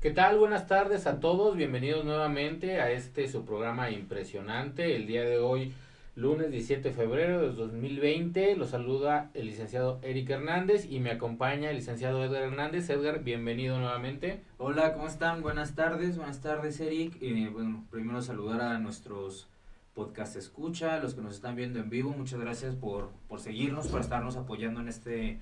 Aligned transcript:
¿Qué 0.00 0.10
tal? 0.10 0.38
Buenas 0.38 0.66
tardes 0.66 1.06
a 1.06 1.20
todos. 1.20 1.56
Bienvenidos 1.56 2.06
nuevamente 2.06 2.80
a 2.80 2.90
este 2.90 3.28
su 3.28 3.44
programa 3.44 3.90
impresionante. 3.90 4.96
El 4.96 5.06
día 5.06 5.24
de 5.24 5.36
hoy, 5.36 5.74
lunes 6.16 6.50
17 6.50 6.88
de 6.88 6.94
febrero 6.94 7.42
de 7.42 7.52
2020, 7.52 8.56
los 8.56 8.70
saluda 8.70 9.30
el 9.34 9.44
licenciado 9.44 9.98
Eric 10.00 10.30
Hernández 10.30 10.86
y 10.90 11.00
me 11.00 11.10
acompaña 11.10 11.68
el 11.68 11.76
licenciado 11.76 12.24
Edgar 12.24 12.44
Hernández. 12.44 12.88
Edgar, 12.88 13.22
bienvenido 13.24 13.78
nuevamente. 13.78 14.40
Hola, 14.56 14.94
¿cómo 14.94 15.06
están? 15.06 15.42
Buenas 15.42 15.74
tardes. 15.74 16.16
Buenas 16.16 16.40
tardes, 16.40 16.80
Eric. 16.80 17.18
Eh, 17.20 17.50
bueno, 17.52 17.84
primero 17.90 18.22
saludar 18.22 18.62
a 18.62 18.78
nuestros 18.78 19.48
podcast 19.92 20.34
escucha, 20.34 20.98
los 20.98 21.12
que 21.12 21.20
nos 21.20 21.34
están 21.34 21.56
viendo 21.56 21.78
en 21.78 21.90
vivo. 21.90 22.14
Muchas 22.16 22.40
gracias 22.40 22.74
por, 22.74 23.10
por 23.28 23.40
seguirnos, 23.40 23.88
por 23.88 24.00
estarnos 24.00 24.36
apoyando 24.36 24.80
en 24.80 24.88
este, 24.88 25.40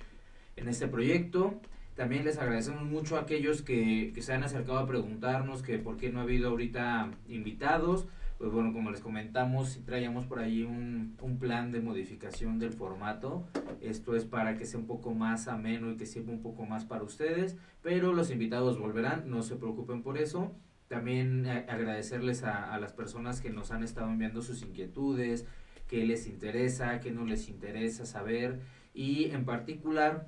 en 0.57 0.67
este 0.67 0.89
proyecto. 0.89 1.61
También 1.99 2.23
les 2.23 2.37
agradecemos 2.37 2.83
mucho 2.83 3.17
a 3.17 3.23
aquellos 3.23 3.61
que, 3.61 4.13
que 4.15 4.21
se 4.21 4.31
han 4.31 4.41
acercado 4.41 4.79
a 4.79 4.87
preguntarnos 4.87 5.61
que 5.61 5.79
por 5.79 5.97
qué 5.97 6.09
no 6.09 6.19
ha 6.19 6.23
habido 6.23 6.47
ahorita 6.47 7.11
invitados. 7.27 8.07
Pues 8.37 8.53
bueno, 8.53 8.71
como 8.71 8.89
les 8.89 9.01
comentamos, 9.01 9.81
traíamos 9.85 10.25
por 10.25 10.39
ahí 10.39 10.63
un, 10.63 11.17
un 11.21 11.39
plan 11.39 11.73
de 11.73 11.81
modificación 11.81 12.57
del 12.57 12.71
formato. 12.71 13.45
Esto 13.81 14.15
es 14.15 14.23
para 14.23 14.55
que 14.55 14.63
sea 14.63 14.79
un 14.79 14.87
poco 14.87 15.13
más 15.13 15.49
ameno 15.49 15.91
y 15.91 15.97
que 15.97 16.05
sirva 16.05 16.31
un 16.31 16.41
poco 16.41 16.65
más 16.65 16.85
para 16.85 17.03
ustedes. 17.03 17.57
Pero 17.81 18.13
los 18.13 18.31
invitados 18.31 18.79
volverán, 18.79 19.29
no 19.29 19.43
se 19.43 19.57
preocupen 19.57 20.01
por 20.01 20.17
eso. 20.17 20.53
También 20.87 21.45
eh, 21.47 21.65
agradecerles 21.67 22.43
a, 22.43 22.73
a 22.73 22.79
las 22.79 22.93
personas 22.93 23.41
que 23.41 23.49
nos 23.49 23.71
han 23.71 23.83
estado 23.83 24.09
enviando 24.09 24.41
sus 24.41 24.61
inquietudes, 24.61 25.45
qué 25.89 26.05
les 26.05 26.27
interesa, 26.27 27.01
qué 27.01 27.11
no 27.11 27.25
les 27.25 27.49
interesa 27.49 28.05
saber. 28.05 28.61
Y 28.93 29.31
en 29.31 29.43
particular, 29.43 30.27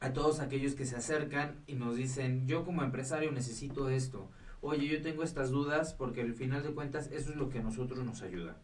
a 0.00 0.12
todos 0.12 0.40
aquellos 0.40 0.74
que 0.74 0.84
se 0.84 0.96
acercan 0.96 1.56
y 1.66 1.74
nos 1.74 1.96
dicen, 1.96 2.46
yo 2.46 2.64
como 2.64 2.82
empresario 2.82 3.32
necesito 3.32 3.88
esto, 3.88 4.28
oye, 4.60 4.86
yo 4.86 5.02
tengo 5.02 5.22
estas 5.22 5.50
dudas, 5.50 5.94
porque 5.94 6.22
al 6.22 6.34
final 6.34 6.62
de 6.62 6.72
cuentas 6.72 7.10
eso 7.12 7.30
es 7.30 7.36
lo 7.36 7.48
que 7.48 7.60
a 7.60 7.62
nosotros 7.62 8.04
nos 8.04 8.22
ayuda. 8.22 8.56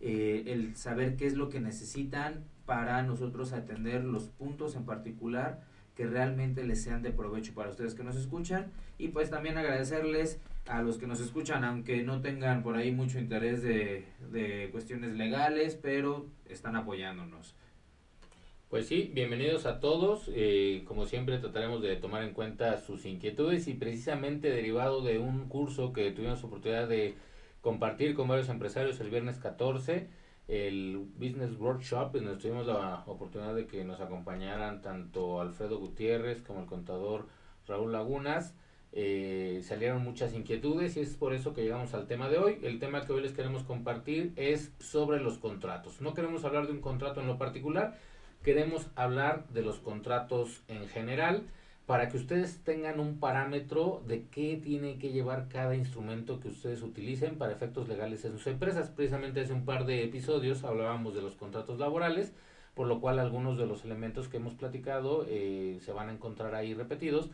Eh, 0.00 0.44
el 0.46 0.76
saber 0.76 1.16
qué 1.16 1.26
es 1.26 1.34
lo 1.34 1.50
que 1.50 1.60
necesitan 1.60 2.44
para 2.64 3.02
nosotros 3.02 3.52
atender 3.52 4.04
los 4.04 4.28
puntos 4.28 4.74
en 4.74 4.86
particular 4.86 5.62
que 5.94 6.06
realmente 6.06 6.64
les 6.64 6.82
sean 6.82 7.02
de 7.02 7.10
provecho 7.10 7.52
para 7.52 7.68
ustedes 7.68 7.94
que 7.94 8.02
nos 8.02 8.16
escuchan. 8.16 8.70
Y 8.96 9.08
pues 9.08 9.28
también 9.28 9.58
agradecerles 9.58 10.40
a 10.66 10.82
los 10.82 10.98
que 10.98 11.06
nos 11.06 11.20
escuchan 11.20 11.64
aunque 11.64 12.02
no 12.02 12.20
tengan 12.20 12.62
por 12.62 12.76
ahí 12.76 12.92
mucho 12.92 13.18
interés 13.18 13.62
de, 13.62 14.06
de 14.30 14.68
cuestiones 14.70 15.16
legales 15.16 15.74
pero 15.74 16.26
están 16.48 16.76
apoyándonos 16.76 17.56
Pues 18.70 18.86
sí, 18.86 19.10
bienvenidos 19.12 19.66
a 19.66 19.80
todos. 19.80 20.30
Eh, 20.32 20.84
como 20.86 21.04
siempre 21.04 21.38
trataremos 21.38 21.82
de 21.82 21.96
tomar 21.96 22.22
en 22.22 22.32
cuenta 22.32 22.78
sus 22.78 23.04
inquietudes 23.04 23.66
y 23.66 23.74
precisamente 23.74 24.48
derivado 24.48 25.02
de 25.02 25.18
un 25.18 25.48
curso 25.48 25.92
que 25.92 26.12
tuvimos 26.12 26.44
oportunidad 26.44 26.86
de 26.86 27.16
compartir 27.62 28.14
con 28.14 28.28
varios 28.28 28.48
empresarios 28.48 29.00
el 29.00 29.10
viernes 29.10 29.38
14, 29.38 30.06
el 30.46 30.98
Business 31.18 31.58
Workshop, 31.58 32.12
donde 32.12 32.36
tuvimos 32.36 32.64
la 32.64 33.02
oportunidad 33.06 33.56
de 33.56 33.66
que 33.66 33.84
nos 33.84 34.00
acompañaran 34.00 34.82
tanto 34.82 35.40
Alfredo 35.40 35.80
Gutiérrez 35.80 36.40
como 36.42 36.60
el 36.60 36.66
contador 36.66 37.26
Raúl 37.66 37.90
Lagunas. 37.90 38.54
Eh, 38.92 39.62
salieron 39.64 40.02
muchas 40.02 40.32
inquietudes 40.32 40.96
y 40.96 41.00
es 41.00 41.16
por 41.16 41.34
eso 41.34 41.54
que 41.54 41.62
llegamos 41.62 41.92
al 41.94 42.06
tema 42.06 42.28
de 42.28 42.38
hoy. 42.38 42.60
El 42.62 42.78
tema 42.78 43.04
que 43.04 43.12
hoy 43.12 43.22
les 43.22 43.32
queremos 43.32 43.64
compartir 43.64 44.32
es 44.36 44.72
sobre 44.78 45.18
los 45.18 45.38
contratos. 45.38 46.00
No 46.00 46.14
queremos 46.14 46.44
hablar 46.44 46.68
de 46.68 46.72
un 46.72 46.80
contrato 46.80 47.20
en 47.20 47.26
lo 47.26 47.36
particular, 47.36 47.98
queremos 48.42 48.88
hablar 48.96 49.46
de 49.48 49.62
los 49.62 49.78
contratos 49.78 50.62
en 50.68 50.88
general 50.88 51.44
para 51.86 52.08
que 52.08 52.16
ustedes 52.16 52.62
tengan 52.62 53.00
un 53.00 53.18
parámetro 53.18 54.02
de 54.06 54.24
qué 54.30 54.60
tiene 54.62 54.98
que 54.98 55.10
llevar 55.10 55.48
cada 55.48 55.74
instrumento 55.74 56.38
que 56.38 56.48
ustedes 56.48 56.82
utilicen 56.82 57.36
para 57.36 57.52
efectos 57.52 57.88
legales 57.88 58.24
en 58.24 58.32
sus 58.32 58.46
empresas. 58.46 58.90
Precisamente 58.90 59.40
hace 59.40 59.52
un 59.52 59.64
par 59.64 59.86
de 59.86 60.04
episodios 60.04 60.62
hablábamos 60.62 61.14
de 61.14 61.22
los 61.22 61.34
contratos 61.34 61.80
laborales, 61.80 62.32
por 62.74 62.86
lo 62.86 63.00
cual 63.00 63.18
algunos 63.18 63.58
de 63.58 63.66
los 63.66 63.84
elementos 63.84 64.28
que 64.28 64.36
hemos 64.36 64.54
platicado 64.54 65.26
eh, 65.28 65.78
se 65.80 65.92
van 65.92 66.08
a 66.08 66.12
encontrar 66.12 66.54
ahí 66.54 66.74
repetidos, 66.74 67.30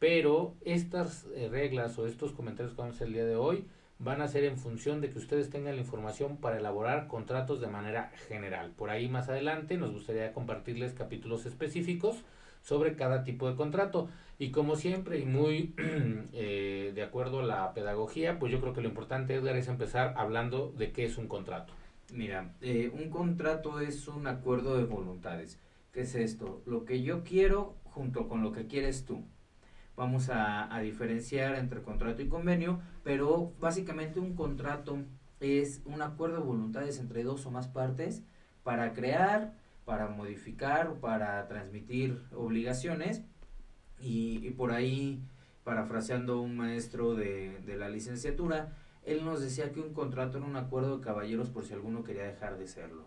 pero 0.00 0.54
estas 0.62 1.26
eh, 1.36 1.48
reglas 1.48 1.96
o 1.98 2.06
estos 2.06 2.32
comentarios 2.32 2.74
que 2.74 2.80
vamos 2.80 2.94
a 2.94 2.96
hacer 2.96 3.06
el 3.06 3.14
día 3.14 3.26
de 3.26 3.36
hoy 3.36 3.64
van 4.00 4.22
a 4.22 4.28
ser 4.28 4.44
en 4.44 4.56
función 4.56 5.00
de 5.00 5.10
que 5.10 5.18
ustedes 5.18 5.50
tengan 5.50 5.76
la 5.76 5.82
información 5.82 6.38
para 6.38 6.58
elaborar 6.58 7.06
contratos 7.06 7.60
de 7.60 7.68
manera 7.68 8.10
general. 8.28 8.72
Por 8.72 8.90
ahí 8.90 9.08
más 9.08 9.28
adelante 9.28 9.76
nos 9.76 9.92
gustaría 9.92 10.32
compartirles 10.32 10.94
capítulos 10.94 11.44
específicos 11.44 12.24
sobre 12.62 12.96
cada 12.96 13.24
tipo 13.24 13.48
de 13.48 13.56
contrato. 13.56 14.08
Y 14.38 14.52
como 14.52 14.76
siempre, 14.76 15.18
y 15.18 15.26
muy 15.26 15.74
eh, 16.32 16.92
de 16.94 17.02
acuerdo 17.02 17.40
a 17.40 17.44
la 17.44 17.74
pedagogía, 17.74 18.38
pues 18.38 18.50
yo 18.50 18.60
creo 18.60 18.72
que 18.72 18.80
lo 18.80 18.88
importante, 18.88 19.34
Edgar, 19.34 19.56
es 19.56 19.68
empezar 19.68 20.14
hablando 20.16 20.72
de 20.76 20.92
qué 20.92 21.04
es 21.04 21.18
un 21.18 21.28
contrato. 21.28 21.74
Mira, 22.10 22.54
eh, 22.62 22.90
un 22.92 23.10
contrato 23.10 23.80
es 23.80 24.08
un 24.08 24.26
acuerdo 24.26 24.78
de 24.78 24.84
voluntades. 24.84 25.60
¿Qué 25.92 26.02
es 26.02 26.14
esto? 26.14 26.62
Lo 26.64 26.86
que 26.86 27.02
yo 27.02 27.22
quiero 27.22 27.74
junto 27.84 28.28
con 28.28 28.42
lo 28.42 28.52
que 28.52 28.66
quieres 28.66 29.04
tú. 29.04 29.24
Vamos 30.00 30.30
a, 30.32 30.80
diferenciar 30.80 31.56
entre 31.56 31.82
contrato 31.82 32.22
y 32.22 32.26
convenio, 32.26 32.80
pero 33.04 33.52
básicamente 33.60 34.18
un 34.18 34.34
contrato 34.34 34.96
es 35.40 35.82
un 35.84 36.00
acuerdo 36.00 36.36
de 36.36 36.42
voluntades 36.42 36.98
entre 36.98 37.22
dos 37.22 37.44
o 37.44 37.50
más 37.50 37.68
partes 37.68 38.22
para 38.62 38.94
crear, 38.94 39.52
para 39.84 40.08
modificar, 40.08 40.94
para 41.02 41.46
transmitir 41.48 42.18
obligaciones 42.34 43.20
y, 44.00 44.40
y 44.42 44.52
por 44.52 44.72
ahí, 44.72 45.20
parafraseando 45.64 46.40
un 46.40 46.56
maestro 46.56 47.14
de, 47.14 47.60
de 47.66 47.76
la 47.76 47.90
licenciatura, 47.90 48.74
él 49.04 49.22
nos 49.22 49.42
decía 49.42 49.70
que 49.70 49.80
un 49.80 49.92
contrato 49.92 50.38
era 50.38 50.46
un 50.46 50.56
acuerdo 50.56 50.96
de 50.96 51.04
caballeros 51.04 51.50
por 51.50 51.66
si 51.66 51.74
alguno 51.74 52.04
quería 52.04 52.24
dejar 52.24 52.56
de 52.56 52.68
serlo. 52.68 53.04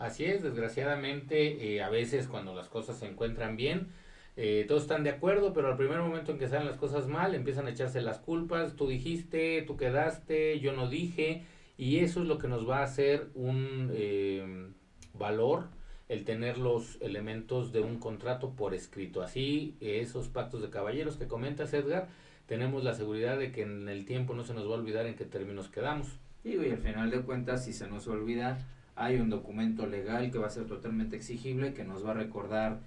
Así 0.00 0.24
es, 0.24 0.42
desgraciadamente, 0.42 1.76
eh, 1.76 1.84
a 1.84 1.88
veces 1.88 2.26
cuando 2.26 2.52
las 2.52 2.68
cosas 2.68 2.98
se 2.98 3.06
encuentran 3.06 3.56
bien, 3.56 3.92
eh, 4.36 4.64
todos 4.68 4.82
están 4.82 5.04
de 5.04 5.10
acuerdo, 5.10 5.52
pero 5.52 5.68
al 5.68 5.76
primer 5.76 5.98
momento 5.98 6.32
en 6.32 6.38
que 6.38 6.48
salen 6.48 6.66
las 6.66 6.76
cosas 6.76 7.08
mal, 7.08 7.34
empiezan 7.34 7.66
a 7.66 7.70
echarse 7.70 8.00
las 8.00 8.18
culpas, 8.18 8.76
tú 8.76 8.88
dijiste, 8.88 9.62
tú 9.66 9.76
quedaste, 9.76 10.60
yo 10.60 10.72
no 10.72 10.88
dije, 10.88 11.44
y 11.76 11.98
eso 11.98 12.22
es 12.22 12.26
lo 12.26 12.38
que 12.38 12.48
nos 12.48 12.68
va 12.68 12.78
a 12.78 12.84
hacer 12.84 13.28
un 13.34 13.90
eh, 13.92 14.68
valor 15.14 15.68
el 16.10 16.24
tener 16.24 16.58
los 16.58 16.98
elementos 17.00 17.72
de 17.72 17.80
un 17.82 18.00
contrato 18.00 18.50
por 18.50 18.74
escrito. 18.74 19.22
Así, 19.22 19.76
esos 19.80 20.26
pactos 20.26 20.60
de 20.60 20.68
caballeros 20.68 21.16
que 21.16 21.28
comentas, 21.28 21.72
Edgar, 21.72 22.08
tenemos 22.46 22.82
la 22.82 22.94
seguridad 22.94 23.38
de 23.38 23.52
que 23.52 23.62
en 23.62 23.88
el 23.88 24.04
tiempo 24.04 24.34
no 24.34 24.42
se 24.42 24.52
nos 24.52 24.68
va 24.68 24.74
a 24.74 24.78
olvidar 24.80 25.06
en 25.06 25.14
qué 25.14 25.24
términos 25.24 25.68
quedamos. 25.68 26.18
Y, 26.42 26.56
al 26.56 26.78
final 26.78 27.12
de 27.12 27.20
cuentas, 27.20 27.64
si 27.64 27.72
se 27.72 27.86
nos 27.86 28.08
olvida, 28.08 28.58
hay 28.96 29.20
un 29.20 29.30
documento 29.30 29.86
legal 29.86 30.32
que 30.32 30.38
va 30.38 30.48
a 30.48 30.50
ser 30.50 30.66
totalmente 30.66 31.14
exigible, 31.14 31.74
que 31.74 31.84
nos 31.84 32.04
va 32.04 32.10
a 32.10 32.14
recordar, 32.14 32.80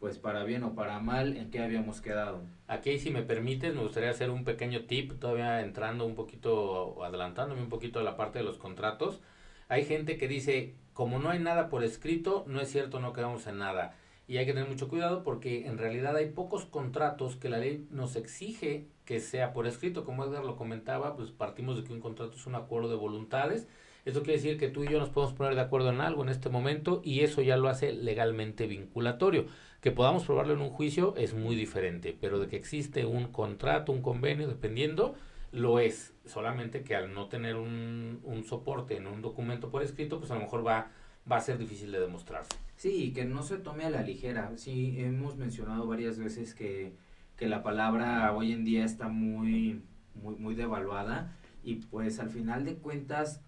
pues 0.00 0.18
para 0.18 0.44
bien 0.44 0.62
o 0.64 0.74
para 0.74 1.00
mal, 1.00 1.36
en 1.36 1.50
qué 1.50 1.60
habíamos 1.60 2.00
quedado. 2.00 2.42
Aquí, 2.68 2.98
si 2.98 3.10
me 3.10 3.22
permites, 3.22 3.74
me 3.74 3.82
gustaría 3.82 4.10
hacer 4.10 4.30
un 4.30 4.44
pequeño 4.44 4.84
tip, 4.84 5.18
todavía 5.18 5.62
entrando 5.62 6.04
un 6.04 6.14
poquito, 6.14 7.02
adelantándome 7.04 7.62
un 7.62 7.68
poquito 7.68 8.00
a 8.00 8.02
la 8.02 8.16
parte 8.16 8.38
de 8.38 8.44
los 8.44 8.58
contratos. 8.58 9.20
Hay 9.68 9.84
gente 9.84 10.18
que 10.18 10.28
dice, 10.28 10.74
como 10.92 11.18
no 11.18 11.30
hay 11.30 11.38
nada 11.38 11.68
por 11.68 11.82
escrito, 11.82 12.44
no 12.46 12.60
es 12.60 12.70
cierto, 12.70 13.00
no 13.00 13.12
quedamos 13.12 13.46
en 13.46 13.58
nada. 13.58 13.96
Y 14.28 14.38
hay 14.38 14.46
que 14.46 14.52
tener 14.52 14.68
mucho 14.68 14.88
cuidado 14.88 15.22
porque 15.22 15.66
en 15.66 15.78
realidad 15.78 16.16
hay 16.16 16.30
pocos 16.30 16.64
contratos 16.64 17.36
que 17.36 17.48
la 17.48 17.58
ley 17.58 17.86
nos 17.90 18.16
exige 18.16 18.88
que 19.04 19.20
sea 19.20 19.52
por 19.52 19.66
escrito. 19.66 20.04
Como 20.04 20.24
Edgar 20.24 20.44
lo 20.44 20.56
comentaba, 20.56 21.16
pues 21.16 21.30
partimos 21.30 21.76
de 21.76 21.84
que 21.84 21.92
un 21.92 22.00
contrato 22.00 22.34
es 22.34 22.46
un 22.46 22.56
acuerdo 22.56 22.88
de 22.88 22.96
voluntades. 22.96 23.68
Esto 24.04 24.22
quiere 24.22 24.40
decir 24.40 24.58
que 24.58 24.68
tú 24.68 24.84
y 24.84 24.88
yo 24.88 24.98
nos 24.98 25.10
podemos 25.10 25.34
poner 25.34 25.54
de 25.54 25.60
acuerdo 25.60 25.90
en 25.90 26.00
algo 26.00 26.22
en 26.22 26.28
este 26.28 26.48
momento 26.48 27.00
y 27.04 27.20
eso 27.20 27.40
ya 27.42 27.56
lo 27.56 27.68
hace 27.68 27.92
legalmente 27.92 28.66
vinculatorio. 28.66 29.46
Que 29.86 29.92
podamos 29.92 30.24
probarlo 30.24 30.52
en 30.52 30.62
un 30.62 30.70
juicio 30.70 31.14
es 31.16 31.32
muy 31.32 31.54
diferente, 31.54 32.18
pero 32.20 32.40
de 32.40 32.48
que 32.48 32.56
existe 32.56 33.06
un 33.06 33.28
contrato, 33.28 33.92
un 33.92 34.02
convenio, 34.02 34.48
dependiendo, 34.48 35.14
lo 35.52 35.78
es. 35.78 36.12
Solamente 36.24 36.82
que 36.82 36.96
al 36.96 37.14
no 37.14 37.28
tener 37.28 37.54
un, 37.54 38.18
un 38.24 38.42
soporte 38.42 38.96
en 38.96 39.06
un 39.06 39.22
documento 39.22 39.70
por 39.70 39.84
escrito, 39.84 40.18
pues 40.18 40.32
a 40.32 40.34
lo 40.34 40.40
mejor 40.40 40.66
va, 40.66 40.90
va 41.30 41.36
a 41.36 41.40
ser 41.40 41.56
difícil 41.56 41.92
de 41.92 42.00
demostrarse. 42.00 42.50
Sí, 42.74 43.12
que 43.12 43.26
no 43.26 43.44
se 43.44 43.58
tome 43.58 43.84
a 43.84 43.90
la 43.90 44.02
ligera. 44.02 44.50
Sí, 44.56 44.96
hemos 44.98 45.36
mencionado 45.36 45.86
varias 45.86 46.18
veces 46.18 46.52
que, 46.52 46.94
la 47.38 47.62
palabra 47.62 48.34
hoy 48.34 48.50
en 48.50 48.64
día 48.64 48.84
está 48.84 49.06
muy, 49.06 49.82
muy, 50.16 50.34
muy 50.34 50.56
devaluada 50.56 51.36
y 51.62 51.76
pues 51.76 52.18
al 52.18 52.30
final 52.30 52.64
de 52.64 52.74
cuentas 52.74 53.40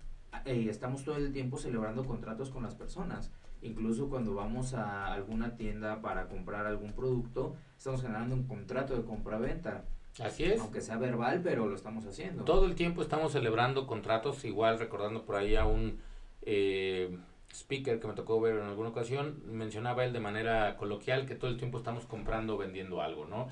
eh, 0.44 0.68
estamos 0.70 1.02
todo 1.02 1.16
el 1.16 1.32
tiempo 1.32 1.58
celebrando 1.58 2.04
contratos 2.04 2.50
con 2.50 2.62
las 2.62 2.76
personas. 2.76 3.32
Incluso 3.62 4.08
cuando 4.08 4.34
vamos 4.34 4.74
a 4.74 5.12
alguna 5.12 5.56
tienda 5.56 6.00
para 6.00 6.28
comprar 6.28 6.66
algún 6.66 6.92
producto, 6.92 7.56
estamos 7.76 8.02
generando 8.02 8.34
un 8.34 8.46
contrato 8.46 8.96
de 8.96 9.04
compra-venta. 9.04 9.84
Así 10.22 10.44
es. 10.44 10.60
Aunque 10.60 10.80
sea 10.80 10.96
verbal, 10.96 11.40
pero 11.42 11.66
lo 11.66 11.74
estamos 11.74 12.04
haciendo. 12.06 12.44
Todo 12.44 12.66
el 12.66 12.74
tiempo 12.74 13.02
estamos 13.02 13.32
celebrando 13.32 13.86
contratos, 13.86 14.44
igual 14.44 14.78
recordando 14.78 15.24
por 15.24 15.36
ahí 15.36 15.56
a 15.56 15.64
un 15.64 15.98
eh, 16.42 17.16
speaker 17.52 18.00
que 18.00 18.06
me 18.06 18.14
tocó 18.14 18.40
ver 18.40 18.56
en 18.56 18.64
alguna 18.64 18.88
ocasión, 18.88 19.42
mencionaba 19.46 20.04
él 20.04 20.12
de 20.12 20.20
manera 20.20 20.76
coloquial 20.76 21.26
que 21.26 21.34
todo 21.34 21.50
el 21.50 21.56
tiempo 21.56 21.78
estamos 21.78 22.04
comprando 22.06 22.54
o 22.54 22.58
vendiendo 22.58 23.00
algo, 23.00 23.26
¿no? 23.26 23.48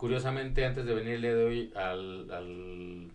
curiosamente, 0.00 0.64
antes 0.64 0.86
de 0.86 0.94
venir 0.94 1.16
el 1.16 1.20
día 1.20 1.34
de 1.34 1.44
hoy 1.44 1.72
al, 1.76 2.30
al 2.30 3.10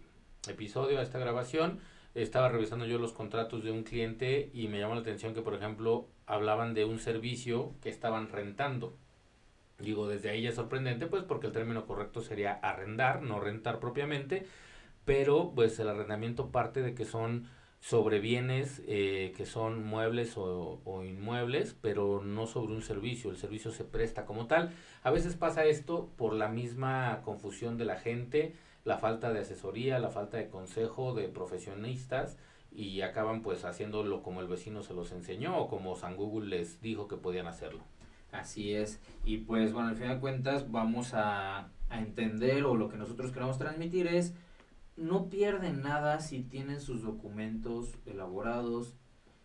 episodio, 0.47 0.99
a 0.99 1.01
esta 1.01 1.17
grabación, 1.17 1.79
estaba 2.13 2.47
revisando 2.47 2.85
yo 2.85 2.99
los 2.99 3.11
contratos 3.11 3.63
de 3.63 3.71
un 3.71 3.81
cliente 3.81 4.51
y 4.53 4.67
me 4.67 4.77
llamó 4.77 4.93
la 4.93 5.01
atención 5.01 5.33
que, 5.33 5.41
por 5.41 5.55
ejemplo, 5.55 6.05
hablaban 6.27 6.73
de 6.73 6.85
un 6.85 6.99
servicio 6.99 7.73
que 7.81 7.89
estaban 7.89 8.29
rentando. 8.29 8.95
Digo, 9.79 10.07
desde 10.07 10.29
ahí 10.29 10.41
ya 10.41 10.51
sorprendente, 10.51 11.07
pues 11.07 11.23
porque 11.23 11.47
el 11.47 11.53
término 11.53 11.85
correcto 11.85 12.21
sería 12.21 12.53
arrendar, 12.53 13.21
no 13.21 13.39
rentar 13.39 13.79
propiamente, 13.79 14.45
pero 15.03 15.51
pues 15.53 15.77
el 15.79 15.89
arrendamiento 15.89 16.49
parte 16.49 16.81
de 16.81 16.95
que 16.95 17.05
son 17.05 17.47
sobre 17.85 18.19
bienes 18.19 18.81
eh, 18.87 19.31
que 19.37 19.45
son 19.45 19.83
muebles 19.83 20.33
o, 20.37 21.03
inmuebles, 21.03 21.75
pero 21.81 22.23
no 22.23 22.47
sobre 22.47 22.73
un 22.73 22.81
servicio. 22.81 23.29
El 23.29 23.37
servicio 23.37 23.69
se 23.71 23.83
presta 23.83 24.25
como 24.25 24.47
tal. 24.47 24.71
A 25.03 25.11
veces 25.11 25.35
pasa 25.35 25.65
esto 25.65 26.09
por 26.17 26.33
la 26.33 26.47
misma 26.47 27.21
confusión 27.23 27.77
de 27.77 27.85
la 27.85 27.97
gente, 27.97 28.55
la 28.85 28.97
falta 28.97 29.31
de 29.31 29.41
asesoría, 29.41 29.99
la 29.99 30.09
falta 30.09 30.37
de 30.37 30.49
consejo 30.49 31.13
de 31.13 31.27
profesionistas 31.27 32.37
y 32.75 33.01
acaban 33.01 33.41
pues 33.41 33.63
haciéndolo 33.63 34.21
como 34.21 34.41
el 34.41 34.47
vecino 34.47 34.83
se 34.83 34.93
los 34.93 35.11
enseñó 35.11 35.57
o 35.57 35.67
como 35.67 35.95
San 35.95 36.15
Google 36.15 36.49
les 36.49 36.81
dijo 36.81 37.07
que 37.07 37.15
podían 37.15 37.47
hacerlo. 37.47 37.81
Así 38.31 38.73
es. 38.73 38.99
Y 39.23 39.37
pues 39.37 39.71
bueno, 39.71 39.89
al 39.89 39.95
fin 39.95 40.09
de 40.09 40.19
cuentas 40.19 40.69
vamos 40.71 41.13
a, 41.13 41.69
a 41.89 41.99
entender 41.99 42.65
o 42.65 42.75
lo 42.75 42.89
que 42.89 42.97
nosotros 42.97 43.31
queremos 43.31 43.57
transmitir 43.57 44.07
es 44.07 44.33
no 44.97 45.29
pierden 45.29 45.81
nada 45.81 46.19
si 46.19 46.41
tienen 46.41 46.81
sus 46.81 47.01
documentos 47.01 47.97
elaborados, 48.05 48.93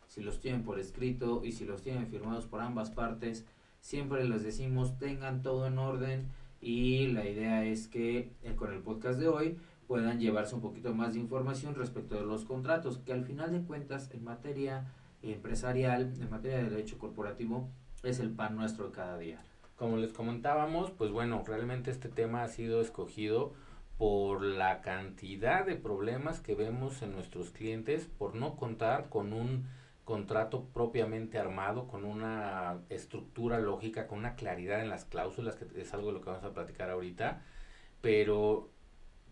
si 0.06 0.22
los 0.22 0.40
tienen 0.40 0.62
por 0.62 0.78
escrito 0.78 1.42
y 1.44 1.52
si 1.52 1.64
los 1.64 1.82
tienen 1.82 2.08
firmados 2.08 2.46
por 2.46 2.60
ambas 2.60 2.90
partes. 2.90 3.46
Siempre 3.80 4.24
les 4.24 4.42
decimos 4.42 4.98
tengan 4.98 5.42
todo 5.42 5.66
en 5.66 5.78
orden 5.78 6.28
y 6.60 7.06
la 7.08 7.28
idea 7.28 7.64
es 7.64 7.88
que 7.88 8.32
eh, 8.42 8.54
con 8.54 8.72
el 8.72 8.80
podcast 8.80 9.18
de 9.18 9.28
hoy 9.28 9.56
puedan 9.90 10.20
llevarse 10.20 10.54
un 10.54 10.60
poquito 10.60 10.94
más 10.94 11.14
de 11.14 11.18
información 11.18 11.74
respecto 11.74 12.14
de 12.14 12.24
los 12.24 12.44
contratos, 12.44 12.98
que 12.98 13.12
al 13.12 13.24
final 13.24 13.50
de 13.50 13.62
cuentas 13.62 14.08
en 14.12 14.22
materia 14.22 14.84
empresarial, 15.20 16.14
en 16.20 16.30
materia 16.30 16.58
de 16.58 16.70
derecho 16.70 16.96
corporativo, 16.96 17.68
es 18.04 18.20
el 18.20 18.30
pan 18.30 18.54
nuestro 18.54 18.86
de 18.86 18.92
cada 18.92 19.18
día. 19.18 19.42
Como 19.74 19.96
les 19.96 20.12
comentábamos, 20.12 20.92
pues 20.92 21.10
bueno, 21.10 21.42
realmente 21.44 21.90
este 21.90 22.08
tema 22.08 22.44
ha 22.44 22.48
sido 22.48 22.80
escogido 22.80 23.52
por 23.98 24.42
la 24.42 24.80
cantidad 24.80 25.66
de 25.66 25.74
problemas 25.74 26.38
que 26.38 26.54
vemos 26.54 27.02
en 27.02 27.10
nuestros 27.10 27.50
clientes 27.50 28.06
por 28.16 28.36
no 28.36 28.54
contar 28.54 29.08
con 29.08 29.32
un 29.32 29.66
contrato 30.04 30.66
propiamente 30.72 31.36
armado, 31.36 31.88
con 31.88 32.04
una 32.04 32.78
estructura 32.90 33.58
lógica, 33.58 34.06
con 34.06 34.20
una 34.20 34.36
claridad 34.36 34.82
en 34.82 34.88
las 34.88 35.04
cláusulas, 35.04 35.56
que 35.56 35.66
es 35.80 35.92
algo 35.94 36.06
de 36.06 36.12
lo 36.12 36.20
que 36.20 36.30
vamos 36.30 36.44
a 36.44 36.54
platicar 36.54 36.90
ahorita, 36.90 37.42
pero 38.00 38.70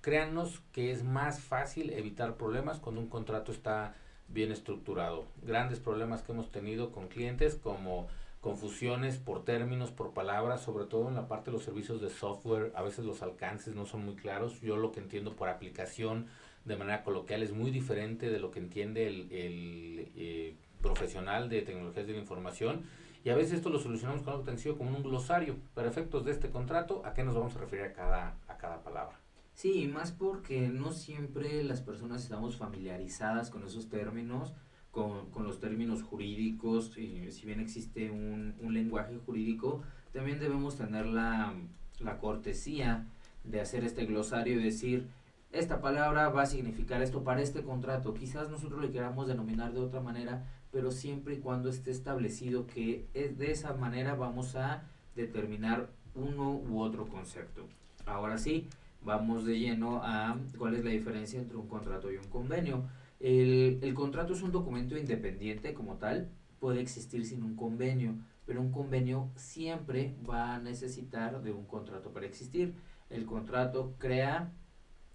créannos 0.00 0.60
que 0.72 0.90
es 0.90 1.04
más 1.04 1.40
fácil 1.40 1.90
evitar 1.90 2.36
problemas 2.36 2.78
cuando 2.78 3.00
un 3.00 3.08
contrato 3.08 3.52
está 3.52 3.94
bien 4.28 4.52
estructurado. 4.52 5.26
Grandes 5.42 5.80
problemas 5.80 6.22
que 6.22 6.32
hemos 6.32 6.50
tenido 6.50 6.92
con 6.92 7.08
clientes 7.08 7.56
como 7.56 8.08
confusiones 8.40 9.16
por 9.18 9.44
términos, 9.44 9.90
por 9.90 10.12
palabras, 10.12 10.62
sobre 10.62 10.84
todo 10.84 11.08
en 11.08 11.14
la 11.14 11.26
parte 11.26 11.50
de 11.50 11.56
los 11.56 11.64
servicios 11.64 12.00
de 12.00 12.08
software, 12.08 12.72
a 12.76 12.82
veces 12.82 13.04
los 13.04 13.22
alcances 13.22 13.74
no 13.74 13.84
son 13.84 14.04
muy 14.04 14.14
claros. 14.14 14.60
Yo 14.60 14.76
lo 14.76 14.92
que 14.92 15.00
entiendo 15.00 15.34
por 15.34 15.48
aplicación 15.48 16.26
de 16.64 16.76
manera 16.76 17.02
coloquial 17.02 17.42
es 17.42 17.52
muy 17.52 17.70
diferente 17.70 18.30
de 18.30 18.38
lo 18.38 18.50
que 18.50 18.60
entiende 18.60 19.08
el, 19.08 19.32
el 19.32 20.12
eh, 20.14 20.56
profesional 20.80 21.48
de 21.48 21.62
tecnologías 21.62 22.06
de 22.06 22.12
la 22.12 22.18
información. 22.20 22.84
Y 23.24 23.30
a 23.30 23.34
veces 23.34 23.54
esto 23.54 23.70
lo 23.70 23.80
solucionamos 23.80 24.22
con 24.22 24.32
algo 24.32 24.44
tan 24.44 24.54
sencillo 24.54 24.78
como 24.78 24.96
un 24.96 25.02
glosario. 25.02 25.56
Para 25.74 25.88
efectos 25.88 26.24
de 26.24 26.30
este 26.30 26.50
contrato, 26.50 27.02
¿a 27.04 27.14
qué 27.14 27.24
nos 27.24 27.34
vamos 27.34 27.56
a 27.56 27.58
referir 27.58 27.86
a 27.86 27.92
cada, 27.92 28.36
a 28.46 28.56
cada 28.56 28.82
palabra? 28.82 29.18
Sí, 29.58 29.88
más 29.92 30.12
porque 30.12 30.68
no 30.68 30.92
siempre 30.92 31.64
las 31.64 31.80
personas 31.80 32.22
estamos 32.22 32.56
familiarizadas 32.56 33.50
con 33.50 33.64
esos 33.64 33.88
términos 33.88 34.54
con, 34.92 35.32
con 35.32 35.42
los 35.42 35.58
términos 35.58 36.04
jurídicos, 36.04 36.96
y 36.96 37.28
si 37.32 37.44
bien 37.44 37.58
existe 37.58 38.08
un, 38.08 38.54
un, 38.60 38.72
lenguaje 38.72 39.18
jurídico, 39.26 39.82
también 40.12 40.38
debemos 40.38 40.76
tener 40.76 41.06
la, 41.06 41.54
la 41.98 42.18
cortesía 42.18 43.08
de 43.42 43.60
hacer 43.60 43.82
este 43.82 44.06
glosario 44.06 44.60
y 44.60 44.62
decir, 44.62 45.08
esta 45.50 45.80
palabra 45.80 46.28
va 46.28 46.42
a 46.42 46.46
significar 46.46 47.02
esto 47.02 47.24
para 47.24 47.42
este 47.42 47.64
contrato. 47.64 48.14
Quizás 48.14 48.50
nosotros 48.50 48.80
le 48.80 48.92
queramos 48.92 49.26
denominar 49.26 49.72
de 49.72 49.80
otra 49.80 50.00
manera, 50.00 50.46
pero 50.70 50.92
siempre 50.92 51.34
y 51.34 51.38
cuando 51.38 51.68
esté 51.68 51.90
establecido 51.90 52.68
que 52.68 53.08
es 53.12 53.36
de 53.36 53.50
esa 53.50 53.74
manera 53.74 54.14
vamos 54.14 54.54
a 54.54 54.84
determinar 55.16 55.90
uno 56.14 56.52
u 56.52 56.80
otro 56.80 57.08
concepto. 57.08 57.66
Ahora 58.06 58.38
sí, 58.38 58.68
vamos 59.08 59.46
de 59.46 59.58
lleno 59.58 60.02
a 60.04 60.38
cuál 60.58 60.74
es 60.74 60.84
la 60.84 60.90
diferencia 60.90 61.40
entre 61.40 61.56
un 61.56 61.66
contrato 61.66 62.12
y 62.12 62.18
un 62.18 62.28
convenio. 62.28 62.84
El, 63.20 63.78
el 63.82 63.94
contrato 63.94 64.34
es 64.34 64.42
un 64.42 64.52
documento 64.52 64.98
independiente 64.98 65.72
como 65.72 65.96
tal, 65.96 66.28
puede 66.60 66.82
existir 66.82 67.24
sin 67.24 67.42
un 67.42 67.56
convenio, 67.56 68.16
pero 68.44 68.60
un 68.60 68.70
convenio 68.70 69.30
siempre 69.34 70.14
va 70.28 70.54
a 70.54 70.58
necesitar 70.60 71.42
de 71.42 71.52
un 71.52 71.64
contrato 71.64 72.12
para 72.12 72.26
existir. 72.26 72.74
El 73.08 73.24
contrato 73.24 73.94
crea 73.96 74.52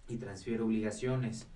y 0.09 0.17
transfiere 0.17 0.63
obligaciones. 0.63 1.47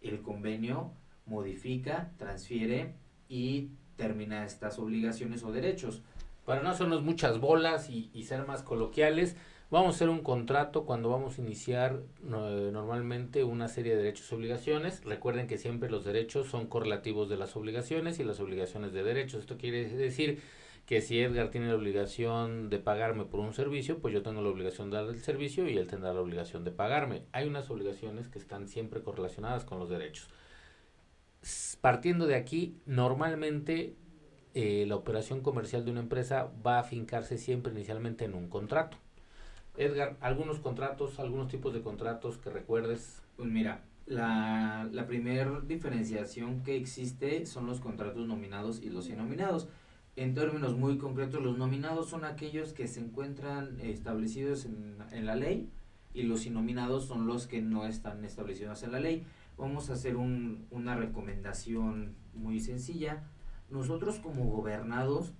El 0.00 0.22
convenio 0.22 0.92
modifica, 1.26 2.12
transfiere 2.16 2.94
y 3.28 3.72
termina 3.96 4.46
estas 4.46 4.78
obligaciones 4.78 5.42
o 5.42 5.52
derechos. 5.52 6.00
Para 6.46 6.62
no 6.62 6.70
hacernos 6.70 7.02
muchas 7.02 7.40
bolas 7.40 7.90
y, 7.90 8.10
y 8.14 8.24
ser 8.24 8.46
más 8.46 8.62
coloquiales, 8.62 9.36
Vamos 9.70 9.88
a 9.88 9.96
hacer 9.96 10.08
un 10.08 10.22
contrato 10.22 10.86
cuando 10.86 11.10
vamos 11.10 11.36
a 11.36 11.42
iniciar 11.42 12.00
eh, 12.22 12.70
normalmente 12.72 13.44
una 13.44 13.68
serie 13.68 13.94
de 13.94 14.02
derechos 14.02 14.32
y 14.32 14.34
obligaciones. 14.34 15.04
Recuerden 15.04 15.46
que 15.46 15.58
siempre 15.58 15.90
los 15.90 16.06
derechos 16.06 16.46
son 16.48 16.68
correlativos 16.68 17.28
de 17.28 17.36
las 17.36 17.54
obligaciones 17.54 18.18
y 18.18 18.24
las 18.24 18.40
obligaciones 18.40 18.94
de 18.94 19.02
derechos. 19.02 19.40
Esto 19.40 19.58
quiere 19.58 19.86
decir 19.86 20.40
que 20.86 21.02
si 21.02 21.20
Edgar 21.20 21.50
tiene 21.50 21.68
la 21.68 21.74
obligación 21.74 22.70
de 22.70 22.78
pagarme 22.78 23.26
por 23.26 23.40
un 23.40 23.52
servicio, 23.52 23.98
pues 23.98 24.14
yo 24.14 24.22
tengo 24.22 24.40
la 24.40 24.48
obligación 24.48 24.90
de 24.90 24.96
dar 24.96 25.08
el 25.10 25.20
servicio 25.20 25.68
y 25.68 25.76
él 25.76 25.86
tendrá 25.86 26.14
la 26.14 26.22
obligación 26.22 26.64
de 26.64 26.70
pagarme. 26.70 27.24
Hay 27.32 27.46
unas 27.46 27.68
obligaciones 27.68 28.28
que 28.28 28.38
están 28.38 28.68
siempre 28.68 29.02
correlacionadas 29.02 29.66
con 29.66 29.78
los 29.78 29.90
derechos. 29.90 30.30
Partiendo 31.82 32.26
de 32.26 32.36
aquí, 32.36 32.78
normalmente 32.86 33.96
eh, 34.54 34.86
la 34.88 34.96
operación 34.96 35.42
comercial 35.42 35.84
de 35.84 35.90
una 35.90 36.00
empresa 36.00 36.50
va 36.66 36.78
a 36.78 36.84
fincarse 36.84 37.36
siempre 37.36 37.70
inicialmente 37.70 38.24
en 38.24 38.32
un 38.32 38.48
contrato 38.48 38.96
Edgar, 39.78 40.16
algunos 40.20 40.58
contratos, 40.58 41.20
algunos 41.20 41.46
tipos 41.46 41.72
de 41.72 41.82
contratos 41.82 42.36
que 42.36 42.50
recuerdes. 42.50 43.22
Pues 43.36 43.48
mira, 43.48 43.84
la, 44.06 44.88
la 44.90 45.06
primera 45.06 45.60
diferenciación 45.60 46.64
que 46.64 46.76
existe 46.76 47.46
son 47.46 47.66
los 47.66 47.78
contratos 47.78 48.26
nominados 48.26 48.82
y 48.82 48.90
los 48.90 49.08
innominados. 49.08 49.68
En 50.16 50.34
términos 50.34 50.76
muy 50.76 50.98
concretos, 50.98 51.40
los 51.40 51.56
nominados 51.56 52.08
son 52.08 52.24
aquellos 52.24 52.72
que 52.72 52.88
se 52.88 52.98
encuentran 52.98 53.78
establecidos 53.80 54.64
en, 54.64 54.96
en 55.12 55.26
la 55.26 55.36
ley 55.36 55.70
y 56.12 56.24
los 56.24 56.44
innominados 56.44 57.04
son 57.04 57.28
los 57.28 57.46
que 57.46 57.62
no 57.62 57.86
están 57.86 58.24
establecidos 58.24 58.82
en 58.82 58.90
la 58.90 58.98
ley. 58.98 59.24
Vamos 59.56 59.90
a 59.90 59.92
hacer 59.92 60.16
un, 60.16 60.66
una 60.72 60.96
recomendación 60.96 62.16
muy 62.34 62.58
sencilla. 62.58 63.22
Nosotros 63.70 64.18
como 64.18 64.44
gobernados 64.46 65.34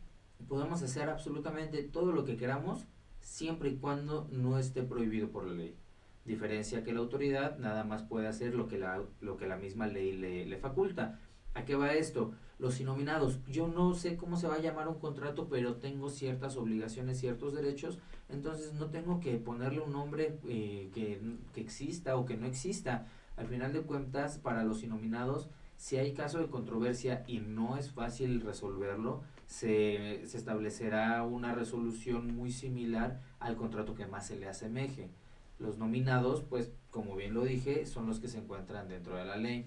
podemos 0.46 0.80
hacer 0.82 1.08
absolutamente 1.08 1.82
todo 1.82 2.12
lo 2.12 2.24
que 2.24 2.36
queramos 2.36 2.86
siempre 3.28 3.68
y 3.68 3.76
cuando 3.76 4.26
no 4.32 4.58
esté 4.58 4.82
prohibido 4.82 5.28
por 5.28 5.46
la 5.46 5.52
ley. 5.52 5.76
Diferencia 6.24 6.82
que 6.82 6.92
la 6.92 7.00
autoridad 7.00 7.58
nada 7.58 7.84
más 7.84 8.02
puede 8.02 8.26
hacer 8.26 8.54
lo 8.54 8.68
que 8.68 8.78
la, 8.78 9.02
lo 9.20 9.36
que 9.36 9.46
la 9.46 9.56
misma 9.56 9.86
ley 9.86 10.12
le, 10.12 10.46
le 10.46 10.56
faculta. 10.56 11.20
¿A 11.54 11.64
qué 11.64 11.74
va 11.74 11.92
esto? 11.92 12.32
Los 12.58 12.80
innominados. 12.80 13.38
Yo 13.46 13.68
no 13.68 13.94
sé 13.94 14.16
cómo 14.16 14.36
se 14.36 14.48
va 14.48 14.54
a 14.54 14.60
llamar 14.60 14.88
un 14.88 14.98
contrato, 14.98 15.48
pero 15.48 15.76
tengo 15.76 16.08
ciertas 16.08 16.56
obligaciones, 16.56 17.18
ciertos 17.18 17.54
derechos, 17.54 17.98
entonces 18.28 18.74
no 18.74 18.90
tengo 18.90 19.20
que 19.20 19.36
ponerle 19.36 19.80
un 19.80 19.92
nombre 19.92 20.38
eh, 20.48 20.90
que, 20.92 21.20
que 21.52 21.60
exista 21.60 22.16
o 22.16 22.24
que 22.24 22.36
no 22.36 22.46
exista. 22.46 23.06
Al 23.36 23.46
final 23.46 23.72
de 23.72 23.82
cuentas, 23.82 24.38
para 24.38 24.64
los 24.64 24.82
innominados, 24.82 25.48
si 25.76 25.96
hay 25.96 26.12
caso 26.12 26.38
de 26.38 26.48
controversia 26.48 27.24
y 27.26 27.40
no 27.40 27.76
es 27.76 27.92
fácil 27.92 28.40
resolverlo, 28.40 29.22
se, 29.48 30.26
se 30.26 30.36
establecerá 30.36 31.24
una 31.24 31.54
resolución 31.54 32.36
muy 32.36 32.52
similar 32.52 33.20
al 33.40 33.56
contrato 33.56 33.94
que 33.94 34.06
más 34.06 34.26
se 34.26 34.36
le 34.36 34.46
asemeje. 34.46 35.08
Los 35.58 35.78
nominados, 35.78 36.42
pues, 36.42 36.70
como 36.90 37.16
bien 37.16 37.34
lo 37.34 37.44
dije, 37.44 37.86
son 37.86 38.06
los 38.06 38.20
que 38.20 38.28
se 38.28 38.38
encuentran 38.38 38.88
dentro 38.88 39.16
de 39.16 39.24
la 39.24 39.36
ley. 39.36 39.66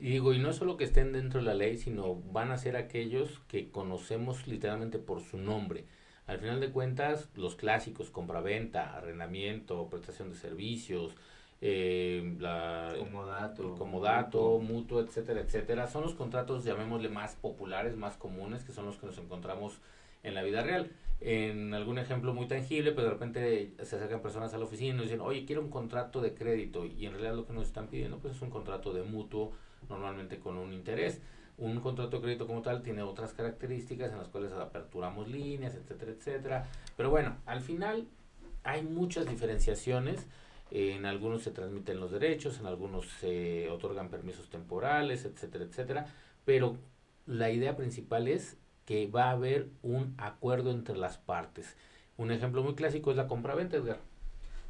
Y 0.00 0.10
digo, 0.10 0.34
y 0.34 0.40
no 0.40 0.52
solo 0.52 0.76
que 0.76 0.84
estén 0.84 1.12
dentro 1.12 1.40
de 1.40 1.46
la 1.46 1.54
ley, 1.54 1.78
sino 1.78 2.16
van 2.16 2.50
a 2.50 2.58
ser 2.58 2.76
aquellos 2.76 3.40
que 3.48 3.70
conocemos 3.70 4.48
literalmente 4.48 4.98
por 4.98 5.20
su 5.22 5.38
nombre. 5.38 5.86
Al 6.26 6.40
final 6.40 6.60
de 6.60 6.70
cuentas, 6.72 7.30
los 7.36 7.54
clásicos, 7.54 8.10
compraventa, 8.10 8.96
arrendamiento, 8.96 9.88
prestación 9.88 10.30
de 10.30 10.36
servicios, 10.36 11.16
eh, 11.60 12.36
la, 12.38 12.94
comodato, 12.98 13.74
comodato 13.74 14.58
mutuo. 14.58 15.00
etcétera, 15.00 15.40
etcétera. 15.40 15.86
Son 15.88 16.02
los 16.02 16.14
contratos, 16.14 16.64
llamémosle, 16.64 17.08
más 17.08 17.34
populares, 17.36 17.96
más 17.96 18.16
comunes, 18.16 18.64
que 18.64 18.72
son 18.72 18.86
los 18.86 18.96
que 18.96 19.06
nos 19.06 19.18
encontramos 19.18 19.78
en 20.22 20.34
la 20.34 20.42
vida 20.42 20.62
real. 20.62 20.90
en 21.20 21.74
algún 21.74 21.98
ejemplo 21.98 22.32
muy 22.32 22.46
tangible, 22.46 22.92
pero 22.92 23.08
de 23.08 23.12
repente 23.14 23.74
se 23.82 23.96
acercan 23.96 24.22
personas 24.22 24.54
a 24.54 24.58
la 24.58 24.64
oficina 24.64 24.94
y 24.94 24.96
nos 24.96 25.06
dicen, 25.06 25.20
oye, 25.20 25.44
quiero 25.44 25.62
un 25.62 25.70
contrato 25.70 26.20
de 26.20 26.34
crédito. 26.34 26.84
Y 26.84 27.06
en 27.06 27.12
realidad 27.12 27.34
lo 27.34 27.46
que 27.46 27.52
nos 27.52 27.66
están 27.66 27.88
pidiendo 27.88 28.18
pues 28.18 28.36
es 28.36 28.42
un 28.42 28.50
contrato 28.50 28.92
de 28.92 29.02
mutuo, 29.02 29.52
normalmente 29.88 30.38
con 30.38 30.56
un 30.56 30.72
interés. 30.72 31.20
Un 31.56 31.80
contrato 31.80 32.18
de 32.18 32.22
crédito 32.22 32.46
como 32.46 32.62
tal 32.62 32.82
tiene 32.82 33.02
otras 33.02 33.32
características 33.32 34.12
en 34.12 34.18
las 34.18 34.28
cuales 34.28 34.52
aperturamos 34.52 35.26
líneas, 35.26 35.74
etcétera, 35.74 36.12
etcétera. 36.12 36.68
Pero 36.96 37.10
bueno, 37.10 37.36
al 37.46 37.62
final 37.62 38.06
hay 38.62 38.82
muchas 38.82 39.26
diferenciaciones. 39.28 40.28
En 40.70 41.06
algunos 41.06 41.42
se 41.42 41.50
transmiten 41.50 42.00
los 42.00 42.10
derechos, 42.10 42.58
en 42.60 42.66
algunos 42.66 43.06
se 43.06 43.70
otorgan 43.70 44.10
permisos 44.10 44.50
temporales, 44.50 45.24
etcétera, 45.24 45.64
etcétera. 45.64 46.14
Pero 46.44 46.76
la 47.26 47.50
idea 47.50 47.76
principal 47.76 48.28
es 48.28 48.56
que 48.84 49.06
va 49.06 49.24
a 49.24 49.32
haber 49.32 49.68
un 49.82 50.14
acuerdo 50.18 50.70
entre 50.70 50.96
las 50.96 51.18
partes. 51.18 51.76
Un 52.16 52.30
ejemplo 52.32 52.62
muy 52.62 52.74
clásico 52.74 53.10
es 53.10 53.16
la 53.16 53.28
compraventa, 53.28 53.76
Edgar. 53.76 54.00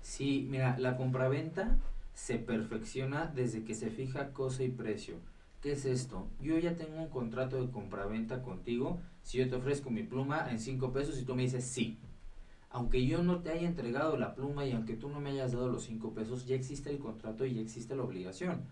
Sí, 0.02 0.46
mira, 0.50 0.76
la 0.78 0.96
compraventa 0.96 1.76
se 2.14 2.36
perfecciona 2.36 3.26
desde 3.26 3.64
que 3.64 3.74
se 3.74 3.90
fija 3.90 4.32
cosa 4.32 4.64
y 4.64 4.70
precio. 4.70 5.16
¿Qué 5.62 5.72
es 5.72 5.84
esto? 5.84 6.26
Yo 6.40 6.58
ya 6.58 6.76
tengo 6.76 7.00
un 7.00 7.08
contrato 7.08 7.60
de 7.60 7.70
compraventa 7.70 8.42
contigo. 8.42 9.00
Si 9.22 9.38
yo 9.38 9.48
te 9.48 9.56
ofrezco 9.56 9.90
mi 9.90 10.02
pluma 10.02 10.50
en 10.50 10.60
5 10.60 10.92
pesos 10.92 11.20
y 11.20 11.24
tú 11.24 11.34
me 11.34 11.42
dices 11.42 11.64
sí. 11.64 11.98
Aunque 12.70 13.06
yo 13.06 13.22
no 13.22 13.40
te 13.40 13.50
haya 13.50 13.66
entregado 13.66 14.16
la 14.16 14.34
pluma 14.34 14.66
y 14.66 14.72
aunque 14.72 14.94
tú 14.94 15.08
no 15.08 15.20
me 15.20 15.30
hayas 15.30 15.52
dado 15.52 15.68
los 15.68 15.84
5 15.84 16.12
pesos, 16.12 16.46
ya 16.46 16.54
existe 16.54 16.90
el 16.90 16.98
contrato 16.98 17.46
y 17.46 17.54
ya 17.54 17.60
existe 17.60 17.96
la 17.96 18.02
obligación. 18.02 18.62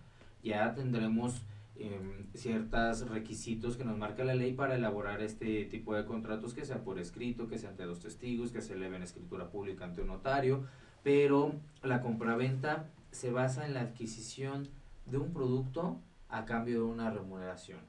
Ya 0.42 0.74
tendremos 0.74 1.42
Em, 1.78 2.26
ciertos 2.32 3.06
requisitos 3.10 3.76
que 3.76 3.84
nos 3.84 3.98
marca 3.98 4.24
la 4.24 4.34
ley 4.34 4.54
para 4.54 4.76
elaborar 4.76 5.20
este 5.20 5.66
tipo 5.66 5.94
de 5.94 6.06
contratos, 6.06 6.54
que 6.54 6.64
sea 6.64 6.82
por 6.82 6.98
escrito, 6.98 7.48
que 7.48 7.58
sea 7.58 7.68
ante 7.68 7.84
dos 7.84 8.00
testigos, 8.00 8.50
que 8.50 8.62
se 8.62 8.74
eleve 8.74 8.96
en 8.96 9.02
escritura 9.02 9.50
pública 9.50 9.84
ante 9.84 10.00
un 10.00 10.06
notario, 10.06 10.64
pero 11.02 11.52
la 11.82 12.00
compraventa 12.00 12.88
se 13.10 13.30
basa 13.30 13.66
en 13.66 13.74
la 13.74 13.82
adquisición 13.82 14.68
de 15.04 15.18
un 15.18 15.34
producto 15.34 16.00
a 16.30 16.46
cambio 16.46 16.78
de 16.78 16.86
una 16.86 17.10
remuneración. 17.10 17.80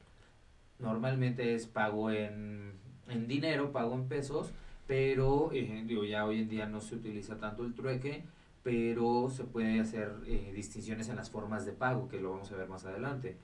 Normalmente 0.80 1.56
es 1.56 1.66
pago 1.66 2.12
en, 2.12 2.74
en 3.08 3.28
dinero, 3.28 3.72
pago 3.72 3.96
en 3.96 4.10
pesos, 4.10 4.52
pero 4.88 5.52
eh, 5.54 5.84
digo, 5.86 6.06
ya 6.06 6.26
hoy 6.26 6.40
en 6.42 6.50
día 6.50 6.66
no 6.66 6.82
se 6.82 6.96
utiliza 6.96 7.38
tanto 7.38 7.64
el 7.64 7.76
trueque, 7.76 8.24
pero 8.64 9.30
se 9.30 9.44
puede 9.44 9.80
hacer 9.80 10.12
eh, 10.26 10.52
distinciones 10.56 11.10
en 11.10 11.18
las 11.18 11.30
formas 11.30 11.66
de 11.66 11.74
pago, 11.74 12.08
que 12.08 12.20
lo 12.20 12.32
vamos 12.32 12.52
a 12.52 12.56
ver 12.58 12.68
más 12.68 12.86
adelante. 12.86 13.38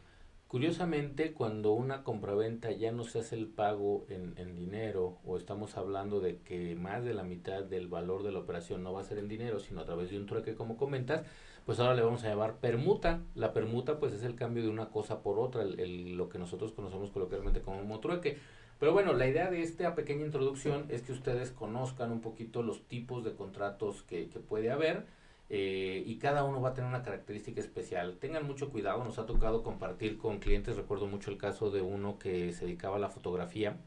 Curiosamente, 0.48 1.34
cuando 1.34 1.74
una 1.74 2.04
compraventa 2.04 2.72
ya 2.72 2.92
no 2.92 3.04
se 3.04 3.20
hace 3.20 3.36
el 3.36 3.48
pago 3.48 4.06
en, 4.08 4.34
en, 4.38 4.56
dinero 4.56 5.18
o 5.26 5.36
estamos 5.36 5.78
hablando 5.78 6.20
de 6.20 6.38
que 6.38 6.76
más 6.76 7.04
de 7.04 7.16
la 7.16 7.24
mitad 7.24 7.64
del 7.64 7.88
valor 7.88 8.22
de 8.22 8.32
la 8.32 8.40
operación 8.40 8.84
no 8.84 8.94
va 8.94 9.02
a 9.02 9.04
ser 9.04 9.18
en 9.18 9.28
dinero, 9.28 9.60
sino 9.60 9.82
a 9.82 9.86
través 9.86 10.12
de 10.12 10.18
un 10.20 10.28
trueque, 10.28 10.54
como 10.54 10.78
comentas, 10.78 11.24
pues 11.66 11.80
ahora 11.80 11.96
le 11.96 12.04
vamos 12.04 12.24
a 12.24 12.30
llamar 12.30 12.58
permuta. 12.58 13.22
La 13.36 13.54
permuta 13.54 14.00
pues 14.00 14.14
es 14.14 14.24
el 14.24 14.36
cambio 14.36 14.64
de 14.64 14.70
una 14.70 14.90
cosa 14.90 15.24
por 15.24 15.40
otra, 15.40 15.64
el, 15.64 16.16
lo 16.18 16.30
que 16.30 16.38
nosotros 16.38 16.72
conocemos 16.72 17.12
coloquialmente 17.12 17.62
como 17.62 18.00
trueque. 18.00 18.38
Pero 18.84 18.92
bueno, 18.92 19.14
la 19.14 19.30
idea 19.30 19.50
de 19.50 19.62
esta 19.62 19.96
pequeña 19.96 20.26
introducción 20.26 20.88
es 20.90 21.04
que 21.04 21.14
ustedes 21.14 21.52
conozcan 21.52 22.12
un 22.12 22.20
poquito 22.20 22.64
los 22.64 22.86
tipos 22.86 23.24
de 23.24 23.34
contratos 23.34 24.04
que, 24.04 24.28
puede 24.50 24.72
haber 24.72 25.06
eh, 25.50 26.04
y 26.06 26.18
cada 26.18 26.44
uno 26.44 26.60
va 26.60 26.72
a 26.72 26.74
tener 26.74 26.90
una 26.90 27.02
característica 27.02 27.62
especial. 27.62 28.18
Tengan 28.20 28.46
mucho 28.46 28.72
cuidado, 28.72 29.02
nos 29.06 29.20
ha 29.20 29.26
tocado 29.26 29.64
compartir 29.64 30.18
con 30.18 30.40
clientes, 30.40 30.76
recuerdo 30.76 31.08
mucho 31.08 31.32
el 31.32 31.38
caso 31.38 31.72
de 31.72 31.82
uno 31.82 32.20
que 32.20 32.52
se 32.52 32.66
dedicaba 32.66 32.98
a 32.98 33.00
la 33.00 33.08
fotografía 33.08 33.78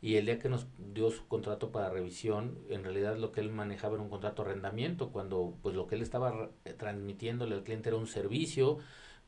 y 0.00 0.14
el 0.14 0.26
día 0.26 0.38
que 0.38 0.48
nos 0.48 0.68
dio 0.94 1.10
su 1.10 1.26
contrato 1.26 1.72
para 1.72 1.90
revisión, 1.90 2.60
en 2.68 2.84
realidad 2.84 3.16
lo 3.16 3.32
que 3.32 3.40
él 3.40 3.50
manejaba 3.50 3.94
era 3.94 4.04
un 4.04 4.08
contrato 4.08 4.44
de 4.44 4.50
arrendamiento, 4.50 5.10
cuando 5.10 5.56
pues 5.62 5.74
lo 5.74 5.88
que 5.88 5.96
él 5.96 6.02
estaba 6.02 6.50
transmitiéndole 6.76 7.56
al 7.56 7.64
cliente 7.64 7.88
era 7.88 7.98
un 7.98 8.06
servicio, 8.06 8.78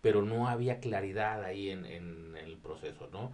pero 0.03 0.23
no 0.23 0.47
había 0.47 0.79
claridad 0.79 1.43
ahí 1.43 1.71
en 1.71 1.85
el 1.85 2.59
proceso, 2.59 3.09
¿no? 3.13 3.33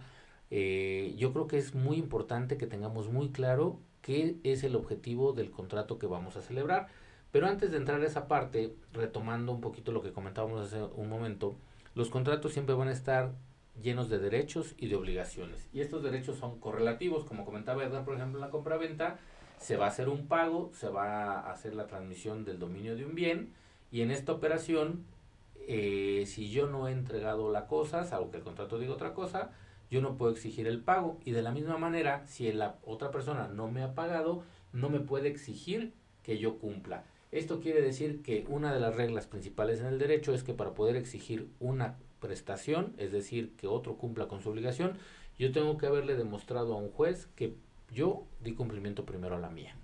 Eh, 0.49 1.13
yo 1.17 1.33
creo 1.33 1.47
que 1.47 1.57
es 1.57 1.75
muy 1.75 1.97
importante 1.97 2.57
que 2.57 2.67
tengamos 2.67 3.09
muy 3.09 3.29
claro 3.29 3.79
qué 4.01 4.37
es 4.43 4.63
el 4.63 4.75
objetivo 4.75 5.33
del 5.33 5.51
contrato 5.51 5.99
que 5.99 6.07
vamos 6.07 6.37
a 6.37 6.41
celebrar. 6.41 6.87
Pero 7.31 7.47
antes 7.47 7.71
de 7.71 7.77
entrar 7.77 8.01
a 8.01 8.05
esa 8.05 8.27
parte, 8.27 8.73
retomando 8.93 9.51
un 9.51 9.61
poquito 9.61 9.91
lo 9.91 10.01
que 10.01 10.13
comentábamos 10.13 10.65
hace 10.65 10.81
un 10.81 11.09
momento, 11.09 11.55
los 11.93 12.09
contratos 12.09 12.53
siempre 12.53 12.75
van 12.75 12.87
a 12.87 12.93
estar 12.93 13.33
llenos 13.81 14.09
de 14.09 14.19
derechos 14.19 14.75
y 14.77 14.87
de 14.87 14.95
obligaciones. 14.95 15.67
Y 15.73 15.81
estos 15.81 16.03
derechos 16.03 16.37
son 16.37 16.59
correlativos, 16.59 17.25
como 17.25 17.45
comentaba 17.45 17.83
Edgar, 17.83 18.05
por 18.05 18.15
ejemplo, 18.15 18.39
en 18.39 18.45
la 18.45 18.49
compra-venta, 18.49 19.19
se 19.59 19.77
va 19.77 19.85
a 19.85 19.89
hacer 19.89 20.09
un 20.09 20.27
pago, 20.27 20.71
se 20.73 20.89
va 20.89 21.39
a 21.39 21.51
hacer 21.51 21.75
la 21.75 21.87
transmisión 21.87 22.45
del 22.45 22.59
dominio 22.59 22.95
de 22.95 23.05
un 23.05 23.15
bien, 23.15 23.53
y 23.91 24.01
en 24.01 24.11
esta 24.11 24.31
operación, 24.31 25.05
eh, 25.67 26.23
si 26.27 26.49
yo 26.49 26.67
no 26.67 26.87
he 26.87 26.91
entregado 26.91 27.51
la 27.51 27.67
cosa, 27.67 28.03
salvo 28.03 28.31
que 28.31 28.37
el 28.37 28.43
contrato 28.43 28.79
diga 28.79 28.93
otra 28.93 29.13
cosa, 29.13 29.51
yo 29.89 30.01
no 30.01 30.17
puedo 30.17 30.31
exigir 30.31 30.67
el 30.67 30.79
pago. 30.79 31.17
Y 31.25 31.31
de 31.31 31.41
la 31.41 31.51
misma 31.51 31.77
manera, 31.77 32.25
si 32.27 32.51
la 32.51 32.77
otra 32.85 33.11
persona 33.11 33.47
no 33.47 33.69
me 33.69 33.83
ha 33.83 33.95
pagado, 33.95 34.43
no 34.73 34.89
me 34.89 34.99
puede 34.99 35.29
exigir 35.29 35.93
que 36.23 36.37
yo 36.37 36.57
cumpla. 36.57 37.03
Esto 37.31 37.59
quiere 37.59 37.81
decir 37.81 38.21
que 38.21 38.45
una 38.47 38.73
de 38.73 38.79
las 38.79 38.95
reglas 38.95 39.25
principales 39.27 39.79
en 39.79 39.87
el 39.87 39.99
derecho 39.99 40.33
es 40.33 40.43
que 40.43 40.53
para 40.53 40.73
poder 40.73 40.95
exigir 40.95 41.49
una 41.59 41.97
prestación, 42.19 42.93
es 42.97 43.11
decir, 43.11 43.51
que 43.57 43.67
otro 43.67 43.97
cumpla 43.97 44.27
con 44.27 44.41
su 44.41 44.49
obligación, 44.49 44.93
yo 45.37 45.51
tengo 45.51 45.77
que 45.77 45.87
haberle 45.87 46.15
demostrado 46.15 46.73
a 46.73 46.77
un 46.77 46.89
juez 46.89 47.27
que 47.35 47.53
yo 47.93 48.23
di 48.43 48.53
cumplimiento 48.53 49.05
primero 49.05 49.35
a 49.35 49.39
la 49.39 49.49
mía. 49.49 49.75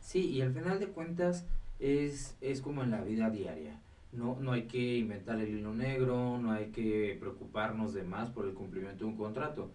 Sí, 0.00 0.28
y 0.30 0.42
al 0.42 0.52
final 0.52 0.78
de 0.78 0.88
cuentas 0.88 1.46
es, 1.80 2.36
es 2.40 2.60
como 2.60 2.82
en 2.82 2.90
la 2.90 3.02
vida 3.02 3.30
diaria. 3.30 3.80
No, 4.14 4.38
no 4.40 4.52
hay 4.52 4.62
que 4.66 4.96
inventar 4.96 5.40
el 5.40 5.58
hilo 5.58 5.74
negro, 5.74 6.38
no 6.38 6.52
hay 6.52 6.70
que 6.70 7.16
preocuparnos 7.18 7.94
de 7.94 8.04
más 8.04 8.30
por 8.30 8.46
el 8.46 8.54
cumplimiento 8.54 9.04
de 9.04 9.10
un 9.10 9.16
contrato. 9.16 9.72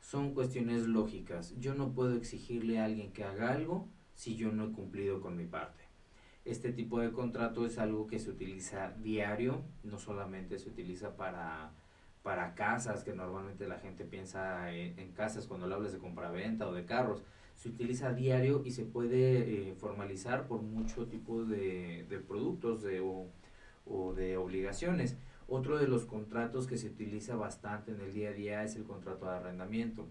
Son 0.00 0.34
cuestiones 0.34 0.86
lógicas. 0.86 1.54
Yo 1.60 1.74
no 1.74 1.92
puedo 1.92 2.16
exigirle 2.16 2.80
a 2.80 2.84
alguien 2.84 3.12
que 3.12 3.24
haga 3.24 3.52
algo 3.52 3.88
si 4.14 4.36
yo 4.36 4.50
no 4.50 4.66
he 4.66 4.72
cumplido 4.72 5.20
con 5.20 5.36
mi 5.36 5.46
parte. 5.46 5.84
Este 6.44 6.72
tipo 6.72 7.00
de 7.00 7.12
contrato 7.12 7.64
es 7.64 7.78
algo 7.78 8.06
que 8.06 8.18
se 8.18 8.30
utiliza 8.30 8.92
diario, 9.02 9.62
no 9.84 9.98
solamente 9.98 10.58
se 10.58 10.68
utiliza 10.68 11.16
para, 11.16 11.72
para 12.22 12.54
casas, 12.54 13.04
que 13.04 13.14
normalmente 13.14 13.68
la 13.68 13.78
gente 13.78 14.04
piensa 14.04 14.72
en, 14.72 15.12
casas 15.12 15.46
cuando 15.46 15.66
le 15.66 15.74
hablas 15.74 15.92
de 15.92 15.98
compraventa 15.98 16.68
o 16.68 16.72
de 16.72 16.84
carros. 16.84 17.22
Se 17.54 17.68
utiliza 17.68 18.12
diario 18.12 18.62
y 18.64 18.70
se 18.72 18.84
puede 18.84 19.70
eh, 19.70 19.74
formalizar 19.74 20.46
por 20.46 20.62
mucho 20.62 21.06
tipo 21.06 21.44
de, 21.44 22.06
de 22.08 22.18
productos 22.18 22.82
de, 22.82 23.00
o, 23.00 23.26
o 23.86 24.12
de 24.14 24.36
obligaciones. 24.36 25.16
Otro 25.48 25.78
de 25.78 25.88
los 25.88 26.04
contratos 26.04 26.66
que 26.66 26.76
se 26.76 26.88
utiliza 26.88 27.36
bastante 27.36 27.92
en 27.92 28.00
el 28.00 28.12
día 28.12 28.30
a 28.30 28.32
día 28.32 28.64
es 28.64 28.76
el 28.76 28.84
contrato 28.84 29.26
de 29.26 29.36
arrendamiento. 29.36 30.06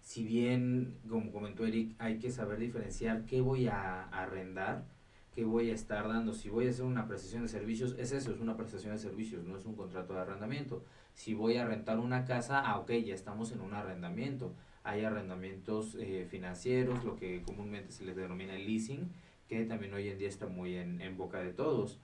Si 0.00 0.24
bien, 0.24 0.98
como 1.08 1.30
comentó 1.32 1.66
Eric, 1.66 1.94
hay 1.98 2.18
que 2.18 2.30
saber 2.30 2.58
diferenciar 2.58 3.24
qué 3.26 3.40
voy 3.40 3.68
a 3.68 4.04
arrendar 4.04 4.84
que 5.38 5.44
voy 5.44 5.70
a 5.70 5.74
estar 5.74 6.08
dando. 6.08 6.32
Si 6.32 6.48
voy 6.48 6.66
a 6.66 6.70
hacer 6.70 6.84
una 6.84 7.06
prestación 7.06 7.42
de 7.42 7.48
servicios, 7.48 7.94
es 7.96 8.10
eso, 8.10 8.32
es 8.32 8.40
una 8.40 8.56
prestación 8.56 8.92
de 8.92 8.98
servicios, 8.98 9.44
no 9.44 9.56
es 9.56 9.64
un 9.66 9.76
contrato 9.76 10.14
de 10.14 10.18
arrendamiento. 10.18 10.82
Si 11.14 11.32
voy 11.32 11.58
a 11.58 11.64
rentar 11.64 12.00
una 12.00 12.24
casa, 12.24 12.58
ah, 12.58 12.76
ok, 12.80 12.90
ya 12.90 13.14
estamos 13.14 13.52
en 13.52 13.60
un 13.60 13.72
arrendamiento. 13.72 14.52
Hay 14.82 15.04
arrendamientos 15.04 15.96
eh, 16.00 16.26
financieros, 16.28 17.04
lo 17.04 17.14
que 17.14 17.42
comúnmente 17.42 17.92
se 17.92 18.04
les 18.04 18.16
denomina 18.16 18.54
leasing, 18.54 19.12
que 19.46 19.64
también 19.64 19.94
hoy 19.94 20.08
en 20.08 20.18
día 20.18 20.26
está 20.26 20.48
muy 20.48 20.74
en 20.74 21.16
boca 21.16 21.38
de 21.38 21.52
todos. 21.52 22.00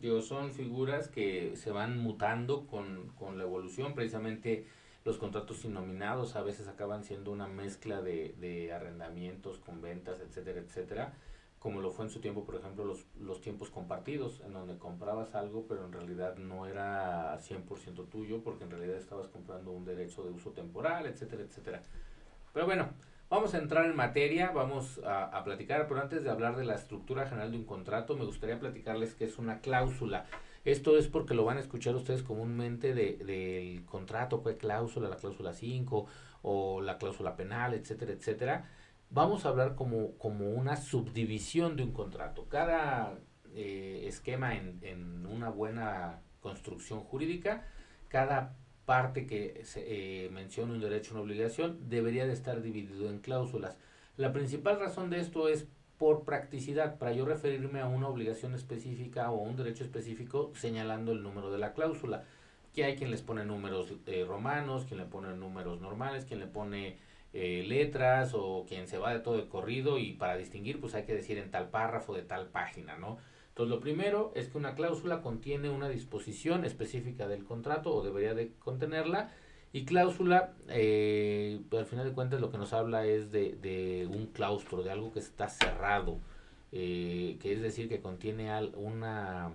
Digo, 0.00 0.20
son 0.22 0.52
figuras 0.52 1.08
que 1.08 1.56
se 1.56 1.70
van 1.70 1.98
mutando 1.98 2.66
con, 2.66 3.08
con 3.16 3.38
la 3.38 3.44
evolución, 3.44 3.94
precisamente 3.94 4.66
los 5.04 5.18
contratos 5.18 5.64
innominados 5.64 6.36
a 6.36 6.42
veces 6.42 6.68
acaban 6.68 7.04
siendo 7.04 7.30
una 7.30 7.46
mezcla 7.46 8.02
de, 8.02 8.34
de 8.38 8.72
arrendamientos 8.72 9.58
con 9.58 9.80
ventas, 9.80 10.20
etcétera, 10.20 10.60
etcétera 10.60 11.14
como 11.64 11.80
lo 11.80 11.90
fue 11.90 12.04
en 12.04 12.10
su 12.10 12.20
tiempo, 12.20 12.44
por 12.44 12.56
ejemplo, 12.56 12.84
los, 12.84 13.06
los 13.18 13.40
tiempos 13.40 13.70
compartidos, 13.70 14.42
en 14.44 14.52
donde 14.52 14.76
comprabas 14.76 15.34
algo, 15.34 15.64
pero 15.66 15.86
en 15.86 15.92
realidad 15.92 16.36
no 16.36 16.66
era 16.66 17.40
100% 17.40 18.06
tuyo, 18.10 18.42
porque 18.42 18.64
en 18.64 18.70
realidad 18.70 18.98
estabas 18.98 19.28
comprando 19.28 19.70
un 19.70 19.86
derecho 19.86 20.24
de 20.24 20.30
uso 20.30 20.50
temporal, 20.50 21.06
etcétera, 21.06 21.42
etcétera. 21.42 21.80
Pero 22.52 22.66
bueno, 22.66 22.90
vamos 23.28 23.54
a 23.54 23.58
entrar 23.58 23.86
en 23.86 23.96
materia, 23.96 24.50
vamos 24.50 25.00
a, 25.04 25.42
platicar, 25.44 25.86
pero 25.88 26.00
antes 26.00 26.22
de 26.24 26.30
hablar 26.30 26.56
de 26.56 26.64
la 26.64 26.74
estructura 26.74 27.26
general 27.26 27.50
de 27.50 27.58
un 27.58 27.64
contrato, 27.64 28.16
me 28.16 28.24
gustaría 28.24 28.58
platicarles 28.58 29.14
que 29.14 29.24
es 29.24 29.38
una 29.38 29.60
cláusula. 29.60 30.26
Esto 30.64 30.96
es 30.96 31.08
porque 31.08 31.34
lo 31.34 31.44
van 31.44 31.58
a 31.58 31.60
escuchar 31.60 31.94
ustedes 31.94 32.22
comúnmente 32.22 32.94
del 32.94 33.18
de, 33.26 33.82
contrato, 33.86 34.42
qué 34.42 34.56
cláusula, 34.56 35.08
la 35.08 35.16
cláusula 35.16 35.52
5 35.52 36.06
o 36.42 36.80
la 36.80 36.96
cláusula 36.98 37.36
penal, 37.36 37.74
etcétera, 37.74 38.12
etcétera 38.12 38.64
vamos 39.14 39.46
a 39.46 39.48
hablar 39.48 39.76
como, 39.76 40.18
como 40.18 40.50
una 40.50 40.76
subdivisión 40.76 41.76
de 41.76 41.84
un 41.84 41.92
contrato. 41.92 42.48
Cada 42.48 43.18
eh, 43.54 44.04
esquema 44.06 44.54
en, 44.56 45.26
una 45.26 45.48
buena 45.48 46.20
construcción 46.40 47.00
jurídica, 47.00 47.66
cada 48.08 48.56
parte 48.84 49.26
que 49.26 49.62
se 49.64 49.84
eh, 50.26 50.30
menciona 50.30 50.72
un 50.72 50.80
derecho 50.80 51.12
o 51.12 51.14
una 51.14 51.24
obligación 51.24 51.78
debería 51.88 52.26
de 52.26 52.32
estar 52.32 52.62
dividido 52.62 53.08
en 53.10 53.18
cláusulas. 53.18 53.78
La 54.16 54.32
principal 54.32 54.78
razón 54.78 55.10
de 55.10 55.20
esto 55.20 55.48
es 55.48 55.66
por 55.98 56.24
practicidad, 56.24 56.98
para 56.98 57.12
yo 57.12 57.24
referirme 57.24 57.80
a 57.80 57.86
una 57.86 58.08
obligación 58.08 58.54
específica 58.54 59.30
o 59.30 59.40
un 59.40 59.56
derecho 59.56 59.84
específico 59.84 60.52
señalando 60.54 61.12
el 61.12 61.22
número 61.22 61.50
de 61.50 61.58
la 61.58 61.72
cláusula. 61.72 62.24
Que 62.72 62.84
hay 62.84 62.96
quien 62.96 63.10
les 63.10 63.22
pone 63.22 63.44
números 63.44 63.92
eh, 64.06 64.24
romanos, 64.26 64.84
quien 64.86 64.98
le 64.98 65.06
pone 65.06 65.34
números 65.36 65.80
normales, 65.80 66.24
quien 66.24 66.40
le 66.40 66.46
pone 66.46 66.98
eh, 67.32 67.64
letras 67.66 68.32
o 68.34 68.64
quien 68.68 68.86
se 68.86 68.98
va 68.98 69.12
de 69.12 69.20
todo 69.20 69.36
el 69.36 69.48
corrido 69.48 69.98
y 69.98 70.12
para 70.12 70.36
distinguir 70.36 70.80
pues 70.80 70.94
hay 70.94 71.04
que 71.04 71.14
decir 71.14 71.38
en 71.38 71.50
tal 71.50 71.68
párrafo 71.68 72.14
de 72.14 72.22
tal 72.22 72.46
página, 72.46 72.96
¿no? 72.96 73.18
Entonces 73.54 73.70
lo 73.70 73.78
primero 73.78 74.32
es 74.34 74.48
que 74.48 74.58
una 74.58 74.74
cláusula 74.74 75.22
contiene 75.22 75.70
una 75.70 75.88
disposición 75.88 76.64
específica 76.64 77.28
del 77.28 77.44
contrato 77.44 77.94
o 77.94 78.02
debería 78.02 78.34
de 78.34 78.52
contenerla 78.58 79.30
y 79.72 79.84
cláusula, 79.84 80.54
eh, 80.70 81.60
pues, 81.70 81.82
al 81.82 81.86
final 81.86 82.04
de 82.04 82.14
cuentas 82.14 82.40
lo 82.40 82.50
que 82.50 82.58
nos 82.58 82.72
habla 82.72 83.06
es 83.06 83.30
de, 83.30 83.52
de 83.52 84.08
un 84.10 84.26
claustro, 84.26 84.82
de 84.82 84.90
algo 84.90 85.12
que 85.12 85.20
está 85.20 85.48
cerrado, 85.48 86.18
eh, 86.72 87.38
que 87.40 87.52
es 87.52 87.62
decir, 87.62 87.88
que 87.88 88.00
contiene 88.00 88.50
una 88.74 89.52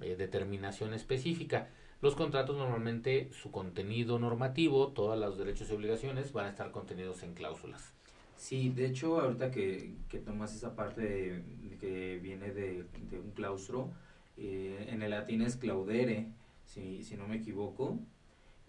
eh, 0.00 0.16
determinación 0.16 0.92
específica. 0.92 1.68
Los 2.00 2.16
contratos 2.16 2.56
normalmente, 2.56 3.30
su 3.32 3.52
contenido 3.52 4.18
normativo, 4.18 4.88
todos 4.88 5.16
los 5.16 5.38
derechos 5.38 5.70
y 5.70 5.74
obligaciones 5.74 6.32
van 6.32 6.46
a 6.46 6.50
estar 6.50 6.72
contenidos 6.72 7.22
en 7.22 7.34
cláusulas. 7.34 7.97
Sí, 8.38 8.70
de 8.70 8.86
hecho, 8.86 9.20
ahorita 9.20 9.50
que, 9.50 9.94
que 10.08 10.20
tomas 10.20 10.54
esa 10.54 10.76
parte 10.76 11.42
que 11.80 12.20
viene 12.22 12.52
de, 12.52 12.84
de, 13.10 13.18
un 13.18 13.32
claustro, 13.32 13.90
en 14.36 15.02
el 15.02 15.10
latín 15.10 15.42
es 15.42 15.56
claudere, 15.56 16.28
si, 16.64 17.02
si 17.02 17.16
no 17.16 17.26
me 17.26 17.36
equivoco, 17.36 17.98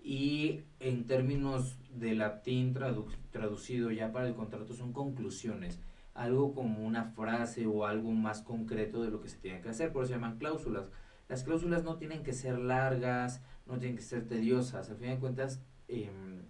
y 0.04 0.62
en 0.80 1.06
términos 1.06 1.78
de 1.94 2.16
latín 2.16 2.76
traducido 3.32 3.92
ya 3.92 4.12
para 4.12 4.28
el 4.28 4.34
contrato 4.34 4.74
son 4.74 4.92
conclusiones, 4.92 5.80
algo 6.16 6.56
como 6.56 6.84
una 6.84 7.06
frase 7.06 7.68
o 7.68 7.86
algo 7.86 8.12
más 8.12 8.42
concreto 8.42 9.04
de 9.04 9.12
lo 9.12 9.22
que 9.22 9.30
se 9.30 9.38
tiene 9.38 9.62
que 9.62 9.70
hacer, 9.70 9.92
por 9.92 10.04
eso 10.04 10.14
se 10.14 10.16
llaman 10.16 10.40
cláusulas. 10.40 10.90
Las 11.28 11.44
cláusulas 11.44 11.84
no 11.84 11.98
tienen 11.98 12.24
que 12.24 12.34
ser 12.34 12.58
largas, 12.58 13.44
no 13.68 13.78
tienen 13.78 13.98
que 13.98 14.02
ser 14.02 14.28
tediosas, 14.28 14.90
al 14.90 14.98
fin 14.98 15.10
de 15.10 15.20
cuentas, 15.20 15.62
em, 15.88 16.42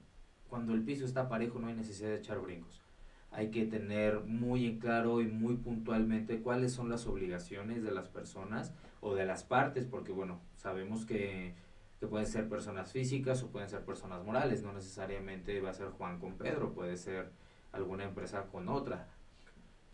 cuando 0.47 0.73
el 0.73 0.83
piso 0.83 1.03
está 1.03 1.27
parejo 1.27 1.59
no 1.59 1.67
hay 1.67 1.75
necesidad 1.75 2.09
de 2.09 2.17
echar 2.17 2.39
brincos. 2.39 2.81
Hay 3.31 3.51
que 3.51 3.65
tener 3.65 4.21
muy 4.21 4.65
en 4.65 4.79
claro 4.79 5.21
y 5.21 5.27
muy 5.27 5.55
puntualmente 5.55 6.41
cuáles 6.41 6.73
son 6.73 6.89
las 6.89 7.05
obligaciones 7.07 7.83
de 7.83 7.91
las 7.91 8.07
personas 8.07 8.73
o 9.01 9.15
de 9.15 9.25
las 9.25 9.43
partes, 9.43 9.85
porque 9.85 10.11
bueno, 10.11 10.41
sabemos 10.55 11.05
que 11.05 11.53
que 11.99 12.07
pueden 12.07 12.27
ser 12.27 12.47
personas 12.47 12.91
físicas 12.91 13.43
o 13.43 13.51
pueden 13.51 13.69
ser 13.69 13.83
personas 13.83 14.23
morales, 14.23 14.63
no 14.63 14.71
necesariamente 14.71 15.59
va 15.59 15.71
a 15.71 15.73
ser 15.73 15.89
Juan 15.89 16.17
con 16.19 16.37
Pedro, 16.37 16.73
puede 16.73 16.95
ser 16.95 17.31
alguna 17.73 18.05
empresa 18.05 18.45
con 18.47 18.69
otra. 18.69 19.07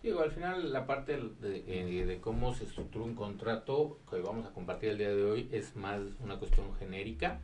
Digo, 0.06 0.22
al 0.22 0.30
final 0.30 0.72
la 0.72 0.86
parte 0.86 1.18
de, 1.18 1.64
eh, 1.66 2.06
de, 2.06 2.22
cómo 2.22 2.54
se 2.54 2.66
estructura 2.66 3.04
un 3.04 3.16
contrato 3.16 3.98
que 4.08 4.22
vamos 4.22 4.46
a 4.46 4.52
compartir 4.52 4.90
el 4.90 5.00
día 5.00 5.10
de 5.10 5.24
hoy 5.24 5.50
es 5.52 5.76
más 5.76 6.00
una 6.20 6.38
cuestión 6.38 6.76
genérica 6.76 7.42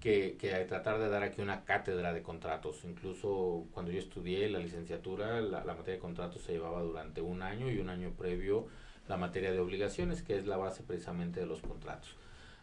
que, 0.00 0.36
que 0.38 0.50
tratar 0.66 0.98
de 0.98 1.08
dar 1.08 1.22
aquí 1.22 1.40
una 1.40 1.64
cátedra 1.64 2.12
de 2.12 2.20
contratos. 2.20 2.84
Incluso 2.84 3.64
cuando 3.72 3.90
yo 3.90 3.98
estudié 4.00 4.50
la 4.50 4.58
licenciatura, 4.58 5.40
la, 5.40 5.64
la 5.64 5.72
materia 5.72 5.94
de 5.94 5.98
contratos 5.98 6.42
se 6.42 6.52
llevaba 6.52 6.82
durante 6.82 7.22
un 7.22 7.40
año 7.40 7.70
y 7.70 7.78
un 7.78 7.88
año 7.88 8.10
previo 8.10 8.66
la 9.08 9.16
materia 9.16 9.50
de 9.50 9.60
obligaciones, 9.60 10.22
que 10.22 10.36
es 10.36 10.46
la 10.46 10.58
base 10.58 10.82
precisamente 10.82 11.40
de 11.40 11.46
los 11.46 11.62
contratos. 11.62 12.16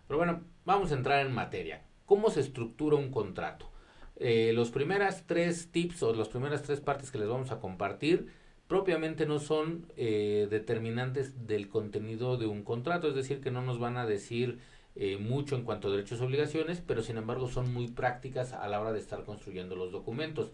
Pero 0.08 0.20
bueno, 0.20 0.44
vamos 0.66 0.92
a 0.92 0.96
entrar 0.96 1.26
en 1.26 1.34
materia. 1.34 1.82
¿Cómo 2.06 2.30
se 2.30 2.42
estructura 2.42 2.96
un 2.96 3.10
contrato? 3.10 3.72
Eh, 4.18 4.52
los 4.54 4.70
primeras 4.70 5.26
tres 5.26 5.72
tips 5.72 6.04
o 6.04 6.14
las 6.14 6.30
primeras 6.30 6.62
tres 6.62 6.80
partes 6.80 7.10
que 7.10 7.18
les 7.18 7.28
vamos 7.28 7.50
a 7.50 7.60
compartir 7.60 8.40
propiamente 8.72 9.26
no 9.26 9.40
son 9.40 9.86
eh, 9.98 10.48
determinantes 10.50 11.46
del 11.46 11.68
contenido 11.68 12.38
de 12.38 12.46
un 12.46 12.64
contrato, 12.64 13.10
es 13.10 13.16
decir, 13.16 13.42
que 13.42 13.52
no 13.52 13.62
nos 13.62 13.80
van 13.80 13.98
a 13.98 14.06
decir 14.06 14.60
eh, 14.96 15.18
mucho 15.18 15.58
en 15.58 15.64
cuanto 15.64 15.90
a 15.90 15.92
derechos 15.92 16.22
y 16.22 16.24
obligaciones, 16.24 16.80
pero 16.80 17.02
sin 17.02 17.18
embargo 17.18 17.50
son 17.50 17.74
muy 17.74 17.90
prácticas 17.90 18.54
a 18.54 18.70
la 18.70 18.80
hora 18.80 18.94
de 18.94 19.00
estar 19.00 19.26
construyendo 19.26 19.76
los 19.76 19.92
documentos. 19.92 20.52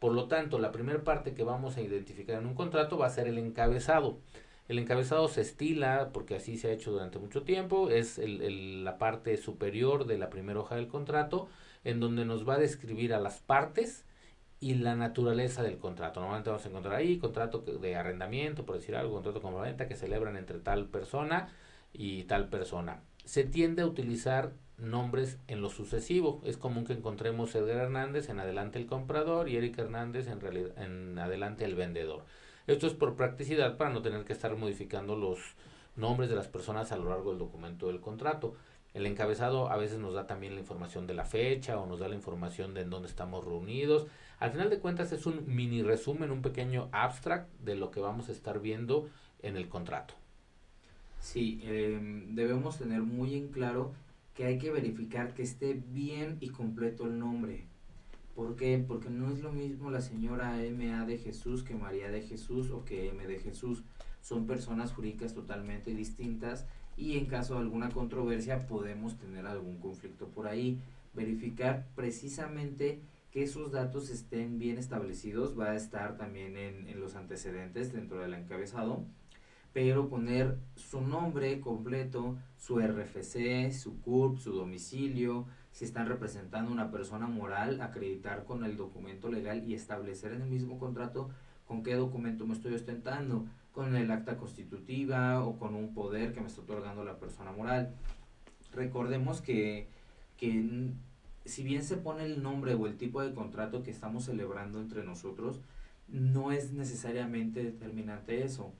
Por 0.00 0.14
lo 0.14 0.26
tanto, 0.26 0.58
la 0.58 0.72
primera 0.72 1.04
parte 1.04 1.32
que 1.32 1.44
vamos 1.44 1.76
a 1.76 1.80
identificar 1.80 2.40
en 2.40 2.48
un 2.48 2.56
contrato 2.56 2.98
va 2.98 3.06
a 3.06 3.10
ser 3.10 3.28
el 3.28 3.38
encabezado. 3.38 4.18
El 4.66 4.80
encabezado 4.80 5.28
se 5.28 5.42
estila, 5.42 6.10
porque 6.12 6.34
así 6.34 6.58
se 6.58 6.70
ha 6.70 6.72
hecho 6.72 6.90
durante 6.90 7.20
mucho 7.20 7.44
tiempo, 7.44 7.88
es 7.88 8.18
la 8.18 8.98
parte 8.98 9.36
superior 9.36 10.06
de 10.06 10.18
la 10.18 10.28
primera 10.28 10.58
hoja 10.58 10.74
del 10.74 10.88
contrato, 10.88 11.46
en 11.84 12.00
donde 12.00 12.24
nos 12.24 12.48
va 12.48 12.54
a 12.54 12.58
describir 12.58 13.14
a 13.14 13.20
las 13.20 13.38
partes 13.38 14.04
y 14.60 14.74
la 14.74 14.94
naturaleza 14.94 15.62
del 15.62 15.78
contrato. 15.78 16.20
Normalmente 16.20 16.50
vamos 16.50 16.66
a 16.66 16.68
encontrar 16.68 16.94
ahí 16.96 17.18
contrato 17.18 17.60
de 17.60 17.96
arrendamiento, 17.96 18.66
por 18.66 18.76
decir 18.76 18.94
algo, 18.94 19.14
contrato 19.14 19.40
con 19.40 19.60
venta 19.60 19.88
que 19.88 19.96
celebran 19.96 20.36
entre 20.36 20.58
tal 20.58 20.86
persona 20.86 21.48
y 21.94 22.24
tal 22.24 22.48
persona. 22.48 23.02
Se 23.24 23.44
tiende 23.44 23.82
a 23.82 23.86
utilizar 23.86 24.52
nombres 24.76 25.38
en 25.48 25.62
lo 25.62 25.70
sucesivo. 25.70 26.42
Es 26.44 26.58
común 26.58 26.84
que 26.84 26.92
encontremos 26.92 27.54
Edgar 27.54 27.78
Hernández 27.78 28.28
en 28.28 28.38
adelante 28.38 28.78
el 28.78 28.86
comprador 28.86 29.48
y 29.48 29.56
Eric 29.56 29.78
Hernández 29.78 30.28
en, 30.28 30.40
en 30.76 31.18
adelante 31.18 31.64
el 31.64 31.74
vendedor. 31.74 32.24
Esto 32.66 32.86
es 32.86 32.92
por 32.92 33.16
practicidad 33.16 33.78
para 33.78 33.90
no 33.90 34.02
tener 34.02 34.24
que 34.24 34.32
estar 34.34 34.54
modificando 34.56 35.16
los 35.16 35.38
nombres 35.96 36.28
de 36.30 36.36
las 36.36 36.48
personas 36.48 36.92
a 36.92 36.96
lo 36.96 37.08
largo 37.08 37.30
del 37.30 37.38
documento 37.38 37.86
del 37.88 38.00
contrato. 38.00 38.54
El 38.92 39.06
encabezado 39.06 39.70
a 39.70 39.76
veces 39.76 39.98
nos 39.98 40.14
da 40.14 40.26
también 40.26 40.54
la 40.54 40.60
información 40.60 41.06
de 41.06 41.14
la 41.14 41.24
fecha 41.24 41.78
o 41.78 41.86
nos 41.86 42.00
da 42.00 42.08
la 42.08 42.16
información 42.16 42.74
de 42.74 42.80
en 42.80 42.90
dónde 42.90 43.08
estamos 43.08 43.44
reunidos. 43.44 44.06
Al 44.40 44.50
final 44.50 44.68
de 44.68 44.80
cuentas 44.80 45.12
es 45.12 45.26
un 45.26 45.44
mini 45.46 45.82
resumen, 45.82 46.30
un 46.30 46.42
pequeño 46.42 46.88
abstract 46.90 47.52
de 47.60 47.76
lo 47.76 47.90
que 47.90 48.00
vamos 48.00 48.28
a 48.28 48.32
estar 48.32 48.60
viendo 48.60 49.08
en 49.42 49.56
el 49.56 49.68
contrato. 49.68 50.14
Sí, 51.20 51.60
em, 51.62 52.34
debemos 52.34 52.78
tener 52.78 53.02
muy 53.02 53.34
en 53.34 53.48
claro 53.48 53.92
que 54.34 54.46
hay 54.46 54.58
que 54.58 54.70
verificar 54.70 55.34
que 55.34 55.42
esté 55.42 55.74
bien 55.74 56.38
y 56.40 56.48
completo 56.48 57.04
el 57.04 57.18
nombre. 57.18 57.66
¿Por 58.34 58.56
qué? 58.56 58.82
Porque 58.86 59.10
no 59.10 59.30
es 59.30 59.40
lo 59.40 59.52
mismo 59.52 59.90
la 59.90 60.00
señora 60.00 60.64
M.A. 60.64 61.04
de 61.04 61.18
Jesús 61.18 61.62
que 61.62 61.74
María 61.74 62.10
de 62.10 62.22
Jesús 62.22 62.70
o 62.70 62.84
que 62.84 63.08
M. 63.08 63.26
de 63.26 63.38
Jesús. 63.38 63.84
Son 64.22 64.46
personas 64.46 64.92
jurídicas 64.92 65.34
totalmente 65.34 65.94
distintas 65.94 66.66
y 67.00 67.16
en 67.16 67.24
caso 67.24 67.54
de 67.54 67.60
alguna 67.60 67.88
controversia 67.88 68.66
podemos 68.66 69.16
tener 69.16 69.46
algún 69.46 69.78
conflicto 69.78 70.28
por 70.28 70.46
ahí. 70.46 70.78
Verificar 71.14 71.86
precisamente 71.96 73.00
que 73.32 73.42
esos 73.42 73.72
datos 73.72 74.10
estén 74.10 74.58
bien 74.58 74.76
establecidos 74.76 75.58
va 75.58 75.70
a 75.70 75.76
estar 75.76 76.18
también 76.18 76.58
en, 76.58 77.00
los 77.00 77.16
antecedentes 77.16 77.92
dentro 77.92 78.18
del 78.18 78.34
encabezado, 78.34 79.06
pero 79.72 80.10
poner 80.10 80.58
su 80.76 81.00
nombre 81.00 81.60
completo, 81.60 82.36
su 82.58 82.78
RFC, 82.78 83.72
su 83.72 83.98
CURP, 84.02 84.38
su 84.38 84.52
domicilio, 84.52 85.46
si 85.72 85.86
están 85.86 86.06
representando 86.06 86.70
una 86.70 86.90
persona 86.90 87.26
moral, 87.28 87.80
acreditar 87.80 88.44
con 88.44 88.62
el 88.62 88.76
documento 88.76 89.30
legal 89.30 89.66
y 89.66 89.72
establecer 89.72 90.32
en 90.32 90.42
el 90.42 90.50
mismo 90.50 90.78
contrato 90.78 91.30
con 91.66 91.82
qué 91.82 91.94
documento 91.94 92.46
me 92.46 92.54
estoy 92.54 92.74
ostentando, 92.74 93.46
con 93.72 93.96
el 93.96 94.10
acta 94.10 94.36
constitutiva 94.36 95.44
o 95.44 95.58
con 95.58 95.74
un 95.74 95.94
poder 95.94 96.32
que 96.32 96.40
me 96.40 96.48
está 96.48 96.62
otorgando 96.62 97.04
la 97.04 97.18
persona 97.18 97.52
moral. 97.52 97.94
Recordemos 98.72 99.40
que, 99.40 99.88
que 100.36 100.92
si 101.44 101.62
bien 101.62 101.82
se 101.82 101.96
pone 101.96 102.24
el 102.24 102.42
nombre 102.42 102.74
o 102.74 102.86
el 102.86 102.96
tipo 102.96 103.22
de 103.22 103.34
contrato 103.34 103.82
que 103.82 103.90
estamos 103.90 104.24
celebrando 104.24 104.80
entre 104.80 105.04
nosotros, 105.04 105.60
no 106.08 106.52
es 106.52 106.72
necesariamente 106.72 107.62
determinante 107.62 108.44
eso, 108.44 108.72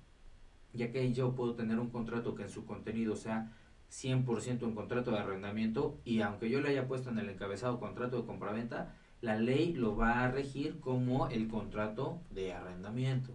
ya 0.72 0.90
que 0.90 1.12
yo 1.12 1.34
puedo 1.34 1.54
tener 1.54 1.78
un 1.78 1.90
contrato 1.90 2.34
que 2.34 2.42
en 2.42 2.50
su 2.50 2.64
contenido 2.64 3.16
sea 3.16 3.52
100% 3.90 4.62
un 4.62 4.74
contrato 4.74 5.10
de 5.10 5.18
arrendamiento 5.18 5.98
y 6.04 6.20
aunque 6.20 6.48
yo 6.48 6.60
le 6.60 6.70
haya 6.70 6.86
puesto 6.86 7.10
en 7.10 7.18
el 7.18 7.28
encabezado 7.28 7.80
contrato 7.80 8.20
de 8.20 8.26
compraventa, 8.26 8.94
la 9.20 9.36
ley 9.36 9.74
lo 9.74 9.96
va 9.96 10.24
a 10.24 10.30
regir 10.30 10.80
como 10.80 11.28
el 11.28 11.48
contrato 11.48 12.20
de 12.30 12.52
arrendamiento. 12.52 13.32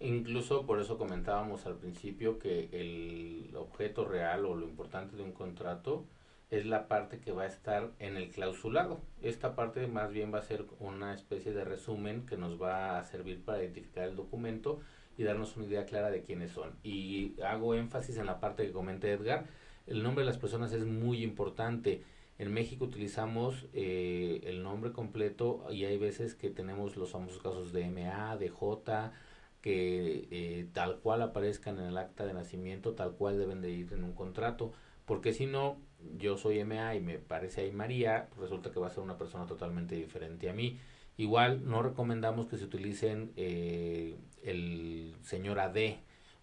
Incluso 0.00 0.64
por 0.64 0.80
eso 0.80 0.96
comentábamos 0.96 1.66
al 1.66 1.76
principio 1.76 2.38
que 2.38 2.68
el 2.72 3.54
objeto 3.56 4.04
real 4.04 4.46
o 4.46 4.54
lo 4.54 4.66
importante 4.66 5.16
de 5.16 5.22
un 5.22 5.32
contrato 5.32 6.04
es 6.50 6.64
la 6.66 6.88
parte 6.88 7.18
que 7.18 7.32
va 7.32 7.42
a 7.42 7.46
estar 7.46 7.90
en 7.98 8.16
el 8.16 8.30
clausulado. 8.30 9.00
Esta 9.22 9.54
parte 9.54 9.86
más 9.86 10.10
bien 10.12 10.32
va 10.32 10.38
a 10.38 10.42
ser 10.42 10.64
una 10.78 11.14
especie 11.14 11.52
de 11.52 11.64
resumen 11.64 12.26
que 12.26 12.36
nos 12.36 12.60
va 12.60 12.98
a 12.98 13.04
servir 13.04 13.44
para 13.44 13.62
identificar 13.62 14.08
el 14.08 14.16
documento 14.16 14.80
y 15.18 15.24
darnos 15.24 15.56
una 15.56 15.66
idea 15.66 15.84
clara 15.84 16.10
de 16.10 16.22
quiénes 16.22 16.52
son. 16.52 16.74
Y 16.82 17.34
hago 17.42 17.74
énfasis 17.74 18.16
en 18.16 18.26
la 18.26 18.40
parte 18.40 18.64
que 18.64 18.72
comenta 18.72 19.08
Edgar, 19.08 19.46
el 19.86 20.02
nombre 20.02 20.22
de 20.22 20.30
las 20.30 20.38
personas 20.38 20.72
es 20.72 20.84
muy 20.84 21.22
importante. 21.22 22.02
En 22.38 22.52
México 22.54 22.84
utilizamos 22.84 23.66
eh, 23.74 24.40
el 24.44 24.62
nombre 24.62 24.92
completo 24.92 25.66
y 25.70 25.84
hay 25.84 25.98
veces 25.98 26.34
que 26.36 26.50
tenemos 26.50 26.96
los 26.96 27.10
famosos 27.10 27.42
casos 27.42 27.72
de 27.72 27.90
MA, 27.90 28.36
de 28.36 28.48
J, 28.48 29.12
que 29.60 30.28
eh, 30.30 30.68
tal 30.72 30.98
cual 31.00 31.22
aparezcan 31.22 31.78
en 31.78 31.86
el 31.86 31.98
acta 31.98 32.24
de 32.24 32.34
nacimiento, 32.34 32.94
tal 32.94 33.12
cual 33.12 33.38
deben 33.38 33.60
de 33.60 33.70
ir 33.70 33.92
en 33.92 34.04
un 34.04 34.12
contrato, 34.12 34.72
porque 35.04 35.32
si 35.32 35.46
no, 35.46 35.78
yo 36.18 36.36
soy 36.36 36.62
MA 36.64 36.94
y 36.94 37.00
me 37.00 37.18
parece 37.18 37.62
ahí 37.62 37.72
María, 37.72 38.28
pues 38.30 38.42
resulta 38.42 38.70
que 38.70 38.80
va 38.80 38.88
a 38.88 38.90
ser 38.90 39.02
una 39.02 39.18
persona 39.18 39.46
totalmente 39.46 39.94
diferente 39.96 40.48
a 40.48 40.52
mí. 40.52 40.78
Igual 41.16 41.68
no 41.68 41.82
recomendamos 41.82 42.46
que 42.46 42.58
se 42.58 42.64
utilicen 42.64 43.32
eh, 43.36 44.16
el 44.44 45.16
señor 45.22 45.58
AD 45.58 45.76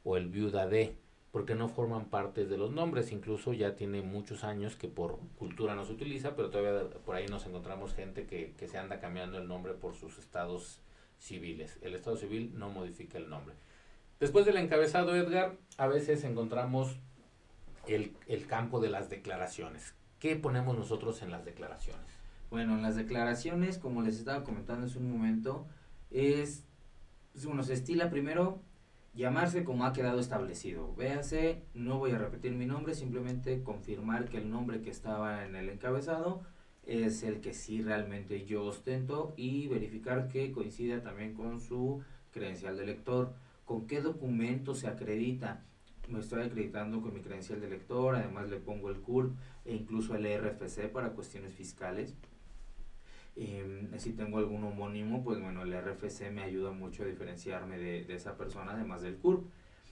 o 0.04 0.18
el 0.18 0.28
viuda 0.28 0.68
D 0.68 0.98
porque 1.32 1.54
no 1.54 1.68
forman 1.68 2.06
parte 2.06 2.46
de 2.46 2.58
los 2.58 2.72
nombres. 2.72 3.12
Incluso 3.12 3.54
ya 3.54 3.76
tiene 3.76 4.02
muchos 4.02 4.44
años 4.44 4.76
que 4.76 4.88
por 4.88 5.20
cultura 5.38 5.76
no 5.76 5.86
se 5.86 5.92
utiliza, 5.92 6.36
pero 6.36 6.50
todavía 6.50 6.90
por 7.06 7.16
ahí 7.16 7.28
nos 7.28 7.46
encontramos 7.46 7.94
gente 7.94 8.26
que, 8.26 8.54
que 8.58 8.68
se 8.68 8.78
anda 8.78 9.00
cambiando 9.00 9.38
el 9.38 9.48
nombre 9.48 9.74
por 9.74 9.96
sus 9.96 10.18
estados 10.18 10.82
civiles. 11.20 11.78
El 11.82 11.96
estado 11.96 12.18
civil 12.18 12.54
no 12.56 12.70
modifica 12.70 13.18
el 13.18 13.30
nombre. 13.30 13.56
Después 14.20 14.46
del 14.46 14.58
encabezado, 14.58 15.16
Edgar, 15.16 15.58
a 15.78 15.88
veces 15.88 16.24
encontramos 16.24 16.98
el, 17.88 18.16
el 18.28 18.48
campo 18.48 18.80
de 18.80 18.90
las 18.90 19.10
declaraciones. 19.10 19.94
¿Qué 20.20 20.36
ponemos 20.36 20.78
nosotros 20.78 21.22
en 21.22 21.32
las 21.32 21.46
declaraciones? 21.46 22.06
Bueno, 22.50 22.76
en 22.76 22.82
las 22.82 22.96
declaraciones, 22.96 23.78
como 23.78 24.02
les 24.02 24.18
estaba 24.18 24.44
comentando 24.44 24.86
hace 24.86 24.98
un 24.98 25.12
momento, 25.12 25.68
es, 26.12 26.64
bueno, 27.44 27.64
se 27.64 27.74
estila 27.74 28.10
primero 28.10 28.62
llamarse 29.14 29.64
como 29.64 29.86
ha 29.86 29.94
quedado 29.94 30.20
establecido. 30.20 30.94
Véase, 30.96 31.64
no 31.74 31.98
voy 31.98 32.12
a 32.12 32.18
repetir 32.18 32.54
mi 32.54 32.66
nombre, 32.66 32.94
simplemente 32.94 33.64
confirmar 33.64 34.30
que 34.30 34.38
el 34.38 34.50
nombre 34.50 34.82
que 34.82 34.90
estaba 34.90 35.46
en 35.46 35.56
el 35.56 35.70
encabezado 35.70 36.44
es 36.86 37.24
el 37.24 37.42
que 37.42 37.54
sí 37.54 37.82
realmente 37.82 38.46
yo 38.46 38.64
ostento 38.66 39.34
y 39.38 39.68
verificar 39.68 40.28
que 40.28 40.52
coincida 40.52 41.02
también 41.02 41.34
con 41.34 41.60
su 41.60 42.04
credencial 42.32 42.78
de 42.78 42.86
lector. 42.86 43.34
¿Con 43.66 43.88
qué 43.88 44.02
documento 44.02 44.76
se 44.76 44.88
acredita? 44.88 45.64
Me 46.08 46.20
estoy 46.20 46.44
acreditando 46.44 47.02
con 47.02 47.14
mi 47.14 47.22
credencial 47.22 47.60
de 47.60 47.70
lector, 47.70 48.16
además 48.16 48.50
le 48.50 48.58
pongo 48.58 48.90
el 48.90 48.98
CURP 48.98 49.36
e 49.66 49.74
incluso 49.74 50.16
el 50.16 50.26
RFC 50.26 50.92
para 50.92 51.10
cuestiones 51.10 51.54
fiscales. 51.54 52.14
Eh, 53.36 53.90
si 53.98 54.14
tengo 54.14 54.38
algún 54.38 54.64
homónimo, 54.64 55.24
pues 55.24 55.42
bueno, 55.42 55.64
el 55.64 55.74
RFC 55.74 56.32
me 56.32 56.44
ayuda 56.44 56.72
mucho 56.72 57.04
a 57.04 57.08
diferenciarme 57.08 57.78
de, 57.80 58.06
de, 58.06 58.16
esa 58.16 58.38
persona, 58.38 58.74
además 58.74 59.02
del 59.02 59.18
CURP. 59.18 59.50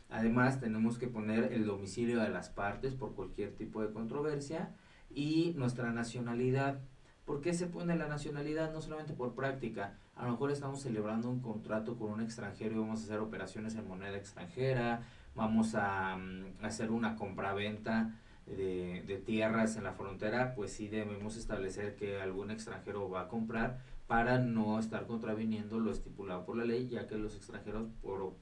Además, 0.10 0.60
tenemos 0.60 1.00
que 1.00 1.08
poner 1.08 1.52
el 1.52 1.66
domicilio 1.66 2.22
de 2.22 2.30
las 2.30 2.50
partes 2.50 2.94
por 2.94 3.16
cualquier 3.16 3.56
tipo 3.56 3.82
de 3.82 3.92
controversia 3.92 4.76
y 5.16 5.54
nuestra 5.56 5.92
nacionalidad. 5.92 6.80
¿Por 7.26 7.42
qué 7.42 7.54
se 7.54 7.68
pone 7.68 7.96
la 7.96 8.08
nacionalidad? 8.08 8.74
No 8.74 8.82
solamente 8.82 9.14
por 9.14 9.34
práctica. 9.34 9.98
A 10.16 10.26
lo 10.26 10.32
mejor 10.32 10.52
estamos 10.52 10.82
celebrando 10.82 11.30
un 11.30 11.42
contrato 11.42 11.98
con 11.98 12.12
un 12.12 12.22
extranjero 12.22 12.76
y 12.76 12.80
vamos 12.80 13.02
a 13.02 13.04
hacer 13.06 13.20
operaciones 13.20 13.76
en 13.76 13.88
moneda 13.88 14.18
extranjera, 14.18 15.04
vamos 15.36 15.74
a, 15.76 16.16
um, 16.16 16.66
hacer 16.66 16.92
una 16.92 17.16
compraventa 17.16 18.14
de, 18.46 19.04
de, 19.08 19.18
tierras 19.18 19.78
en 19.78 19.86
la 19.86 19.94
frontera, 19.94 20.54
pues 20.54 20.74
sí 20.74 20.90
debemos 20.90 21.38
establecer 21.38 21.96
que 21.96 22.22
algún 22.22 22.52
extranjero 22.52 23.10
va 23.10 23.22
a 23.22 23.28
comprar 23.30 23.80
para 24.06 24.38
no 24.38 24.78
estar 24.80 25.08
contraviniendo 25.08 25.80
lo 25.80 25.92
estipulado 25.92 26.46
por 26.46 26.58
la 26.58 26.66
ley, 26.66 26.90
ya 26.90 27.08
que 27.08 27.18
los 27.18 27.36
extranjeros, 27.36 27.88
por 28.02 28.34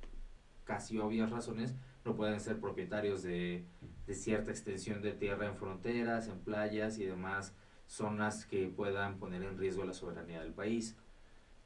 casi 0.63 0.97
obvias 0.97 1.29
razones, 1.29 1.75
no 2.05 2.15
pueden 2.15 2.39
ser 2.39 2.59
propietarios 2.59 3.23
de, 3.23 3.65
de 4.07 4.13
cierta 4.13 4.51
extensión 4.51 5.01
de 5.01 5.13
tierra 5.13 5.47
en 5.47 5.55
fronteras, 5.55 6.27
en 6.27 6.39
playas 6.39 6.97
y 6.97 7.05
demás 7.05 7.53
zonas 7.87 8.45
que 8.45 8.67
puedan 8.67 9.17
poner 9.17 9.43
en 9.43 9.57
riesgo 9.57 9.83
la 9.83 9.93
soberanía 9.93 10.41
del 10.41 10.53
país. 10.53 10.95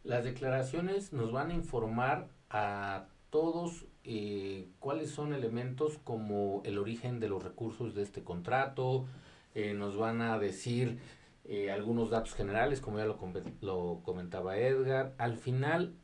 Las 0.04 0.24
declaraciones 0.24 1.14
nos 1.14 1.32
van 1.32 1.52
a 1.52 1.54
informar 1.54 2.30
a 2.50 3.08
todos 3.30 3.86
eh, 4.04 4.70
cuáles 4.80 5.10
son 5.10 5.34
elementos 5.34 5.98
como 6.04 6.62
el 6.64 6.78
origen 6.78 7.20
de 7.20 7.28
los 7.28 7.44
recursos 7.44 7.96
de 7.96 8.04
este 8.04 8.24
contrato, 8.24 9.08
eh, 9.56 9.74
nos 9.74 9.98
van 9.98 10.22
a 10.22 10.38
decir 10.38 11.00
eh, 11.44 11.72
algunos 11.72 12.12
datos 12.12 12.34
generales, 12.34 12.82
como 12.82 12.98
ya 13.00 13.06
lo, 13.06 13.18
lo 13.62 14.02
comentaba 14.04 14.58
Edgar. 14.58 15.14
Al 15.18 15.38
final 15.38 15.96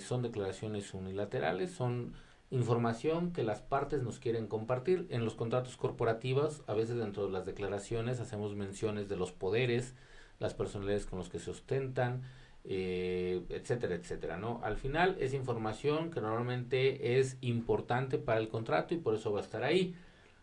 son 0.00 0.20
declaraciones 0.20 0.92
unilaterales, 0.92 1.70
son 1.70 2.12
información 2.54 3.32
que 3.32 3.42
las 3.42 3.60
partes 3.60 4.02
nos 4.02 4.18
quieren 4.18 4.46
compartir. 4.46 5.06
En 5.10 5.24
los 5.24 5.34
contratos 5.34 5.76
corporativos, 5.76 6.62
a 6.66 6.74
veces 6.74 6.96
dentro 6.96 7.26
de 7.26 7.32
las 7.32 7.44
declaraciones 7.44 8.20
hacemos 8.20 8.54
menciones 8.54 9.08
de 9.08 9.16
los 9.16 9.32
poderes, 9.32 9.94
las 10.38 10.54
personalidades 10.54 11.06
con 11.06 11.18
los 11.18 11.28
que 11.28 11.40
se 11.40 11.50
ostentan, 11.50 12.22
eh, 12.64 13.42
etcétera, 13.50 13.96
etcétera, 13.96 14.36
¿no? 14.36 14.60
Al 14.62 14.76
final 14.76 15.16
es 15.20 15.34
información 15.34 16.10
que 16.10 16.20
normalmente 16.20 17.18
es 17.18 17.36
importante 17.40 18.18
para 18.18 18.40
el 18.40 18.48
contrato 18.48 18.94
y 18.94 18.98
por 18.98 19.14
eso 19.14 19.32
va 19.32 19.40
a 19.40 19.42
estar 19.42 19.64
ahí. 19.64 19.94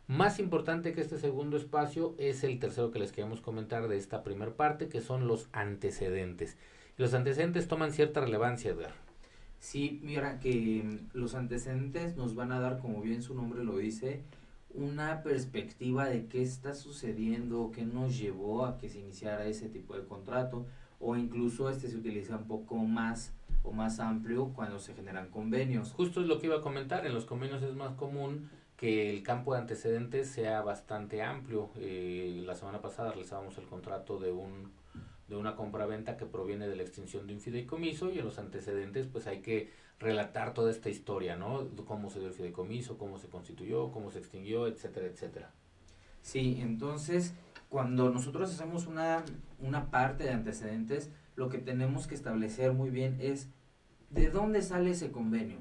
Más 0.07 0.39
importante 0.39 0.93
que 0.93 1.01
este 1.01 1.17
segundo 1.17 1.55
espacio 1.55 2.15
es 2.17 2.43
el 2.43 2.59
tercero 2.59 2.91
que 2.91 2.99
les 2.99 3.13
queremos 3.13 3.39
comentar 3.39 3.87
de 3.87 3.97
esta 3.97 4.23
primera 4.23 4.51
parte, 4.51 4.89
que 4.89 4.99
son 4.99 5.27
los 5.27 5.47
antecedentes. 5.53 6.57
Los 6.97 7.13
antecedentes 7.13 7.69
toman 7.69 7.93
cierta 7.93 8.19
relevancia, 8.19 8.71
Edgar. 8.71 9.10
Sí, 9.61 9.99
mira 10.01 10.39
que 10.39 10.99
los 11.13 11.35
antecedentes 11.35 12.17
nos 12.17 12.33
van 12.33 12.51
a 12.51 12.59
dar, 12.59 12.79
como 12.79 12.99
bien 12.99 13.21
su 13.21 13.35
nombre 13.35 13.63
lo 13.63 13.77
dice, 13.77 14.23
una 14.73 15.21
perspectiva 15.21 16.07
de 16.07 16.25
qué 16.25 16.41
está 16.41 16.73
sucediendo, 16.73 17.71
qué 17.71 17.85
nos 17.85 18.17
llevó 18.17 18.65
a 18.65 18.79
que 18.79 18.89
se 18.89 18.99
iniciara 18.99 19.45
ese 19.45 19.69
tipo 19.69 19.95
de 19.95 20.03
contrato, 20.03 20.65
o 20.99 21.15
incluso 21.15 21.69
este 21.69 21.89
se 21.89 21.97
utiliza 21.97 22.37
un 22.37 22.47
poco 22.47 22.75
más 22.77 23.33
o 23.61 23.71
más 23.71 23.99
amplio 23.99 24.47
cuando 24.55 24.79
se 24.79 24.95
generan 24.95 25.29
convenios. 25.29 25.93
Justo 25.93 26.21
es 26.21 26.27
lo 26.27 26.39
que 26.39 26.47
iba 26.47 26.57
a 26.57 26.61
comentar, 26.61 27.05
en 27.05 27.13
los 27.13 27.25
convenios 27.25 27.61
es 27.61 27.75
más 27.75 27.93
común 27.93 28.49
que 28.75 29.11
el 29.11 29.21
campo 29.21 29.53
de 29.53 29.59
antecedentes 29.59 30.27
sea 30.27 30.63
bastante 30.63 31.21
amplio. 31.21 31.69
Eh, 31.75 32.41
la 32.47 32.55
semana 32.55 32.81
pasada 32.81 33.11
realizábamos 33.11 33.59
el 33.59 33.65
contrato 33.65 34.19
de 34.19 34.31
un 34.31 34.71
de 35.31 35.37
una 35.37 35.55
compraventa 35.55 36.17
que 36.17 36.25
proviene 36.25 36.67
de 36.67 36.75
la 36.75 36.83
extinción 36.83 37.25
de 37.25 37.33
un 37.33 37.39
fideicomiso 37.39 38.11
y 38.11 38.19
en 38.19 38.25
los 38.25 38.37
antecedentes 38.37 39.07
pues 39.07 39.27
hay 39.27 39.39
que 39.39 39.71
relatar 39.97 40.53
toda 40.53 40.69
esta 40.69 40.89
historia, 40.89 41.37
¿no? 41.37 41.69
Cómo 41.85 42.09
se 42.09 42.19
dio 42.19 42.27
el 42.27 42.33
fideicomiso, 42.33 42.97
cómo 42.97 43.17
se 43.17 43.29
constituyó, 43.29 43.91
cómo 43.91 44.11
se 44.11 44.19
extinguió, 44.19 44.67
etcétera, 44.67 45.07
etcétera. 45.07 45.51
Sí, 46.21 46.59
entonces 46.59 47.33
cuando 47.69 48.09
nosotros 48.09 48.51
hacemos 48.51 48.87
una, 48.87 49.23
una 49.59 49.89
parte 49.89 50.25
de 50.25 50.31
antecedentes, 50.31 51.09
lo 51.37 51.47
que 51.47 51.59
tenemos 51.59 52.07
que 52.07 52.15
establecer 52.15 52.73
muy 52.73 52.89
bien 52.89 53.15
es 53.21 53.47
de 54.09 54.29
dónde 54.29 54.61
sale 54.61 54.91
ese 54.91 55.11
convenio, 55.11 55.59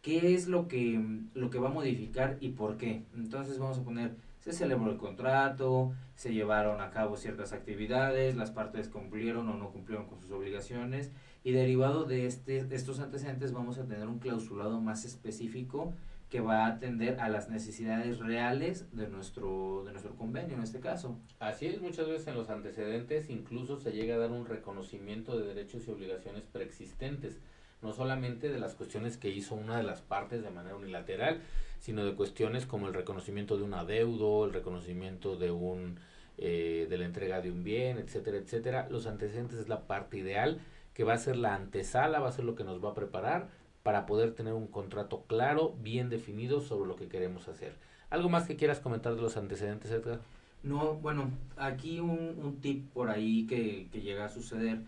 qué 0.00 0.32
es 0.34 0.48
lo 0.48 0.68
que, 0.68 0.98
lo 1.34 1.50
que 1.50 1.58
va 1.58 1.68
a 1.68 1.72
modificar 1.72 2.38
y 2.40 2.48
por 2.50 2.78
qué. 2.78 3.04
Entonces 3.14 3.58
vamos 3.58 3.78
a 3.78 3.84
poner, 3.84 4.16
se 4.42 4.52
celebró 4.52 4.90
el 4.90 4.98
contrato, 4.98 5.92
se 6.16 6.34
llevaron 6.34 6.80
a 6.80 6.90
cabo 6.90 7.16
ciertas 7.16 7.52
actividades, 7.52 8.34
las 8.34 8.50
partes 8.50 8.88
cumplieron 8.88 9.48
o 9.48 9.54
no 9.54 9.70
cumplieron 9.70 10.06
con 10.06 10.20
sus 10.20 10.32
obligaciones 10.32 11.12
y 11.44 11.52
derivado 11.52 12.04
de 12.04 12.26
este, 12.26 12.66
estos 12.74 12.98
antecedentes 12.98 13.52
vamos 13.52 13.78
a 13.78 13.86
tener 13.86 14.08
un 14.08 14.18
clausulado 14.18 14.80
más 14.80 15.04
específico 15.04 15.94
que 16.28 16.40
va 16.40 16.64
a 16.64 16.70
atender 16.70 17.20
a 17.20 17.28
las 17.28 17.50
necesidades 17.50 18.18
reales 18.18 18.88
de 18.96 19.06
nuestro, 19.06 19.84
de 19.84 19.92
nuestro 19.92 20.16
convenio 20.16 20.56
en 20.56 20.62
este 20.64 20.80
caso. 20.80 21.16
Así 21.38 21.66
es, 21.66 21.80
muchas 21.80 22.08
veces 22.08 22.26
en 22.26 22.34
los 22.34 22.50
antecedentes 22.50 23.30
incluso 23.30 23.78
se 23.78 23.92
llega 23.92 24.16
a 24.16 24.18
dar 24.18 24.32
un 24.32 24.46
reconocimiento 24.46 25.38
de 25.38 25.46
derechos 25.46 25.86
y 25.86 25.92
obligaciones 25.92 26.46
preexistentes, 26.46 27.38
no 27.80 27.92
solamente 27.92 28.48
de 28.48 28.58
las 28.58 28.74
cuestiones 28.74 29.18
que 29.18 29.30
hizo 29.30 29.54
una 29.54 29.76
de 29.76 29.84
las 29.84 30.00
partes 30.00 30.42
de 30.42 30.50
manera 30.50 30.74
unilateral, 30.74 31.42
sino 31.82 32.04
de 32.04 32.14
cuestiones 32.14 32.64
como 32.64 32.86
el 32.86 32.94
reconocimiento 32.94 33.56
de 33.56 33.64
un 33.64 33.74
adeudo, 33.74 34.44
el 34.44 34.52
reconocimiento 34.52 35.36
de 35.36 35.50
un 35.50 35.98
eh, 36.38 36.86
de 36.88 36.96
la 36.96 37.06
entrega 37.06 37.40
de 37.40 37.50
un 37.50 37.64
bien, 37.64 37.98
etcétera, 37.98 38.36
etcétera. 38.38 38.88
Los 38.88 39.08
antecedentes 39.08 39.58
es 39.58 39.68
la 39.68 39.88
parte 39.88 40.18
ideal 40.18 40.60
que 40.94 41.02
va 41.02 41.14
a 41.14 41.18
ser 41.18 41.36
la 41.36 41.56
antesala, 41.56 42.20
va 42.20 42.28
a 42.28 42.32
ser 42.32 42.44
lo 42.44 42.54
que 42.54 42.62
nos 42.62 42.82
va 42.82 42.90
a 42.90 42.94
preparar 42.94 43.48
para 43.82 44.06
poder 44.06 44.32
tener 44.32 44.52
un 44.52 44.68
contrato 44.68 45.24
claro, 45.26 45.74
bien 45.82 46.08
definido 46.08 46.60
sobre 46.60 46.86
lo 46.86 46.94
que 46.94 47.08
queremos 47.08 47.48
hacer. 47.48 47.74
¿Algo 48.10 48.28
más 48.28 48.46
que 48.46 48.54
quieras 48.54 48.78
comentar 48.78 49.16
de 49.16 49.22
los 49.22 49.36
antecedentes, 49.36 49.90
Edgar? 49.90 50.20
No, 50.62 50.94
bueno, 50.94 51.32
aquí 51.56 51.98
un, 51.98 52.38
un 52.40 52.60
tip 52.60 52.92
por 52.92 53.10
ahí 53.10 53.44
que, 53.48 53.88
que 53.90 54.02
llega 54.02 54.26
a 54.26 54.28
suceder. 54.28 54.82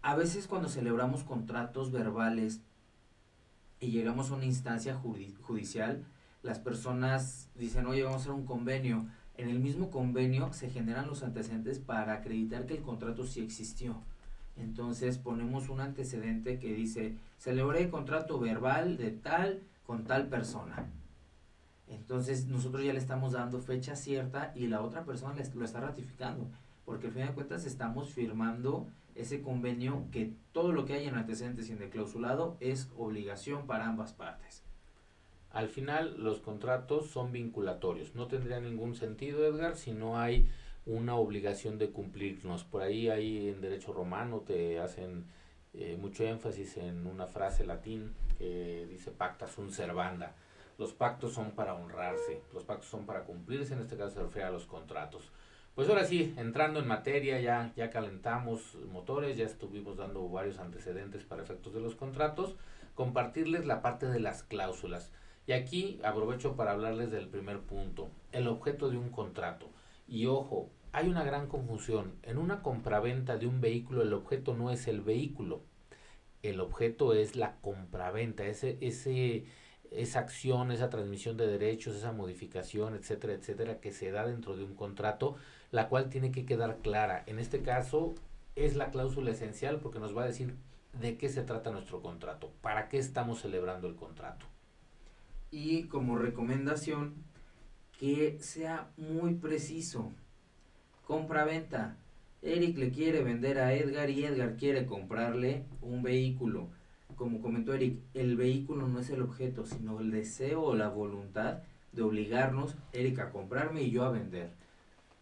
A 0.00 0.16
veces 0.16 0.46
cuando 0.46 0.70
celebramos 0.70 1.22
contratos 1.22 1.92
verbales 1.92 2.62
y 3.80 3.90
llegamos 3.90 4.30
a 4.30 4.34
una 4.34 4.44
instancia 4.44 4.94
judicial, 4.94 6.04
las 6.42 6.58
personas 6.58 7.48
dicen, 7.54 7.86
oye, 7.86 8.02
vamos 8.02 8.18
a 8.18 8.22
hacer 8.22 8.32
un 8.32 8.46
convenio. 8.46 9.06
En 9.36 9.48
el 9.48 9.58
mismo 9.58 9.90
convenio 9.90 10.52
se 10.52 10.68
generan 10.68 11.06
los 11.06 11.22
antecedentes 11.22 11.78
para 11.78 12.12
acreditar 12.12 12.66
que 12.66 12.74
el 12.74 12.82
contrato 12.82 13.24
sí 13.24 13.40
existió. 13.40 13.96
Entonces 14.56 15.16
ponemos 15.16 15.70
un 15.70 15.80
antecedente 15.80 16.58
que 16.58 16.74
dice, 16.74 17.16
celebré 17.38 17.88
contrato 17.88 18.38
verbal 18.38 18.98
de 18.98 19.10
tal 19.10 19.62
con 19.86 20.04
tal 20.04 20.28
persona. 20.28 20.86
Entonces 21.88 22.46
nosotros 22.46 22.84
ya 22.84 22.92
le 22.92 22.98
estamos 22.98 23.32
dando 23.32 23.60
fecha 23.60 23.96
cierta 23.96 24.52
y 24.54 24.66
la 24.66 24.82
otra 24.82 25.04
persona 25.04 25.34
lo 25.54 25.64
está 25.64 25.80
ratificando, 25.80 26.46
porque 26.84 27.06
al 27.06 27.12
fin 27.12 27.26
de 27.26 27.32
cuentas 27.32 27.64
estamos 27.64 28.10
firmando 28.10 28.86
ese 29.20 29.42
convenio 29.42 30.06
que 30.10 30.32
todo 30.52 30.72
lo 30.72 30.84
que 30.84 30.94
hay 30.94 31.06
en 31.06 31.14
antecedentes 31.14 31.68
y 31.68 31.72
en 31.72 31.82
el 31.82 31.90
clausulado 31.90 32.56
es 32.60 32.90
obligación 32.96 33.66
para 33.66 33.86
ambas 33.86 34.12
partes. 34.12 34.62
Al 35.50 35.68
final 35.68 36.22
los 36.22 36.40
contratos 36.40 37.10
son 37.10 37.32
vinculatorios, 37.32 38.14
no 38.14 38.28
tendría 38.28 38.60
ningún 38.60 38.94
sentido 38.94 39.44
Edgar 39.44 39.76
si 39.76 39.92
no 39.92 40.18
hay 40.18 40.48
una 40.86 41.16
obligación 41.16 41.78
de 41.78 41.90
cumplirnos. 41.90 42.64
Por 42.64 42.82
ahí, 42.82 43.08
ahí 43.08 43.48
en 43.48 43.60
derecho 43.60 43.92
romano 43.92 44.40
te 44.40 44.78
hacen 44.78 45.26
eh, 45.74 45.96
mucho 46.00 46.24
énfasis 46.24 46.76
en 46.78 47.06
una 47.06 47.26
frase 47.26 47.64
latín 47.64 48.14
que 48.38 48.86
dice 48.88 49.10
pacta 49.10 49.46
sunt 49.46 49.72
servanda. 49.72 50.34
Los 50.78 50.94
pactos 50.94 51.34
son 51.34 51.50
para 51.50 51.74
honrarse, 51.74 52.40
los 52.54 52.64
pactos 52.64 52.88
son 52.88 53.04
para 53.04 53.24
cumplirse, 53.24 53.74
en 53.74 53.80
este 53.80 53.96
caso 53.96 54.14
se 54.14 54.22
refiere 54.22 54.48
a 54.48 54.50
los 54.50 54.64
contratos. 54.64 55.30
Pues 55.74 55.88
ahora 55.88 56.04
sí, 56.04 56.34
entrando 56.36 56.80
en 56.80 56.88
materia, 56.88 57.40
ya, 57.40 57.72
ya 57.76 57.90
calentamos 57.90 58.76
motores, 58.92 59.36
ya 59.36 59.46
estuvimos 59.46 59.96
dando 59.96 60.28
varios 60.28 60.58
antecedentes 60.58 61.24
para 61.24 61.42
efectos 61.42 61.72
de 61.72 61.80
los 61.80 61.94
contratos, 61.94 62.56
compartirles 62.94 63.66
la 63.66 63.80
parte 63.80 64.06
de 64.06 64.20
las 64.20 64.42
cláusulas. 64.42 65.12
Y 65.46 65.52
aquí 65.52 66.00
aprovecho 66.04 66.56
para 66.56 66.72
hablarles 66.72 67.10
del 67.10 67.28
primer 67.28 67.60
punto, 67.60 68.10
el 68.32 68.46
objeto 68.46 68.90
de 68.90 68.98
un 68.98 69.10
contrato. 69.10 69.70
Y 70.06 70.26
ojo, 70.26 70.70
hay 70.92 71.08
una 71.08 71.24
gran 71.24 71.46
confusión. 71.46 72.14
En 72.22 72.36
una 72.36 72.62
compraventa 72.62 73.38
de 73.38 73.46
un 73.46 73.60
vehículo 73.60 74.02
el 74.02 74.12
objeto 74.12 74.54
no 74.54 74.70
es 74.70 74.88
el 74.88 75.00
vehículo. 75.00 75.62
El 76.42 76.60
objeto 76.60 77.14
es 77.14 77.36
la 77.36 77.56
compraventa, 77.60 78.44
ese, 78.46 78.78
ese, 78.80 79.44
esa 79.90 80.20
acción, 80.20 80.72
esa 80.72 80.90
transmisión 80.90 81.36
de 81.36 81.46
derechos, 81.46 81.96
esa 81.96 82.12
modificación, 82.12 82.94
etcétera, 82.94 83.34
etcétera, 83.34 83.80
que 83.80 83.92
se 83.92 84.10
da 84.10 84.26
dentro 84.26 84.56
de 84.56 84.64
un 84.64 84.74
contrato, 84.74 85.36
la 85.70 85.88
cual 85.88 86.08
tiene 86.10 86.32
que 86.32 86.44
quedar 86.44 86.78
clara. 86.78 87.22
En 87.26 87.38
este 87.38 87.62
caso 87.62 88.14
es 88.56 88.76
la 88.76 88.90
cláusula 88.90 89.30
esencial 89.30 89.80
porque 89.80 89.98
nos 89.98 90.16
va 90.16 90.24
a 90.24 90.26
decir 90.26 90.54
de 91.00 91.16
qué 91.16 91.28
se 91.28 91.42
trata 91.42 91.70
nuestro 91.70 92.02
contrato, 92.02 92.52
para 92.60 92.88
qué 92.88 92.98
estamos 92.98 93.40
celebrando 93.40 93.86
el 93.88 93.94
contrato. 93.94 94.46
Y 95.50 95.84
como 95.84 96.18
recomendación, 96.18 97.14
que 97.98 98.38
sea 98.40 98.90
muy 98.96 99.34
preciso. 99.34 100.12
Compra-venta. 101.06 101.96
Eric 102.42 102.78
le 102.78 102.90
quiere 102.90 103.22
vender 103.22 103.58
a 103.58 103.74
Edgar 103.74 104.08
y 104.08 104.24
Edgar 104.24 104.56
quiere 104.56 104.86
comprarle 104.86 105.64
un 105.82 106.02
vehículo. 106.02 106.68
Como 107.16 107.42
comentó 107.42 107.74
Eric, 107.74 107.98
el 108.14 108.36
vehículo 108.36 108.88
no 108.88 109.00
es 109.00 109.10
el 109.10 109.20
objeto, 109.20 109.66
sino 109.66 110.00
el 110.00 110.10
deseo 110.10 110.62
o 110.62 110.74
la 110.74 110.88
voluntad 110.88 111.58
de 111.92 112.02
obligarnos, 112.02 112.76
Eric, 112.92 113.18
a 113.18 113.30
comprarme 113.30 113.82
y 113.82 113.90
yo 113.90 114.04
a 114.04 114.10
vender. 114.10 114.52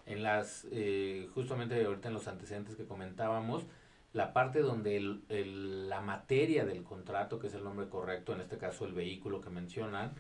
En 0.09 0.23
las, 0.23 0.67
eh, 0.73 1.29
justamente 1.35 1.85
ahorita 1.85 2.09
en 2.09 2.15
los 2.15 2.29
antecedentes 2.29 2.77
que 2.77 2.87
comentábamos, 2.87 3.67
la 4.15 4.33
parte 4.33 4.61
donde 4.61 4.97
el, 4.97 5.89
la 5.89 6.01
materia 6.01 6.65
del 6.65 6.83
contrato, 6.83 7.39
que 7.39 7.49
es 7.49 7.55
el 7.55 7.63
nombre 7.63 7.89
correcto, 7.89 8.33
en 8.33 8.41
este 8.41 8.57
caso 8.57 8.87
el 8.87 8.95
vehículo 8.95 9.43
que 9.43 9.51
mencionan, 9.51 10.15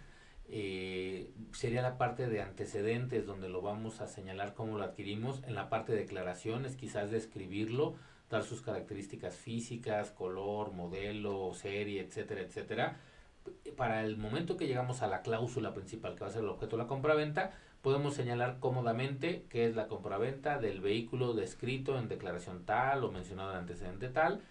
eh, 0.51 1.33
sería 1.53 1.81
la 1.81 1.97
parte 1.97 2.27
de 2.27 2.43
antecedentes 2.43 3.27
donde 3.27 3.49
lo 3.49 3.63
vamos 3.63 4.03
a 4.03 4.07
señalar 4.07 4.55
cómo 4.55 4.77
lo 4.77 4.85
adquirimos, 4.85 5.43
en 5.47 5.55
la 5.55 5.71
parte 5.71 5.93
de 5.93 6.01
declaraciones 6.01 6.77
quizás 6.77 7.11
describirlo, 7.11 7.97
dar 8.29 8.45
sus 8.45 8.61
características 8.61 9.37
físicas, 9.37 10.11
color, 10.11 10.73
modelo, 10.73 11.55
serie, 11.55 12.03
etcétera, 12.03 12.43
etcétera. 12.43 12.97
Para 13.77 14.05
el 14.05 14.19
momento 14.19 14.59
que 14.59 14.67
llegamos 14.67 15.01
a 15.01 15.07
la 15.07 15.23
cláusula 15.23 15.73
principal 15.73 16.15
que 16.15 16.21
va 16.21 16.27
a 16.27 16.33
ser 16.33 16.43
el 16.43 16.51
objeto 16.51 16.77
de 16.77 16.83
la 16.83 16.89
compraventa, 16.89 17.53
podemos 17.83 18.15
señalar 18.15 18.59
cómodamente 18.61 19.45
qué 19.49 19.67
es 19.67 19.77
la 19.77 19.89
compraventa 19.89 20.59
del 20.59 20.81
vehículo 20.81 21.35
descrito 21.35 21.99
en 21.99 22.09
declaración 22.09 22.65
tal 22.65 23.05
o 23.05 23.13
mencionado 23.13 23.53
en 23.53 23.59
antecedente 23.59 24.09
tal, 24.09 24.43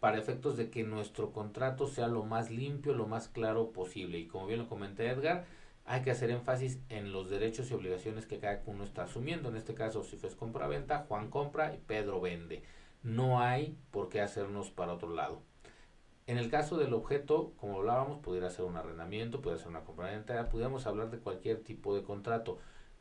para 0.00 0.18
efectos 0.18 0.56
de 0.56 0.70
que 0.70 0.84
nuestro 0.84 1.32
contrato 1.32 1.86
sea 1.86 2.06
lo 2.06 2.24
más 2.24 2.50
limpio, 2.50 2.94
lo 2.94 3.06
más 3.06 3.28
claro 3.28 3.72
posible. 3.72 4.18
Y 4.18 4.26
como 4.26 4.46
bien 4.46 4.60
lo 4.60 4.68
comenté 4.68 5.08
Edgar, 5.08 5.46
hay 5.84 6.02
que 6.02 6.10
hacer 6.10 6.30
énfasis 6.30 6.80
en 6.88 7.12
los 7.12 7.30
derechos 7.30 7.70
y 7.70 7.74
obligaciones 7.74 8.26
que 8.26 8.38
cada 8.38 8.62
uno 8.66 8.84
está 8.84 9.04
asumiendo. 9.04 9.48
En 9.48 9.56
este 9.56 9.74
caso, 9.74 10.02
si 10.02 10.16
fue 10.16 10.30
compra-venta, 10.30 11.06
Juan 11.08 11.30
compra 11.30 11.74
y 11.74 11.78
Pedro 11.78 12.20
vende. 12.20 12.62
No 13.02 13.40
hay 13.40 13.78
por 13.90 14.08
qué 14.08 14.20
hacernos 14.20 14.70
para 14.70 14.94
otro 14.94 15.14
lado. 15.14 15.42
En 16.26 16.38
el 16.38 16.50
caso 16.50 16.76
del 16.76 16.92
objeto, 16.92 17.52
como 17.56 17.76
hablábamos, 17.76 18.18
pudiera 18.18 18.50
ser 18.50 18.64
un 18.64 18.76
arrendamiento, 18.76 19.40
pudiera 19.40 19.60
ser 19.60 19.68
una 19.68 19.84
compra-venta, 19.84 20.48
pudiéramos 20.48 20.86
hablar 20.86 21.10
de 21.10 21.20
cualquier 21.20 21.62
tipo 21.62 21.94
de 21.94 22.02
contrato. 22.02 22.58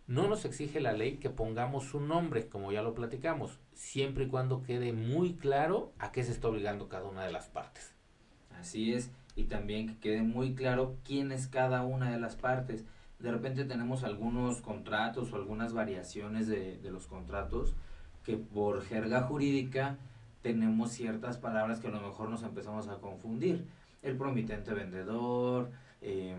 No 0.08 0.28
nos 0.28 0.46
exige 0.46 0.80
la 0.80 0.94
ley 0.94 1.18
que 1.18 1.32
pongamos 1.32 1.86
su 1.86 2.00
nombre, 2.00 2.48
como 2.48 2.72
ya 2.72 2.84
lo 2.84 2.94
platicamos, 2.94 3.58
siempre 3.74 4.26
y 4.26 4.28
cuando 4.28 4.62
quede 4.62 4.94
muy 4.94 5.34
claro 5.34 5.94
a 5.98 6.12
qué 6.12 6.24
se 6.24 6.32
está 6.32 6.48
obligando 6.48 6.90
cada 6.90 7.06
una 7.10 7.26
de 7.26 7.32
las 7.32 7.48
partes. 7.48 7.92
Así 8.60 8.94
es, 8.94 9.10
y 9.36 9.46
también 9.46 9.88
que 9.88 9.98
quede 9.98 10.22
muy 10.22 10.54
claro 10.54 10.96
quién 11.04 11.32
es 11.32 11.48
cada 11.48 11.84
una 11.84 12.12
de 12.12 12.20
las 12.20 12.36
partes. 12.36 12.86
De 13.18 13.32
repente 13.32 13.66
tenemos 13.66 14.04
algunos 14.04 14.62
contratos 14.62 15.34
o 15.34 15.38
algunas 15.38 15.74
variaciones 15.74 16.46
de, 16.48 16.80
los 16.84 17.08
contratos 17.08 17.74
que 18.24 18.38
por 18.38 18.84
jerga 18.84 19.24
jurídica 19.24 19.98
tenemos 20.44 20.92
ciertas 20.92 21.38
palabras 21.40 21.80
que 21.80 21.88
a 21.88 21.92
lo 21.92 22.02
mejor 22.02 22.30
nos 22.30 22.44
empezamos 22.44 22.88
a 22.90 23.00
confundir. 23.00 23.66
El 24.04 24.18
promitente 24.18 24.72
vendedor, 24.76 25.72
eh, 26.02 26.36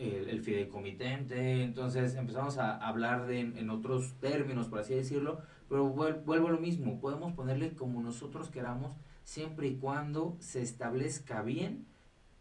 el, 0.00 0.40
fideicomitente, 0.40 1.62
entonces 1.62 2.14
empezamos 2.14 2.56
a 2.56 2.76
hablar 2.76 3.26
de, 3.26 3.40
en, 3.40 3.70
otros 3.70 4.14
términos, 4.20 4.68
por 4.68 4.78
así 4.78 4.94
decirlo, 4.94 5.40
pero 5.68 5.88
vuelvo 5.88 6.48
a 6.48 6.50
lo 6.50 6.58
mismo, 6.58 7.00
podemos 7.00 7.32
ponerle 7.34 7.74
como 7.74 8.00
nosotros 8.00 8.48
queramos, 8.48 8.96
siempre 9.24 9.68
y 9.68 9.76
cuando 9.76 10.36
se 10.40 10.62
establezca 10.62 11.42
bien 11.42 11.86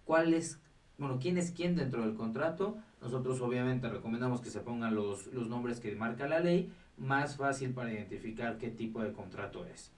cuál 0.06 0.34
es, 0.34 0.62
bueno, 0.98 1.20
quién 1.20 1.38
es 1.38 1.52
quién 1.52 1.76
dentro 1.76 2.02
del 2.02 2.16
contrato, 2.16 2.78
nosotros 3.02 3.42
obviamente 3.42 3.90
recomendamos 3.90 4.40
que 4.42 4.50
se 4.50 4.62
pongan 4.62 4.96
los, 4.96 5.28
los 5.28 5.50
nombres 5.50 5.82
que 5.82 5.94
marca 5.96 6.28
la 6.28 6.40
ley, 6.40 6.72
más 6.98 7.36
fácil 7.36 7.74
para 7.74 7.92
identificar 7.92 8.58
qué 8.58 8.70
tipo 8.70 9.02
de 9.02 9.12
contrato 9.12 9.66
es. 9.66 9.92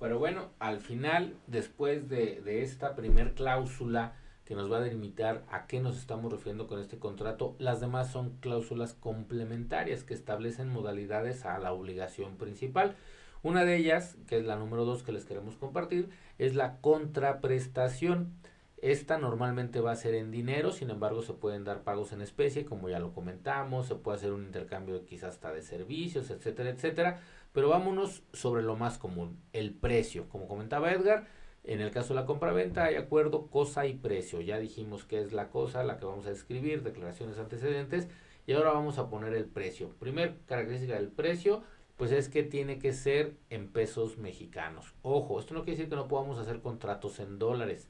Pero 0.00 0.18
bueno, 0.18 0.50
al 0.58 0.80
final, 0.80 1.34
después 1.46 2.08
de, 2.08 2.42
de 2.42 2.62
esta 2.62 2.94
primer 2.94 3.34
cláusula, 3.34 4.14
que 4.44 4.54
nos 4.54 4.70
va 4.70 4.78
a 4.78 4.82
delimitar 4.82 5.44
a 5.50 5.66
qué 5.66 5.80
nos 5.80 5.98
estamos 5.98 6.30
refiriendo 6.30 6.66
con 6.66 6.78
este 6.78 6.98
contrato. 6.98 7.56
Las 7.58 7.80
demás 7.80 8.10
son 8.10 8.36
cláusulas 8.40 8.94
complementarias 8.94 10.04
que 10.04 10.14
establecen 10.14 10.68
modalidades 10.68 11.44
a 11.44 11.58
la 11.58 11.72
obligación 11.72 12.36
principal. 12.36 12.96
Una 13.42 13.64
de 13.64 13.76
ellas, 13.76 14.16
que 14.26 14.38
es 14.38 14.44
la 14.44 14.56
número 14.56 14.84
dos 14.84 15.02
que 15.02 15.12
les 15.12 15.24
queremos 15.24 15.56
compartir, 15.56 16.08
es 16.38 16.54
la 16.54 16.78
contraprestación. 16.80 18.32
Esta 18.78 19.16
normalmente 19.16 19.80
va 19.80 19.92
a 19.92 19.96
ser 19.96 20.14
en 20.14 20.30
dinero, 20.30 20.72
sin 20.72 20.90
embargo 20.90 21.22
se 21.22 21.32
pueden 21.32 21.64
dar 21.64 21.82
pagos 21.82 22.12
en 22.12 22.20
especie, 22.20 22.66
como 22.66 22.90
ya 22.90 22.98
lo 22.98 23.14
comentamos, 23.14 23.86
se 23.86 23.94
puede 23.94 24.18
hacer 24.18 24.32
un 24.32 24.44
intercambio 24.44 25.06
quizás 25.06 25.34
hasta 25.34 25.52
de 25.52 25.62
servicios, 25.62 26.30
etcétera, 26.30 26.68
etcétera. 26.68 27.20
Pero 27.52 27.70
vámonos 27.70 28.22
sobre 28.32 28.62
lo 28.62 28.76
más 28.76 28.98
común, 28.98 29.38
el 29.52 29.72
precio. 29.72 30.28
Como 30.28 30.48
comentaba 30.48 30.92
Edgar, 30.92 31.26
en 31.64 31.80
el 31.80 31.90
caso 31.90 32.14
de 32.14 32.20
la 32.20 32.26
compra-venta 32.26 32.84
hay 32.84 32.96
acuerdo, 32.96 33.46
cosa 33.46 33.86
y 33.86 33.94
precio. 33.94 34.40
Ya 34.40 34.58
dijimos 34.58 35.04
qué 35.04 35.20
es 35.20 35.32
la 35.32 35.48
cosa, 35.48 35.82
la 35.82 35.98
que 35.98 36.04
vamos 36.04 36.26
a 36.26 36.30
escribir, 36.30 36.82
declaraciones 36.82 37.38
antecedentes. 37.38 38.08
Y 38.46 38.52
ahora 38.52 38.72
vamos 38.72 38.98
a 38.98 39.08
poner 39.08 39.32
el 39.32 39.46
precio. 39.46 39.88
Primer 39.98 40.36
característica 40.46 40.94
del 40.94 41.08
precio, 41.08 41.62
pues 41.96 42.12
es 42.12 42.28
que 42.28 42.42
tiene 42.42 42.78
que 42.78 42.92
ser 42.92 43.34
en 43.48 43.68
pesos 43.68 44.18
mexicanos. 44.18 44.94
Ojo, 45.02 45.40
esto 45.40 45.54
no 45.54 45.64
quiere 45.64 45.78
decir 45.78 45.88
que 45.88 45.96
no 45.96 46.08
podamos 46.08 46.38
hacer 46.38 46.60
contratos 46.60 47.18
en 47.20 47.38
dólares, 47.38 47.88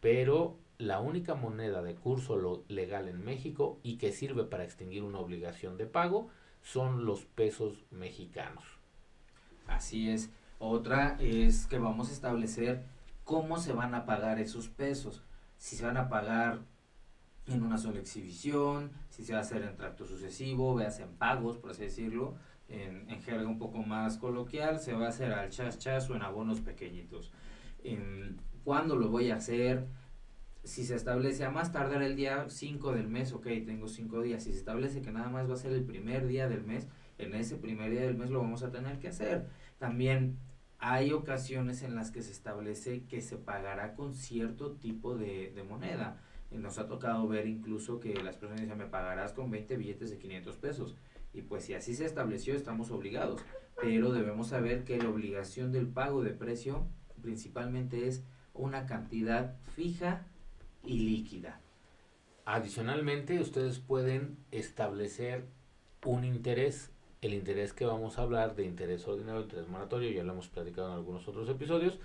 pero 0.00 0.58
la 0.78 0.98
única 0.98 1.36
moneda 1.36 1.82
de 1.82 1.94
curso 1.94 2.64
legal 2.66 3.08
en 3.08 3.24
México 3.24 3.78
y 3.84 3.98
que 3.98 4.10
sirve 4.10 4.42
para 4.42 4.64
extinguir 4.64 5.04
una 5.04 5.20
obligación 5.20 5.76
de 5.76 5.86
pago 5.86 6.30
son 6.62 7.04
los 7.04 7.24
pesos 7.26 7.84
mexicanos. 7.92 8.64
Así 9.68 10.10
es. 10.10 10.30
Otra 10.58 11.16
es 11.20 11.66
que 11.66 11.78
vamos 11.78 12.08
a 12.08 12.12
establecer 12.12 12.82
cómo 13.24 13.58
se 13.58 13.72
van 13.72 13.94
a 13.94 14.06
pagar 14.06 14.38
esos 14.38 14.68
pesos. 14.68 15.22
Si 15.56 15.76
se 15.76 15.84
van 15.84 15.96
a 15.96 16.08
pagar 16.08 16.60
en 17.46 17.62
una 17.62 17.78
sola 17.78 17.98
exhibición, 17.98 18.92
si 19.10 19.24
se 19.24 19.32
va 19.32 19.40
a 19.40 19.42
hacer 19.42 19.62
en 19.62 19.76
tracto 19.76 20.06
sucesivo, 20.06 20.74
veas 20.74 21.00
en 21.00 21.14
pagos, 21.16 21.58
por 21.58 21.70
así 21.70 21.82
decirlo, 21.82 22.36
en, 22.68 23.10
en, 23.10 23.20
jerga 23.22 23.46
un 23.46 23.58
poco 23.58 23.82
más 23.82 24.16
coloquial, 24.18 24.80
se 24.80 24.94
va 24.94 25.06
a 25.06 25.08
hacer 25.08 25.32
al 25.32 25.50
chas 25.50 25.78
chas 25.78 26.08
o 26.08 26.16
en 26.16 26.22
abonos 26.22 26.60
pequeñitos. 26.60 27.32
En, 27.82 28.40
¿Cuándo 28.64 28.96
lo 28.96 29.08
voy 29.08 29.30
a 29.30 29.36
hacer? 29.36 29.86
Si 30.62 30.84
se 30.84 30.94
establece 30.94 31.44
a 31.44 31.50
más 31.50 31.70
tardar 31.72 32.02
el 32.02 32.16
día 32.16 32.46
5 32.48 32.92
del 32.92 33.08
mes, 33.08 33.32
ok, 33.34 33.44
tengo 33.66 33.88
5 33.88 34.22
días. 34.22 34.42
Si 34.42 34.52
se 34.52 34.58
establece 34.58 35.02
que 35.02 35.12
nada 35.12 35.28
más 35.28 35.48
va 35.48 35.54
a 35.54 35.58
ser 35.58 35.72
el 35.72 35.84
primer 35.84 36.26
día 36.26 36.48
del 36.48 36.64
mes, 36.64 36.88
en 37.18 37.34
ese 37.34 37.56
primer 37.56 37.90
día 37.90 38.00
del 38.00 38.16
mes 38.16 38.30
lo 38.30 38.40
vamos 38.40 38.62
a 38.62 38.70
tener 38.70 38.98
que 38.98 39.08
hacer. 39.08 39.46
También 39.78 40.38
hay 40.86 41.12
ocasiones 41.12 41.82
en 41.82 41.94
las 41.94 42.10
que 42.10 42.20
se 42.20 42.30
establece 42.30 43.04
que 43.06 43.22
se 43.22 43.38
pagará 43.38 43.94
con 43.94 44.14
cierto 44.14 44.72
tipo 44.72 45.16
de, 45.16 45.64
moneda. 45.66 46.20
Y 46.50 46.58
nos 46.58 46.78
ha 46.78 46.86
tocado 46.86 47.26
ver 47.26 47.46
incluso 47.46 48.00
que 48.00 48.12
las 48.22 48.36
personas 48.36 48.60
dicen, 48.60 48.76
me 48.76 48.84
pagarás 48.84 49.32
con 49.32 49.50
20 49.50 49.78
billetes 49.78 50.10
de 50.10 50.18
500 50.18 50.56
pesos. 50.56 50.94
Y 51.32 51.40
pues 51.40 51.64
si 51.64 51.72
así 51.72 51.94
se 51.94 52.04
estableció, 52.04 52.54
estamos 52.54 52.90
obligados. 52.90 53.40
Pero 53.80 54.12
debemos 54.12 54.48
saber 54.48 54.84
que 54.84 54.98
la 54.98 55.08
obligación 55.08 55.72
del 55.72 55.88
pago 55.88 56.22
de 56.22 56.32
precio 56.32 56.86
principalmente 57.22 58.06
es 58.06 58.22
una 58.52 58.84
cantidad 58.84 59.56
fija 59.74 60.26
y 60.82 60.98
líquida. 60.98 61.62
Adicionalmente, 62.44 63.40
ustedes 63.40 63.78
pueden 63.78 64.36
establecer 64.50 65.46
un 66.04 66.24
interés 66.24 66.93
el 67.26 67.32
interés 67.32 67.72
que 67.72 67.86
vamos 67.86 68.18
a 68.18 68.22
hablar 68.22 68.54
de 68.54 68.66
interés 68.66 69.08
ordinario, 69.08 69.40
interés 69.40 69.66
moratorio, 69.68 70.10
ya 70.10 70.22
lo 70.22 70.32
hemos 70.32 70.48
platicado 70.48 70.88
en 70.88 70.94
algunos 70.94 71.26
otros 71.26 71.48
episodios, 71.48 71.98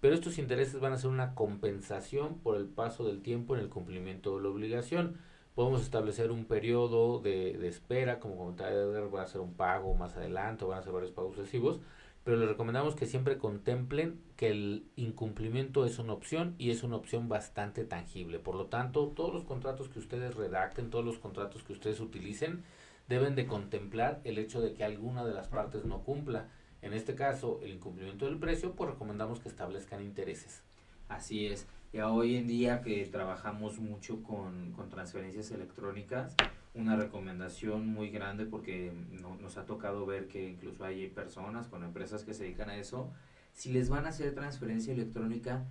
pero 0.00 0.14
estos 0.14 0.36
intereses 0.38 0.80
van 0.80 0.92
a 0.92 0.98
ser 0.98 1.08
una 1.08 1.34
compensación 1.34 2.38
por 2.40 2.58
el 2.58 2.66
paso 2.66 3.04
del 3.04 3.22
tiempo 3.22 3.56
en 3.56 3.62
el 3.62 3.70
cumplimiento 3.70 4.36
de 4.36 4.42
la 4.42 4.50
obligación. 4.50 5.16
Podemos 5.54 5.80
establecer 5.80 6.30
un 6.30 6.44
periodo 6.44 7.20
de, 7.20 7.66
espera, 7.66 8.20
como 8.20 8.36
comentaba 8.36 8.70
Edgar, 8.70 9.14
va 9.14 9.22
a 9.22 9.26
ser 9.26 9.40
un 9.40 9.54
pago 9.54 9.94
más 9.94 10.14
adelante, 10.18 10.66
o 10.66 10.68
van 10.68 10.80
a 10.80 10.82
ser 10.82 10.92
varios 10.92 11.12
pagos 11.12 11.36
sucesivos, 11.36 11.80
pero 12.22 12.36
les 12.36 12.48
recomendamos 12.48 12.94
que 12.94 13.06
siempre 13.06 13.38
contemplen 13.38 14.20
que 14.36 14.50
el 14.50 14.84
incumplimiento 14.96 15.86
es 15.86 15.98
una 15.98 16.12
opción 16.12 16.54
y 16.58 16.70
es 16.70 16.82
una 16.82 16.96
opción 16.96 17.30
bastante 17.30 17.84
tangible. 17.84 18.38
Por 18.40 18.56
lo 18.56 18.66
tanto, 18.66 19.06
todos 19.16 19.32
los 19.32 19.44
contratos 19.44 19.88
que 19.88 20.00
ustedes 20.00 20.34
redacten, 20.34 20.90
todos 20.90 21.04
los 21.04 21.18
contratos 21.18 21.62
que 21.62 21.72
ustedes 21.72 22.00
utilicen, 22.00 22.62
deben 23.08 23.34
de 23.34 23.46
contemplar 23.46 24.20
el 24.24 24.38
hecho 24.38 24.60
de 24.60 24.74
que 24.74 24.84
alguna 24.84 25.24
de 25.24 25.34
las 25.34 25.48
partes 25.48 25.84
no 25.84 26.02
cumpla. 26.02 26.48
En 26.82 26.92
este 26.92 27.14
caso, 27.14 27.60
el 27.62 27.72
incumplimiento 27.72 28.26
del 28.26 28.38
precio, 28.38 28.72
pues 28.72 28.90
recomendamos 28.90 29.40
que 29.40 29.48
establezcan 29.48 30.02
intereses. 30.02 30.62
Así 31.08 31.46
es. 31.46 31.66
Ya 31.92 32.10
hoy 32.10 32.36
en 32.36 32.46
día 32.46 32.82
que 32.82 33.06
trabajamos 33.06 33.78
mucho 33.78 34.22
con, 34.22 34.72
con 34.72 34.90
transferencias 34.90 35.50
electrónicas, 35.50 36.34
una 36.74 36.96
recomendación 36.96 37.86
muy 37.86 38.10
grande 38.10 38.44
porque 38.44 38.92
no, 39.12 39.36
nos 39.36 39.56
ha 39.56 39.64
tocado 39.64 40.04
ver 40.04 40.28
que 40.28 40.50
incluso 40.50 40.84
hay 40.84 41.08
personas 41.08 41.68
con 41.68 41.84
empresas 41.84 42.24
que 42.24 42.34
se 42.34 42.44
dedican 42.44 42.68
a 42.68 42.76
eso. 42.76 43.10
Si 43.54 43.72
les 43.72 43.88
van 43.88 44.04
a 44.04 44.10
hacer 44.10 44.34
transferencia 44.34 44.92
electrónica, 44.92 45.64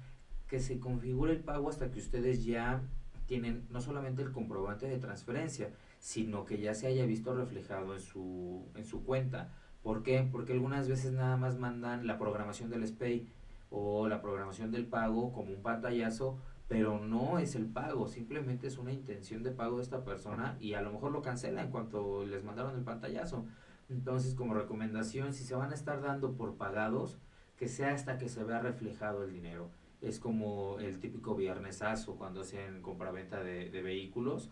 que 0.48 0.60
se 0.60 0.80
configure 0.80 1.34
el 1.34 1.42
pago 1.42 1.70
hasta 1.70 1.92
que 1.92 2.00
ustedes 2.00 2.44
ya 2.44 2.82
tienen 3.28 3.66
no 3.70 3.82
solamente 3.82 4.22
el 4.22 4.32
comprobante 4.32 4.88
de 4.88 4.98
transferencia, 4.98 5.70
sino 6.06 6.46
que 6.46 6.60
ya 6.60 6.76
se 6.76 6.86
haya 6.86 7.04
visto 7.08 7.34
reflejado 7.34 7.96
en 7.96 8.00
su, 8.00 8.64
en 8.76 8.86
su 8.86 9.04
cuenta. 9.04 9.50
¿Por 9.82 10.04
qué? 10.04 10.30
Porque 10.32 10.54
algunas 10.54 10.88
veces 10.88 11.14
nada 11.14 11.36
más 11.36 11.58
mandan 11.58 12.06
la 12.06 12.20
programación 12.20 12.70
del 12.70 12.86
SPAY 12.86 13.28
o 13.72 14.08
la 14.08 14.22
programación 14.22 14.70
del 14.70 14.86
pago 14.86 15.34
como 15.34 15.52
un 15.52 15.64
pantallazo, 15.64 16.38
pero 16.68 17.00
no 17.00 17.40
es 17.40 17.56
el 17.56 17.66
pago, 17.66 18.08
simplemente 18.08 18.68
es 18.68 18.78
una 18.78 18.94
intención 18.94 19.42
de 19.42 19.50
pago 19.50 19.78
de 19.78 19.82
esta 19.82 20.04
persona 20.04 20.58
y 20.60 20.76
a 20.76 20.82
lo 20.84 20.92
mejor 20.92 21.12
lo 21.12 21.24
cancela 21.24 21.64
en 21.64 21.72
cuanto 21.72 22.24
les 22.24 22.44
mandaron 22.44 22.76
el 22.76 22.84
pantallazo. 22.84 23.44
Entonces, 23.90 24.36
como 24.36 24.54
recomendación, 24.54 25.34
si 25.34 25.44
se 25.44 25.56
van 25.56 25.72
a 25.72 25.76
estar 25.76 26.04
dando 26.04 26.34
por 26.34 26.54
pagados, 26.54 27.18
que 27.58 27.68
sea 27.68 27.96
hasta 27.96 28.20
que 28.20 28.30
se 28.30 28.44
vea 28.44 28.60
reflejado 28.60 29.24
el 29.24 29.34
dinero. 29.34 29.72
Es 30.04 30.20
como 30.20 30.78
el 30.80 31.00
típico 31.00 31.34
viernesazo 31.34 32.16
cuando 32.16 32.42
hacen 32.42 32.84
compraventa 32.84 33.44
de, 33.44 33.72
de 33.72 33.82
vehículos. 33.82 34.52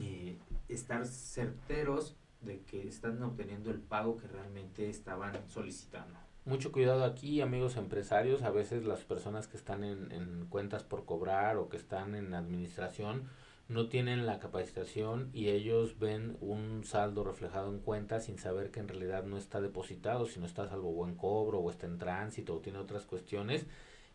Eh, 0.00 0.38
estar 0.68 1.06
certeros 1.06 2.16
de 2.40 2.60
que 2.62 2.86
están 2.88 3.22
obteniendo 3.22 3.70
el 3.70 3.80
pago 3.80 4.16
que 4.16 4.26
realmente 4.28 4.88
estaban 4.88 5.32
solicitando. 5.48 6.18
Mucho 6.44 6.72
cuidado 6.72 7.04
aquí, 7.04 7.40
amigos 7.40 7.76
empresarios. 7.76 8.42
A 8.42 8.50
veces 8.50 8.84
las 8.84 9.00
personas 9.00 9.46
que 9.46 9.56
están 9.56 9.82
en, 9.82 10.12
en, 10.12 10.46
cuentas 10.46 10.82
por 10.82 11.06
cobrar 11.06 11.56
o 11.56 11.70
que 11.70 11.78
están 11.78 12.14
en 12.14 12.34
administración 12.34 13.30
no 13.66 13.88
tienen 13.88 14.26
la 14.26 14.40
capacitación 14.40 15.30
y 15.32 15.48
ellos 15.48 15.98
ven 15.98 16.36
un 16.40 16.84
saldo 16.84 17.24
reflejado 17.24 17.70
en 17.70 17.78
cuentas 17.78 18.26
sin 18.26 18.38
saber 18.38 18.70
que 18.70 18.80
en 18.80 18.88
realidad 18.88 19.24
no 19.24 19.38
está 19.38 19.62
depositado, 19.62 20.26
sino 20.26 20.44
está 20.44 20.68
salvo 20.68 20.92
buen 20.92 21.14
cobro 21.14 21.60
o 21.60 21.70
está 21.70 21.86
en 21.86 21.96
tránsito 21.96 22.54
o 22.54 22.60
tiene 22.60 22.78
otras 22.78 23.06
cuestiones. 23.06 23.64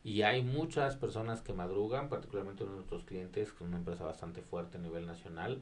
Y 0.03 0.21
hay 0.21 0.43
muchas 0.43 0.95
personas 0.95 1.41
que 1.41 1.53
madrugan, 1.53 2.09
particularmente 2.09 2.63
uno 2.63 2.73
de 2.73 2.77
nuestros 2.77 3.03
clientes, 3.03 3.51
que 3.51 3.55
es 3.55 3.61
una 3.61 3.77
empresa 3.77 4.05
bastante 4.05 4.41
fuerte 4.41 4.77
a 4.77 4.81
nivel 4.81 5.05
nacional, 5.05 5.61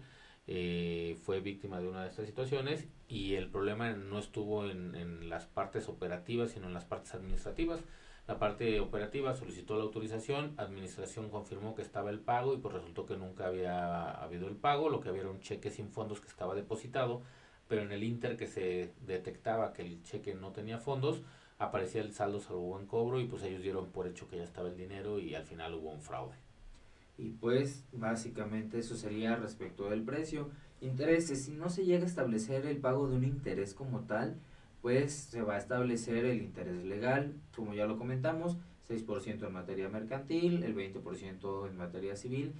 eh, 0.49 1.17
fue 1.23 1.41
víctima 1.41 1.81
de 1.81 1.89
una 1.89 2.03
de 2.03 2.09
estas 2.09 2.25
situaciones 2.25 2.87
y 3.09 3.33
el 3.33 3.49
problema 3.49 3.91
no 3.91 4.17
estuvo 4.17 4.65
en, 4.69 4.95
en, 4.95 5.29
las 5.29 5.45
partes 5.45 5.89
operativas, 5.89 6.51
sino 6.51 6.67
en 6.67 6.73
las 6.73 6.85
partes 6.85 7.13
administrativas. 7.15 7.81
La 8.27 8.39
parte 8.39 8.79
operativa 8.79 9.33
solicitó 9.33 9.75
la 9.77 9.83
autorización, 9.83 10.53
administración 10.57 11.29
confirmó 11.29 11.75
que 11.75 11.81
estaba 11.81 12.09
el 12.11 12.19
pago 12.19 12.53
y 12.53 12.57
pues 12.57 12.73
resultó 12.73 13.05
que 13.05 13.17
nunca 13.17 13.47
había 13.47 14.11
habido 14.11 14.47
el 14.47 14.55
pago, 14.55 14.89
lo 14.89 15.01
que 15.01 15.09
había 15.09 15.21
era 15.21 15.31
un 15.31 15.41
cheque 15.41 15.69
sin 15.69 15.89
fondos 15.89 16.21
que 16.21 16.27
estaba 16.27 16.55
depositado, 16.55 17.21
pero 17.67 17.81
en 17.81 17.91
el 17.91 18.03
inter 18.03 18.37
que 18.37 18.47
se 18.47 18.93
detectaba 19.05 19.73
que 19.73 19.81
el 19.81 20.03
cheque 20.03 20.33
no 20.33 20.51
tenía 20.51 20.77
fondos, 20.77 21.21
aparecía 21.59 22.01
el 22.01 22.13
saldo 22.13 22.39
salvo 22.39 22.61
buen 22.61 22.85
cobro 22.85 23.19
y 23.19 23.25
pues 23.25 23.43
ellos 23.43 23.63
dieron 23.63 23.87
por 23.87 24.07
hecho 24.07 24.27
que 24.27 24.37
ya 24.37 24.43
estaba 24.43 24.69
el 24.69 24.77
dinero 24.77 25.19
y 25.19 25.35
al 25.35 25.43
final 25.43 25.73
hubo 25.73 25.89
un 25.89 26.01
fraude. 26.01 26.35
Y 27.17 27.31
pues 27.31 27.83
básicamente 27.93 28.77
eso 28.77 28.95
sería 28.95 29.35
respecto 29.35 29.89
del 29.89 30.03
precio. 30.03 30.49
Intereses, 30.81 31.45
si 31.45 31.51
no 31.51 31.69
se 31.69 31.83
llega 31.85 32.03
a 32.03 32.07
establecer 32.07 32.65
el 32.67 32.77
pago 32.77 33.07
de 33.07 33.15
un 33.15 33.23
interés 33.23 33.73
como 33.73 34.01
tal, 34.01 34.35
pues 34.81 35.13
se 35.13 35.41
va 35.41 35.55
a 35.55 35.57
establecer 35.57 36.25
el 36.25 36.41
interés 36.41 36.83
legal, 36.85 37.33
como 37.55 37.73
ya 37.73 37.87
lo 37.87 37.97
comentamos, 37.97 38.57
6% 38.87 39.47
en 39.47 39.53
materia 39.53 39.89
mercantil, 39.89 40.63
el 40.63 40.75
20% 40.75 41.67
en 41.67 41.77
materia 41.77 42.15
civil. 42.15 42.53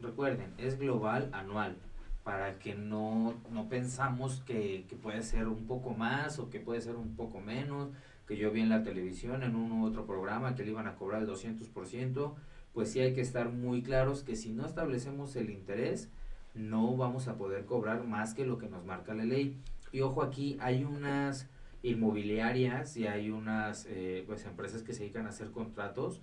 Recuerden, 0.00 0.52
es 0.56 0.78
global 0.78 1.28
anual, 1.32 1.76
para 2.24 2.58
que 2.58 2.74
no, 2.74 3.34
no 3.50 3.68
pensamos 3.68 4.42
que, 4.46 4.86
que 4.88 4.96
puede 4.96 5.22
ser 5.22 5.48
un 5.48 5.66
poco 5.66 5.90
más 5.90 6.38
o 6.38 6.50
que 6.50 6.60
puede 6.60 6.80
ser 6.80 6.96
un 6.96 7.14
poco 7.14 7.40
menos, 7.40 7.90
que 8.32 8.38
yo 8.38 8.50
vi 8.50 8.62
en 8.62 8.70
la 8.70 8.82
televisión, 8.82 9.42
en 9.42 9.54
un 9.54 9.72
u 9.72 9.84
otro 9.84 10.06
programa, 10.06 10.54
que 10.54 10.64
le 10.64 10.70
iban 10.70 10.86
a 10.86 10.96
cobrar 10.96 11.20
el 11.20 11.28
200%, 11.28 12.34
pues 12.72 12.90
sí 12.90 13.00
hay 13.00 13.12
que 13.12 13.20
estar 13.20 13.50
muy 13.50 13.82
claros 13.82 14.22
que 14.22 14.36
si 14.36 14.52
no 14.54 14.64
establecemos 14.64 15.36
el 15.36 15.50
interés, 15.50 16.08
no 16.54 16.96
vamos 16.96 17.28
a 17.28 17.36
poder 17.36 17.66
cobrar 17.66 18.04
más 18.04 18.32
que 18.32 18.46
lo 18.46 18.56
que 18.56 18.70
nos 18.70 18.86
marca 18.86 19.12
la 19.12 19.26
ley. 19.26 19.58
Y 19.92 20.00
ojo 20.00 20.22
aquí, 20.22 20.56
hay 20.60 20.82
unas 20.82 21.50
inmobiliarias 21.82 22.96
y 22.96 23.06
hay 23.06 23.30
unas 23.30 23.84
eh, 23.90 24.24
pues 24.26 24.46
empresas 24.46 24.82
que 24.82 24.94
se 24.94 25.00
dedican 25.00 25.26
a 25.26 25.28
hacer 25.28 25.50
contratos 25.50 26.22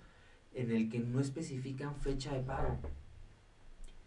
en 0.52 0.72
el 0.72 0.88
que 0.88 0.98
no 0.98 1.20
especifican 1.20 1.94
fecha 1.94 2.34
de 2.34 2.40
pago. 2.40 2.80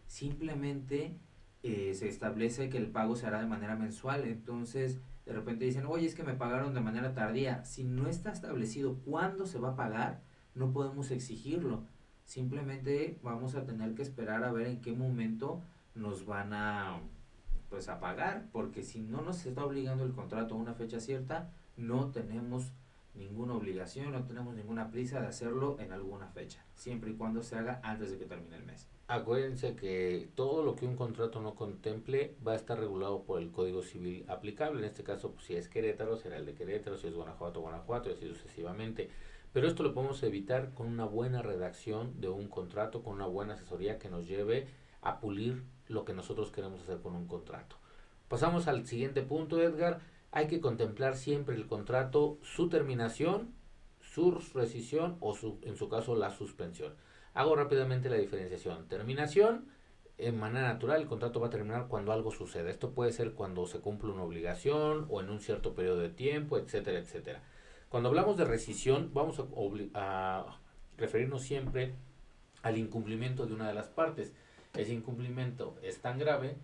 Simplemente 0.08 1.16
eh, 1.63 1.94
se 1.94 2.10
establece 2.10 2.68
que 2.68 2.80
el 2.80 2.88
pago 2.88 3.16
se 3.16 3.28
hará 3.28 3.39
de 3.39 3.48
manera 3.48 3.78
mensual. 3.78 4.26
Entonces, 4.26 5.00
de 5.25 5.33
repente 5.33 5.65
dicen, 5.65 5.86
oye, 5.86 6.05
es 6.05 6.15
que 6.15 6.23
me 6.23 6.33
pagaron 6.33 6.73
de 6.73 6.81
manera 6.81 7.13
tardía. 7.13 7.63
Si 7.65 7.83
no 7.83 8.07
está 8.07 8.31
establecido 8.31 8.95
cuándo 9.05 9.45
se 9.45 9.59
va 9.59 9.69
a 9.69 9.75
pagar, 9.75 10.21
no 10.55 10.71
podemos 10.71 11.12
exigirlo. 11.12 11.83
Simplemente 12.25 13.19
vamos 13.23 13.55
a 13.55 13.65
tener 13.65 13.95
que 13.95 14.01
esperar 14.01 14.43
a 14.43 14.51
ver 14.51 14.67
en 14.67 14.81
qué 14.81 14.93
momento 14.93 15.62
nos 15.95 16.25
van 16.25 16.53
a 16.53 16.99
pues 17.69 17.89
a 17.89 17.99
pagar, 17.99 18.49
porque 18.51 18.83
si 18.83 19.01
no 19.01 19.23
nos 19.23 19.47
está 19.47 19.65
obligando 19.65 20.03
el 20.03 20.13
contrato 20.13 20.53
a 20.53 20.57
una 20.59 20.75
fecha 20.75 20.99
cierta, 20.99 21.51
no 21.75 22.12
tenemos 22.12 22.71
ninguna 23.15 23.55
obligación, 23.55 24.12
no 24.12 24.25
tenemos 24.25 24.55
ninguna 24.55 24.91
prisa 24.91 25.21
de 25.21 25.27
hacerlo 25.27 25.79
en 25.79 25.91
alguna 25.91 26.27
fecha, 26.27 26.63
siempre 26.75 27.12
y 27.12 27.15
cuando 27.15 27.41
se 27.41 27.57
haga 27.57 27.79
antes 27.83 28.12
de 28.12 28.19
que 28.19 28.25
termine 28.25 28.57
el 28.57 28.65
mes. 28.65 28.88
Acuérdense 29.08 29.76
que 29.76 30.30
todo 30.34 30.63
lo 30.63 30.76
que 30.76 30.86
un 30.86 30.96
contrato 30.96 31.42
no 31.42 31.56
contemple 31.56 32.36
va 32.46 32.54
a 32.54 32.56
estar 32.56 32.80
regulado 32.80 33.24
por 33.24 33.42
el 33.42 33.52
Código 33.52 33.84
Civil 33.84 34.26
aplicable. 34.30 34.80
En 34.80 34.86
este 34.86 35.04
caso, 35.04 35.32
pues, 35.32 35.46
si 35.46 35.56
es 35.56 35.68
Querétaro, 35.68 36.16
será 36.16 36.38
el 36.38 36.46
de 36.46 36.56
Querétaro, 36.56 36.98
si 36.98 37.08
es 37.08 37.13
Guanajuato, 37.13 37.60
Guanajuato, 37.60 38.10
y 38.10 38.13
así 38.13 38.28
sucesivamente. 38.30 39.10
Pero 39.52 39.68
esto 39.68 39.84
lo 39.84 39.94
podemos 39.94 40.24
evitar 40.24 40.74
con 40.74 40.88
una 40.88 41.06
buena 41.06 41.42
redacción 41.42 42.20
de 42.22 42.30
un 42.30 42.48
contrato, 42.48 43.04
con 43.04 43.13
una 43.13 43.28
buena 43.28 43.54
asesoría 43.54 44.00
que 44.00 44.10
nos 44.10 44.26
lleve 44.28 44.68
a 45.02 45.20
pulir 45.20 45.63
lo 45.88 46.06
que 46.06 46.13
nosotros 46.13 46.52
queremos 46.52 46.82
hacer 46.82 47.02
con 47.02 47.13
un 47.16 47.28
contrato. 47.28 47.76
Pasamos 48.30 48.68
al 48.68 48.88
siguiente 48.88 49.22
punto, 49.22 49.62
Edgar. 49.62 50.00
Hay 50.32 50.48
que 50.48 50.62
contemplar 50.62 51.18
siempre 51.18 51.56
el 51.56 51.68
contrato, 51.68 52.39
su 52.42 52.70
terminación, 52.70 53.54
su 54.00 54.32
rescisión 54.32 55.18
o 55.20 55.36
su, 55.36 55.60
en 55.62 55.76
su 55.76 55.89
caso 55.89 56.16
la 56.16 56.32
suspensión. 56.32 56.96
Hago 57.34 57.56
rápidamente 57.56 58.10
la 58.10 58.17
diferenciación. 58.17 58.88
Terminación, 58.88 59.65
en 60.17 60.39
manera 60.39 60.67
natural, 60.67 61.02
el 61.02 61.08
contrato 61.08 61.39
va 61.39 61.48
a 61.48 61.50
terminar 61.50 61.88
cuando 61.88 62.12
algo 62.12 62.32
suceda. 62.32 62.69
Esto 62.69 62.91
puede 62.91 63.12
ser 63.12 63.34
cuando 63.34 63.65
se 63.65 63.80
cumple 63.80 64.12
una 64.12 64.24
obligación 64.24 65.08
o 65.10 65.22
en 65.22 65.30
un 65.30 65.39
cierto 65.39 65.74
periodo 65.74 66.00
de 66.00 66.10
tiempo, 66.10 66.58
etcétera, 66.58 67.00
etcétera. 67.00 67.41
Cuando 67.89 68.10
hablamos 68.10 68.38
de 68.38 68.46
rescisión, 68.46 69.12
vamos 69.13 69.39
a, 69.39 69.46
a, 69.96 70.60
referirnos 70.98 71.41
siempre 71.41 71.93
al 72.62 72.78
incumplimiento 72.78 73.45
de 73.45 73.53
una 73.53 73.68
de 73.68 73.74
las 73.74 73.88
partes. 73.88 74.34
Ese 74.76 74.93
incumplimiento 74.93 75.76
es 75.82 75.99
tan 75.99 76.20
grave 76.20 76.55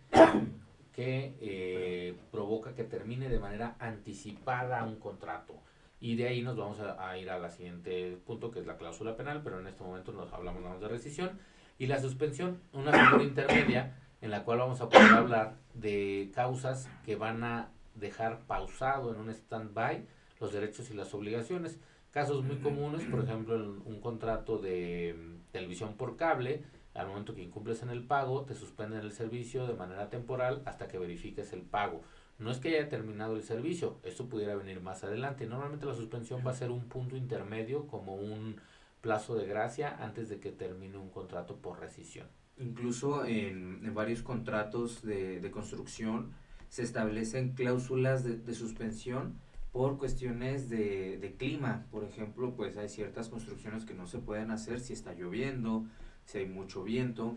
que 0.93 1.35
eh, 1.39 2.15
provoca 2.31 2.75
que 2.75 2.83
termine 2.83 3.29
de 3.29 3.39
manera 3.39 3.75
anticipada 3.79 4.83
un 4.83 4.97
contrato. 4.97 5.55
Y 5.99 6.15
de 6.15 6.27
ahí 6.27 6.41
nos 6.41 6.55
vamos 6.55 6.79
a, 6.79 7.09
a, 7.09 7.17
ir 7.17 7.29
a 7.29 7.39
la 7.39 7.49
siguiente 7.49 8.17
punto, 8.25 8.51
que 8.51 8.59
es 8.59 8.65
la 8.65 8.77
cláusula 8.77 9.15
penal, 9.15 9.41
pero 9.43 9.59
en 9.59 9.67
este 9.67 9.83
momento 9.83 10.11
nos 10.13 10.31
hablamos 10.31 10.79
de 10.79 10.87
rescisión. 10.87 11.39
Y 11.77 11.87
la 11.87 11.99
suspensión, 11.99 12.61
una 12.73 12.91
figura 12.91 13.23
intermedia 13.23 13.95
en 14.21 14.31
la 14.31 14.43
cual 14.43 14.59
vamos 14.59 14.81
a 14.81 14.89
poder 14.89 15.11
hablar 15.11 15.55
de 15.73 16.31
causas 16.33 16.89
que 17.05 17.15
van 17.15 17.43
a 17.43 17.71
dejar 17.95 18.39
pausado 18.47 19.13
en 19.13 19.19
un 19.19 19.29
stand-by 19.29 20.05
los 20.39 20.53
derechos 20.53 20.89
y 20.89 20.93
las 20.93 21.13
obligaciones. 21.13 21.79
Casos 22.11 22.43
muy 22.43 22.57
comunes, 22.57 23.05
por 23.05 23.23
ejemplo, 23.23 23.55
en 23.55 23.81
un 23.85 23.99
contrato 24.01 24.57
de 24.57 25.15
mm, 25.17 25.51
televisión 25.51 25.95
por 25.95 26.17
cable, 26.17 26.63
al 26.95 27.07
momento 27.07 27.35
que 27.35 27.43
incumples 27.43 27.83
en 27.83 27.89
el 27.89 28.03
pago, 28.03 28.45
te 28.45 28.55
suspenden 28.55 29.01
el 29.01 29.11
servicio 29.11 29.67
de 29.67 29.75
manera 29.75 30.09
temporal 30.09 30.63
hasta 30.65 30.87
que 30.87 30.97
verifiques 30.97 31.53
el 31.53 31.61
pago. 31.61 32.01
No 32.39 32.51
es 32.51 32.59
que 32.59 32.69
haya 32.69 32.87
terminado 32.87 33.35
el 33.35 33.43
servicio, 33.43 33.99
esto 34.03 34.29
pudiera 34.29 34.55
venir 34.55 34.79
más 34.81 35.03
adelante. 35.03 35.45
Normalmente 35.45 35.85
la 35.85 35.93
suspensión 35.93 36.41
va 36.45 36.51
a 36.51 36.55
ser 36.55 36.71
un 36.71 36.87
punto 36.87 37.17
intermedio 37.17 37.85
como 37.85 38.15
un 38.15 38.55
plazo 39.01 39.35
de 39.35 39.45
gracia 39.45 39.97
antes 39.99 40.29
de 40.29 40.39
que 40.39 40.51
termine 40.51 40.97
un 40.97 41.09
contrato 41.09 41.57
por 41.57 41.79
rescisión. 41.79 42.27
Incluso 42.57 43.25
en, 43.25 43.93
varios 43.93 44.21
contratos 44.21 45.01
de, 45.01 45.41
de, 45.41 45.51
construcción 45.51 46.31
se 46.69 46.83
establecen 46.83 47.53
cláusulas 47.53 48.23
de, 48.23 48.37
de 48.37 48.53
suspensión 48.53 49.35
por 49.73 49.97
cuestiones 49.97 50.69
de, 50.69 51.17
de, 51.17 51.33
clima. 51.35 51.87
Por 51.91 52.05
ejemplo, 52.05 52.53
pues 52.55 52.77
hay 52.77 52.87
ciertas 52.87 53.27
construcciones 53.27 53.85
que 53.85 53.93
no 53.93 54.07
se 54.07 54.19
pueden 54.19 54.51
hacer 54.51 54.79
si 54.79 54.93
está 54.93 55.13
lloviendo, 55.13 55.85
si 56.25 56.39
hay 56.39 56.45
mucho 56.47 56.83
viento. 56.83 57.35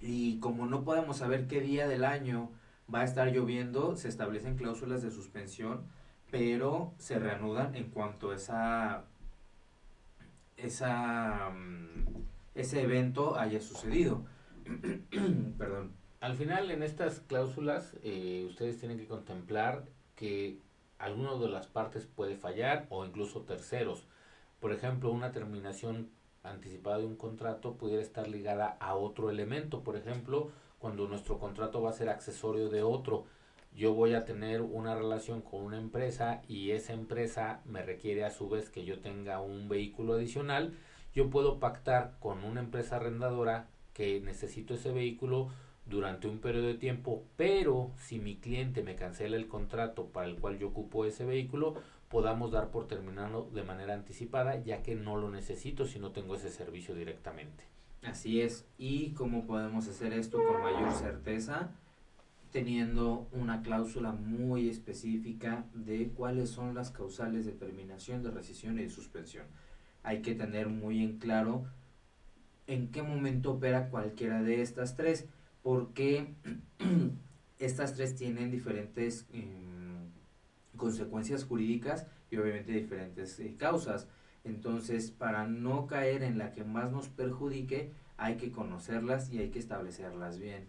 Y 0.00 0.38
como 0.40 0.66
no 0.66 0.84
podemos 0.84 1.18
saber 1.18 1.46
qué 1.46 1.60
día 1.60 1.86
del 1.88 2.04
año 2.04 2.50
va 2.92 3.00
a 3.00 3.04
estar 3.04 3.28
lloviendo, 3.32 3.96
se 3.96 4.08
establecen 4.08 4.56
cláusulas 4.56 5.02
de 5.02 5.10
suspensión, 5.10 5.84
pero 6.30 6.94
se 6.98 7.18
reanudan 7.18 7.74
en 7.74 7.90
cuanto 7.90 8.32
esa, 8.32 9.04
esa, 10.56 11.50
mm, 11.50 12.06
ese 12.54 12.82
evento 12.82 13.38
haya 13.38 13.60
sucedido. 13.60 14.24
Perdón. 15.58 15.92
Al 16.20 16.34
final, 16.34 16.70
en 16.70 16.82
estas 16.82 17.20
cláusulas, 17.20 17.96
eh, 18.02 18.44
ustedes 18.48 18.78
tienen 18.78 18.98
que 18.98 19.06
contemplar 19.06 19.84
que 20.16 20.58
alguno 20.98 21.38
de 21.38 21.48
las 21.48 21.66
partes 21.66 22.06
puede 22.06 22.36
fallar 22.36 22.86
o 22.88 23.04
incluso 23.04 23.42
terceros. 23.42 24.06
Por 24.60 24.72
ejemplo, 24.72 25.12
una 25.12 25.30
terminación 25.30 26.10
anticipada 26.42 26.98
de 26.98 27.06
un 27.06 27.16
contrato 27.16 27.76
pudiera 27.76 28.02
estar 28.02 28.28
ligada 28.28 28.76
a 28.80 28.94
otro 28.94 29.30
elemento. 29.30 29.82
Por 29.82 29.96
ejemplo, 29.96 30.50
cuando 30.78 31.06
nuestro 31.08 31.38
contrato 31.38 31.82
va 31.82 31.90
a 31.90 31.94
ser 31.94 32.08
accesorio 32.08 32.68
de 32.68 32.82
otro. 32.82 33.24
Yo 33.74 33.92
voy 33.92 34.14
a 34.14 34.24
tener 34.24 34.62
una 34.62 34.94
relación 34.94 35.42
con 35.42 35.62
una 35.62 35.78
empresa 35.78 36.42
y 36.48 36.70
esa 36.70 36.92
empresa 36.92 37.60
me 37.64 37.82
requiere 37.82 38.24
a 38.24 38.30
su 38.30 38.48
vez 38.48 38.70
que 38.70 38.84
yo 38.84 39.00
tenga 39.00 39.40
un 39.40 39.68
vehículo 39.68 40.14
adicional. 40.14 40.76
Yo 41.14 41.30
puedo 41.30 41.58
pactar 41.58 42.16
con 42.20 42.44
una 42.44 42.60
empresa 42.60 42.96
arrendadora 42.96 43.68
que 43.92 44.20
necesito 44.20 44.74
ese 44.74 44.92
vehículo 44.92 45.50
durante 45.86 46.26
un 46.26 46.38
periodo 46.38 46.66
de 46.66 46.74
tiempo, 46.74 47.22
pero 47.36 47.92
si 47.96 48.18
mi 48.18 48.36
cliente 48.36 48.82
me 48.82 48.96
cancela 48.96 49.36
el 49.36 49.46
contrato 49.46 50.06
para 50.06 50.26
el 50.26 50.36
cual 50.36 50.58
yo 50.58 50.68
ocupo 50.68 51.04
ese 51.04 51.24
vehículo, 51.24 51.74
podamos 52.08 52.50
dar 52.50 52.70
por 52.70 52.86
terminado 52.88 53.48
de 53.52 53.62
manera 53.62 53.94
anticipada, 53.94 54.62
ya 54.62 54.82
que 54.82 54.94
no 54.94 55.16
lo 55.16 55.30
necesito 55.30 55.86
si 55.86 55.98
no 55.98 56.12
tengo 56.12 56.34
ese 56.34 56.50
servicio 56.50 56.94
directamente. 56.94 57.75
Así 58.06 58.40
es. 58.40 58.64
¿Y 58.78 59.10
cómo 59.10 59.46
podemos 59.46 59.88
hacer 59.88 60.12
esto 60.12 60.38
con 60.38 60.62
mayor 60.62 60.92
certeza? 60.92 61.70
Teniendo 62.52 63.26
una 63.32 63.62
cláusula 63.62 64.12
muy 64.12 64.68
específica 64.68 65.64
de 65.74 66.10
cuáles 66.10 66.50
son 66.50 66.74
las 66.74 66.92
causales 66.92 67.44
de 67.46 67.52
terminación, 67.52 68.22
de 68.22 68.30
rescisión 68.30 68.78
y 68.78 68.84
de 68.84 68.90
suspensión. 68.90 69.46
Hay 70.04 70.22
que 70.22 70.36
tener 70.36 70.68
muy 70.68 71.02
en 71.02 71.18
claro 71.18 71.64
en 72.68 72.92
qué 72.92 73.02
momento 73.02 73.52
opera 73.52 73.90
cualquiera 73.90 74.40
de 74.42 74.62
estas 74.62 74.96
tres, 74.96 75.26
porque 75.64 76.34
estas 77.58 77.94
tres 77.94 78.14
tienen 78.14 78.52
diferentes 78.52 79.26
em, 79.32 80.10
consecuencias 80.76 81.44
jurídicas 81.44 82.06
y 82.30 82.36
obviamente 82.36 82.70
diferentes 82.70 83.40
eh, 83.40 83.56
causas. 83.58 84.06
Entonces, 84.46 85.10
para 85.10 85.46
no 85.46 85.86
caer 85.86 86.22
en 86.22 86.38
la 86.38 86.52
que 86.52 86.64
más 86.64 86.92
nos 86.92 87.08
perjudique, 87.08 87.92
hay 88.16 88.36
que 88.36 88.50
conocerlas 88.50 89.32
y 89.32 89.38
hay 89.38 89.50
que 89.50 89.58
establecerlas 89.58 90.38
bien. 90.38 90.68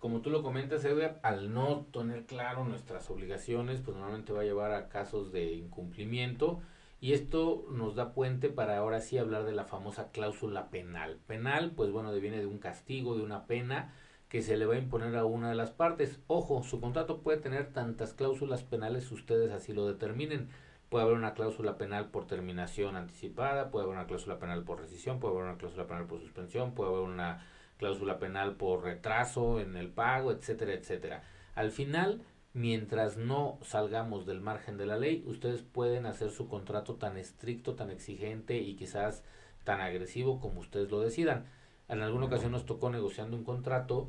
Como 0.00 0.20
tú 0.20 0.30
lo 0.30 0.42
comentas, 0.42 0.84
Edgar, 0.84 1.20
al 1.22 1.52
no 1.52 1.86
tener 1.92 2.24
claro 2.24 2.64
nuestras 2.64 3.08
obligaciones, 3.10 3.80
pues 3.80 3.96
normalmente 3.96 4.32
va 4.32 4.40
a 4.40 4.44
llevar 4.44 4.72
a 4.72 4.88
casos 4.88 5.30
de 5.30 5.52
incumplimiento 5.52 6.60
y 7.00 7.12
esto 7.12 7.66
nos 7.70 7.94
da 7.94 8.12
puente 8.12 8.48
para 8.48 8.78
ahora 8.78 9.00
sí 9.00 9.18
hablar 9.18 9.44
de 9.44 9.52
la 9.52 9.64
famosa 9.64 10.10
cláusula 10.10 10.70
penal. 10.70 11.18
Penal, 11.26 11.72
pues 11.76 11.92
bueno, 11.92 12.12
viene 12.12 12.38
de 12.38 12.46
un 12.46 12.58
castigo, 12.58 13.16
de 13.16 13.22
una 13.22 13.46
pena 13.46 13.92
que 14.28 14.40
se 14.40 14.56
le 14.56 14.66
va 14.66 14.74
a 14.74 14.78
imponer 14.78 15.14
a 15.16 15.24
una 15.24 15.50
de 15.50 15.54
las 15.54 15.70
partes. 15.70 16.18
Ojo, 16.26 16.62
su 16.62 16.80
contrato 16.80 17.20
puede 17.20 17.38
tener 17.38 17.72
tantas 17.72 18.14
cláusulas 18.14 18.62
penales, 18.62 19.12
ustedes 19.12 19.52
así 19.52 19.72
lo 19.72 19.86
determinen 19.86 20.48
Puede 20.92 21.04
haber 21.04 21.16
una 21.16 21.32
cláusula 21.32 21.78
penal 21.78 22.10
por 22.10 22.26
terminación 22.26 22.96
anticipada, 22.96 23.70
puede 23.70 23.86
haber 23.86 23.96
una 23.96 24.06
cláusula 24.06 24.38
penal 24.38 24.62
por 24.62 24.78
rescisión, 24.78 25.20
puede 25.20 25.32
haber 25.32 25.48
una 25.48 25.56
cláusula 25.56 25.86
penal 25.86 26.04
por 26.04 26.20
suspensión, 26.20 26.74
puede 26.74 26.90
haber 26.90 27.04
una 27.04 27.46
cláusula 27.78 28.18
penal 28.18 28.56
por 28.56 28.84
retraso 28.84 29.58
en 29.58 29.78
el 29.78 29.88
pago, 29.88 30.32
etcétera, 30.32 30.74
etcétera. 30.74 31.22
Al 31.54 31.70
final, 31.70 32.20
mientras 32.52 33.16
no 33.16 33.58
salgamos 33.62 34.26
del 34.26 34.42
margen 34.42 34.76
de 34.76 34.84
la 34.84 34.98
ley, 34.98 35.24
ustedes 35.26 35.62
pueden 35.62 36.04
hacer 36.04 36.30
su 36.30 36.46
contrato 36.46 36.96
tan 36.96 37.16
estricto, 37.16 37.74
tan 37.74 37.88
exigente 37.88 38.58
y 38.58 38.76
quizás 38.76 39.24
tan 39.64 39.80
agresivo 39.80 40.40
como 40.40 40.60
ustedes 40.60 40.90
lo 40.90 41.00
decidan. 41.00 41.46
En 41.88 42.02
alguna 42.02 42.26
ocasión 42.26 42.52
nos 42.52 42.66
tocó 42.66 42.90
negociando 42.90 43.34
un 43.34 43.44
contrato 43.44 44.08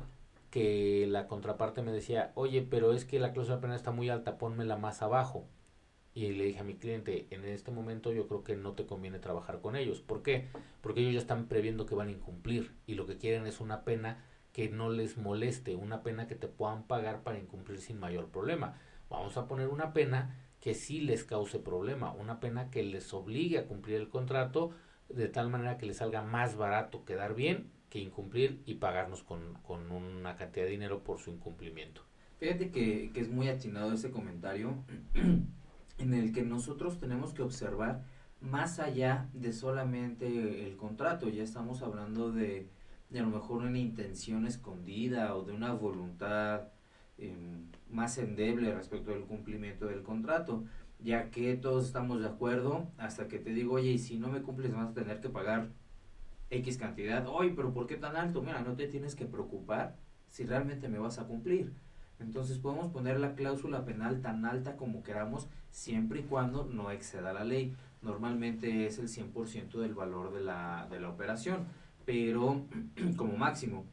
que 0.50 1.06
la 1.08 1.28
contraparte 1.28 1.80
me 1.80 1.92
decía, 1.92 2.32
oye, 2.34 2.60
pero 2.60 2.92
es 2.92 3.06
que 3.06 3.20
la 3.20 3.32
cláusula 3.32 3.62
penal 3.62 3.76
está 3.76 3.90
muy 3.90 4.10
alta, 4.10 4.36
ponmela 4.36 4.76
más 4.76 5.00
abajo. 5.00 5.46
Y 6.14 6.32
le 6.32 6.44
dije 6.44 6.60
a 6.60 6.64
mi 6.64 6.74
cliente, 6.74 7.26
en 7.30 7.44
este 7.44 7.72
momento 7.72 8.12
yo 8.12 8.28
creo 8.28 8.44
que 8.44 8.54
no 8.54 8.72
te 8.72 8.86
conviene 8.86 9.18
trabajar 9.18 9.60
con 9.60 9.74
ellos. 9.74 10.00
¿Por 10.00 10.22
qué? 10.22 10.46
Porque 10.80 11.00
ellos 11.00 11.14
ya 11.14 11.18
están 11.18 11.48
previendo 11.48 11.86
que 11.86 11.96
van 11.96 12.08
a 12.08 12.12
incumplir 12.12 12.70
y 12.86 12.94
lo 12.94 13.04
que 13.04 13.18
quieren 13.18 13.46
es 13.46 13.60
una 13.60 13.84
pena 13.84 14.24
que 14.52 14.68
no 14.68 14.90
les 14.90 15.18
moleste, 15.18 15.74
una 15.74 16.04
pena 16.04 16.28
que 16.28 16.36
te 16.36 16.46
puedan 16.46 16.86
pagar 16.86 17.24
para 17.24 17.40
incumplir 17.40 17.78
sin 17.80 17.98
mayor 17.98 18.28
problema. 18.28 18.78
Vamos 19.10 19.36
a 19.36 19.48
poner 19.48 19.66
una 19.66 19.92
pena 19.92 20.38
que 20.60 20.74
sí 20.74 21.00
les 21.00 21.24
cause 21.24 21.58
problema, 21.58 22.12
una 22.12 22.38
pena 22.38 22.70
que 22.70 22.84
les 22.84 23.12
obligue 23.12 23.58
a 23.58 23.66
cumplir 23.66 23.96
el 23.96 24.08
contrato 24.08 24.70
de 25.08 25.28
tal 25.28 25.50
manera 25.50 25.76
que 25.76 25.86
les 25.86 25.96
salga 25.96 26.22
más 26.22 26.56
barato 26.56 27.04
quedar 27.04 27.34
bien 27.34 27.70
que 27.90 27.98
incumplir 27.98 28.62
y 28.64 28.74
pagarnos 28.74 29.22
con, 29.22 29.54
con 29.62 29.90
una 29.92 30.36
cantidad 30.36 30.64
de 30.64 30.70
dinero 30.70 31.04
por 31.04 31.18
su 31.18 31.30
incumplimiento. 31.30 32.02
Fíjate 32.38 32.70
que, 32.70 33.10
que 33.12 33.20
es 33.20 33.28
muy 33.28 33.48
atinado 33.48 33.92
ese 33.92 34.10
comentario 34.10 34.76
en 35.98 36.14
el 36.14 36.32
que 36.32 36.42
nosotros 36.42 36.98
tenemos 36.98 37.34
que 37.34 37.42
observar 37.42 38.04
más 38.40 38.78
allá 38.78 39.28
de 39.32 39.52
solamente 39.52 40.66
el 40.66 40.76
contrato, 40.76 41.28
ya 41.28 41.42
estamos 41.42 41.82
hablando 41.82 42.30
de, 42.30 42.68
de 43.10 43.18
a 43.20 43.22
lo 43.22 43.30
mejor 43.30 43.62
una 43.62 43.78
intención 43.78 44.46
escondida 44.46 45.34
o 45.34 45.44
de 45.44 45.52
una 45.52 45.72
voluntad 45.72 46.68
em, 47.18 47.66
más 47.90 48.18
endeble 48.18 48.74
respecto 48.74 49.12
del 49.12 49.24
cumplimiento 49.24 49.86
del 49.86 50.02
contrato, 50.02 50.64
ya 50.98 51.30
que 51.30 51.56
todos 51.56 51.86
estamos 51.86 52.20
de 52.20 52.26
acuerdo 52.28 52.88
hasta 52.98 53.28
que 53.28 53.38
te 53.38 53.50
digo, 53.54 53.74
oye, 53.74 53.92
y 53.92 53.98
si 53.98 54.18
no 54.18 54.28
me 54.28 54.42
cumples 54.42 54.72
vas 54.72 54.90
a 54.90 54.94
tener 54.94 55.20
que 55.20 55.28
pagar 55.30 55.70
X 56.50 56.76
cantidad, 56.78 57.26
oye, 57.28 57.52
pero 57.54 57.72
¿por 57.72 57.86
qué 57.86 57.96
tan 57.96 58.16
alto? 58.16 58.42
Mira, 58.42 58.60
no 58.62 58.74
te 58.74 58.88
tienes 58.88 59.14
que 59.14 59.26
preocupar 59.26 59.96
si 60.28 60.44
realmente 60.44 60.88
me 60.88 60.98
vas 60.98 61.18
a 61.18 61.26
cumplir. 61.26 61.72
Entonces 62.24 62.58
podemos 62.58 62.90
poner 62.90 63.20
la 63.20 63.34
cláusula 63.34 63.84
penal 63.84 64.22
tan 64.22 64.46
alta 64.46 64.76
como 64.76 65.02
queramos 65.02 65.46
siempre 65.70 66.20
y 66.20 66.22
cuando 66.22 66.64
no 66.64 66.90
exceda 66.90 67.34
la 67.34 67.44
ley. 67.44 67.76
Normalmente 68.00 68.86
es 68.86 68.98
el 68.98 69.08
100% 69.08 69.78
del 69.78 69.94
valor 69.94 70.32
de 70.32 70.40
la, 70.40 70.88
de 70.90 71.00
la 71.00 71.10
operación, 71.10 71.66
pero 72.06 72.64
como 73.16 73.36
máximo. 73.36 73.84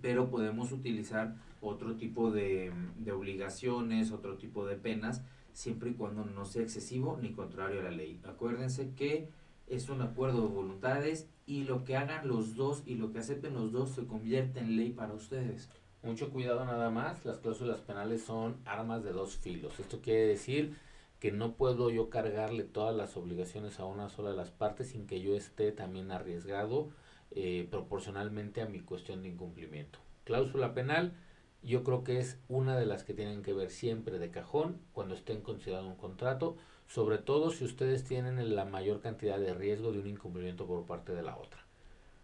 Pero 0.00 0.30
podemos 0.30 0.72
utilizar 0.72 1.36
otro 1.60 1.96
tipo 1.96 2.30
de, 2.30 2.72
de 2.96 3.12
obligaciones, 3.12 4.12
otro 4.12 4.38
tipo 4.38 4.66
de 4.66 4.76
penas, 4.76 5.22
siempre 5.52 5.90
y 5.90 5.94
cuando 5.94 6.24
no 6.24 6.46
sea 6.46 6.62
excesivo 6.62 7.18
ni 7.20 7.32
contrario 7.32 7.80
a 7.80 7.84
la 7.84 7.90
ley. 7.90 8.18
Acuérdense 8.24 8.94
que 8.94 9.28
es 9.66 9.90
un 9.90 10.00
acuerdo 10.00 10.48
de 10.48 10.54
voluntades 10.54 11.28
y 11.44 11.64
lo 11.64 11.84
que 11.84 11.98
hagan 11.98 12.26
los 12.26 12.56
dos 12.56 12.82
y 12.86 12.94
lo 12.94 13.12
que 13.12 13.18
acepten 13.18 13.52
los 13.52 13.72
dos 13.72 13.90
se 13.90 14.06
convierte 14.06 14.60
en 14.60 14.76
ley 14.76 14.92
para 14.92 15.12
ustedes. 15.12 15.68
Mucho 16.02 16.30
cuidado 16.30 16.64
nada 16.64 16.90
más, 16.90 17.24
las 17.24 17.38
cláusulas 17.38 17.78
penales 17.78 18.24
son 18.24 18.56
armas 18.64 19.04
de 19.04 19.12
dos 19.12 19.36
filos. 19.36 19.78
Esto 19.78 20.00
quiere 20.00 20.26
decir 20.26 20.76
que 21.20 21.30
no 21.30 21.52
puedo 21.52 21.90
yo 21.90 22.10
cargarle 22.10 22.64
todas 22.64 22.96
las 22.96 23.16
obligaciones 23.16 23.78
a 23.78 23.84
una 23.84 24.08
sola 24.08 24.30
de 24.30 24.36
las 24.36 24.50
partes 24.50 24.88
sin 24.88 25.06
que 25.06 25.20
yo 25.20 25.36
esté 25.36 25.70
también 25.70 26.10
arriesgado 26.10 26.90
eh, 27.30 27.68
proporcionalmente 27.70 28.62
a 28.62 28.66
mi 28.66 28.80
cuestión 28.80 29.22
de 29.22 29.28
incumplimiento. 29.28 30.00
Cláusula 30.24 30.74
penal, 30.74 31.12
yo 31.62 31.84
creo 31.84 32.02
que 32.02 32.18
es 32.18 32.40
una 32.48 32.76
de 32.76 32.86
las 32.86 33.04
que 33.04 33.14
tienen 33.14 33.42
que 33.42 33.52
ver 33.52 33.70
siempre 33.70 34.18
de 34.18 34.32
cajón 34.32 34.80
cuando 34.92 35.14
estén 35.14 35.40
considerando 35.40 35.88
un 35.88 35.96
contrato, 35.96 36.56
sobre 36.88 37.18
todo 37.18 37.50
si 37.52 37.64
ustedes 37.64 38.02
tienen 38.02 38.56
la 38.56 38.64
mayor 38.64 39.00
cantidad 39.00 39.38
de 39.38 39.54
riesgo 39.54 39.92
de 39.92 40.00
un 40.00 40.08
incumplimiento 40.08 40.66
por 40.66 40.84
parte 40.84 41.12
de 41.12 41.22
la 41.22 41.36
otra. 41.36 41.61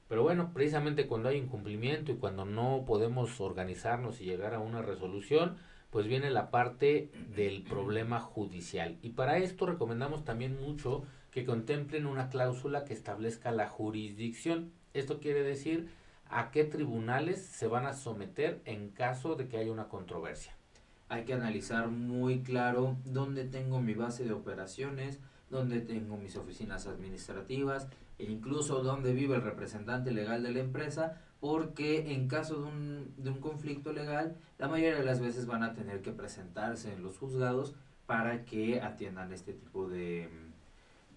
Pero 0.09 0.23
bueno, 0.23 0.53
precisamente 0.55 1.07
cuando 1.07 1.29
hay 1.29 1.37
incumplimiento 1.37 2.13
y 2.13 2.17
cuando 2.17 2.47
no 2.47 2.85
podemos 2.87 3.41
organizarnos 3.41 4.21
y 4.21 4.25
llegar 4.25 4.55
a 4.55 4.59
una 4.59 4.81
resolución, 4.81 5.57
pues 5.91 6.07
viene 6.07 6.31
la 6.31 6.51
parte 6.51 7.11
del 7.35 7.63
problema 7.63 8.21
judicial. 8.21 8.99
Y 9.03 9.11
para 9.11 9.39
esto 9.39 9.67
recomendamos 9.67 10.25
también 10.25 10.61
mucho 10.61 11.05
que 11.31 11.45
contemplen 11.45 12.07
una 12.07 12.31
cláusula 12.31 12.85
que 12.85 12.95
establezca 12.95 13.53
la 13.53 13.69
jurisdicción. 13.69 14.73
Esto 14.95 15.21
quiere 15.21 15.43
decir 15.43 15.91
a 16.31 16.51
qué 16.51 16.65
tribunales 16.65 17.43
se 17.43 17.67
van 17.67 17.87
a 17.87 17.93
someter 17.93 18.61
en 18.65 18.91
caso 18.91 19.35
de 19.35 19.49
que 19.49 19.59
haya 19.59 19.73
una 19.73 19.89
controversia. 19.89 20.55
hay 21.11 21.25
que 21.25 21.33
analizar 21.33 21.89
muy 21.89 22.43
claro 22.43 22.99
dónde 23.07 23.45
tengo 23.45 23.81
mi 23.81 23.95
base 23.95 24.25
de 24.25 24.33
operaciones, 24.33 25.21
dónde 25.49 25.81
tengo 25.81 26.19
mis 26.19 26.37
oficinas 26.37 26.87
administrativas 26.87 27.89
e 28.19 28.25
incluso 28.25 28.83
dónde 28.83 29.13
vive 29.13 29.37
el 29.37 29.43
representante 29.43 30.11
legal 30.11 30.43
de 30.43 30.53
la 30.53 30.61
empresa, 30.61 31.21
porque 31.41 32.13
en 32.13 32.29
caso 32.29 32.61
de 32.61 32.69
un, 32.69 33.15
de 33.17 33.31
un 33.31 33.41
conflicto 33.41 33.93
legal, 33.93 34.37
la 34.59 34.69
mayoría 34.69 34.99
de 34.99 35.05
las 35.05 35.21
veces 35.21 35.47
van 35.47 35.63
a 35.63 35.73
tener 35.73 36.03
que 36.03 36.13
presentarse 36.13 36.93
en 36.93 37.03
los 37.03 37.19
juzgados 37.19 37.75
para 38.07 38.45
que 38.45 38.81
atiendan 38.81 39.33
este 39.33 39.53
tipo 39.53 39.89
de, 39.89 40.29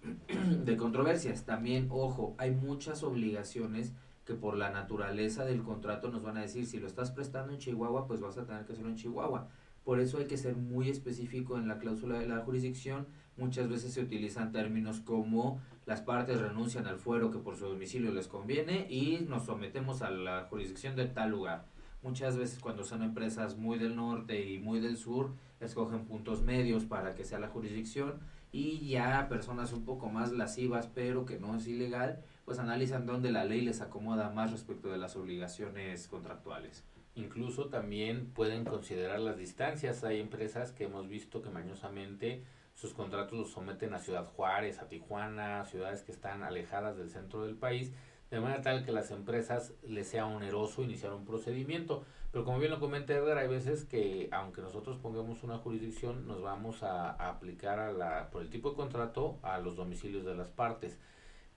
de 0.64 0.76
controversias. 0.76 1.44
También, 1.44 1.88
ojo, 1.90 2.34
hay 2.38 2.50
muchas 2.50 3.02
obligaciones 3.02 3.92
que 4.24 4.34
por 4.34 4.56
la 4.56 4.70
naturaleza 4.70 5.44
del 5.44 5.62
contrato 5.62 6.10
nos 6.10 6.22
van 6.22 6.36
a 6.36 6.42
decir, 6.42 6.66
si 6.66 6.78
lo 6.78 6.86
estás 6.86 7.10
prestando 7.10 7.52
en 7.52 7.58
Chihuahua, 7.58 8.06
pues 8.06 8.20
vas 8.20 8.38
a 8.38 8.46
tener 8.46 8.64
que 8.64 8.72
hacerlo 8.72 8.90
en 8.90 8.96
Chihuahua. 8.96 9.48
Por 9.84 9.98
eso 9.98 10.18
hay 10.18 10.26
que 10.26 10.36
ser 10.36 10.54
muy 10.54 10.88
específico 10.90 11.58
en 11.58 11.66
la 11.66 11.78
cláusula 11.78 12.18
de 12.18 12.28
la 12.28 12.38
jurisdicción. 12.38 13.06
Muchas 13.36 13.68
veces 13.68 13.92
se 13.92 14.00
utilizan 14.00 14.52
términos 14.52 15.00
como 15.00 15.60
las 15.86 16.00
partes 16.00 16.40
renuncian 16.40 16.86
al 16.86 16.98
fuero 16.98 17.30
que 17.30 17.38
por 17.38 17.56
su 17.56 17.66
domicilio 17.66 18.12
les 18.12 18.28
conviene 18.28 18.86
y 18.88 19.26
nos 19.28 19.46
sometemos 19.46 20.02
a 20.02 20.10
la 20.10 20.44
jurisdicción 20.44 20.94
de 20.96 21.06
tal 21.06 21.30
lugar. 21.30 21.66
Muchas 22.02 22.36
veces 22.36 22.58
cuando 22.58 22.84
son 22.84 23.02
empresas 23.02 23.56
muy 23.56 23.78
del 23.78 23.96
norte 23.96 24.44
y 24.44 24.58
muy 24.58 24.80
del 24.80 24.96
sur, 24.96 25.34
escogen 25.60 26.04
puntos 26.04 26.42
medios 26.42 26.84
para 26.84 27.14
que 27.14 27.24
sea 27.24 27.38
la 27.38 27.48
jurisdicción 27.48 28.20
y 28.50 28.88
ya 28.88 29.28
personas 29.28 29.72
un 29.72 29.84
poco 29.84 30.08
más 30.08 30.32
lascivas 30.32 30.88
pero 30.92 31.24
que 31.24 31.38
no 31.38 31.56
es 31.56 31.66
ilegal, 31.66 32.22
pues 32.44 32.58
analizan 32.58 33.06
dónde 33.06 33.30
la 33.30 33.44
ley 33.44 33.60
les 33.60 33.80
acomoda 33.80 34.30
más 34.30 34.50
respecto 34.50 34.90
de 34.90 34.98
las 34.98 35.16
obligaciones 35.16 36.08
contractuales. 36.08 36.84
Incluso 37.14 37.66
también 37.66 38.26
pueden 38.32 38.64
considerar 38.64 39.20
las 39.20 39.36
distancias. 39.36 40.02
Hay 40.02 40.18
empresas 40.18 40.72
que 40.72 40.84
hemos 40.84 41.08
visto 41.08 41.42
que 41.42 41.50
mañosamente 41.50 42.42
sus 42.74 42.94
contratos 42.94 43.38
los 43.38 43.50
someten 43.50 43.94
a 43.94 43.98
Ciudad 43.98 44.26
Juárez, 44.26 44.78
a 44.80 44.88
Tijuana, 44.88 45.64
ciudades 45.64 46.02
que 46.02 46.12
están 46.12 46.42
alejadas 46.42 46.96
del 46.96 47.10
centro 47.10 47.44
del 47.44 47.56
país, 47.56 47.92
de 48.30 48.40
manera 48.40 48.62
tal 48.62 48.84
que 48.84 48.92
las 48.92 49.10
empresas 49.10 49.74
les 49.82 50.08
sea 50.08 50.26
oneroso 50.26 50.82
iniciar 50.82 51.12
un 51.12 51.24
procedimiento. 51.24 52.04
Pero 52.30 52.44
como 52.44 52.58
bien 52.58 52.70
lo 52.70 52.80
comenta 52.80 53.12
Edgar, 53.12 53.36
hay 53.36 53.48
veces 53.48 53.84
que 53.84 54.28
aunque 54.32 54.62
nosotros 54.62 54.96
pongamos 54.96 55.42
una 55.42 55.58
jurisdicción, 55.58 56.26
nos 56.26 56.40
vamos 56.40 56.82
a, 56.82 57.10
a 57.10 57.28
aplicar 57.28 57.78
a 57.78 57.92
la, 57.92 58.30
por 58.30 58.42
el 58.42 58.48
tipo 58.48 58.70
de 58.70 58.76
contrato 58.76 59.38
a 59.42 59.58
los 59.58 59.76
domicilios 59.76 60.24
de 60.24 60.34
las 60.34 60.48
partes. 60.48 60.98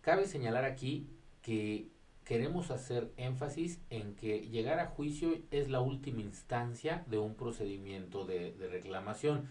Cabe 0.02 0.26
señalar 0.28 0.66
aquí 0.66 1.10
que 1.42 1.90
queremos 2.26 2.72
hacer 2.72 3.14
énfasis 3.18 3.80
en 3.90 4.16
que 4.16 4.42
llegar 4.50 4.80
a 4.80 4.88
juicio 4.88 5.38
es 5.52 5.70
la 5.70 5.80
última 5.80 6.22
instancia 6.22 7.06
de 7.08 7.20
un 7.20 7.36
procedimiento 7.36 8.26
de, 8.26 8.52
de, 8.52 8.68
reclamación. 8.68 9.48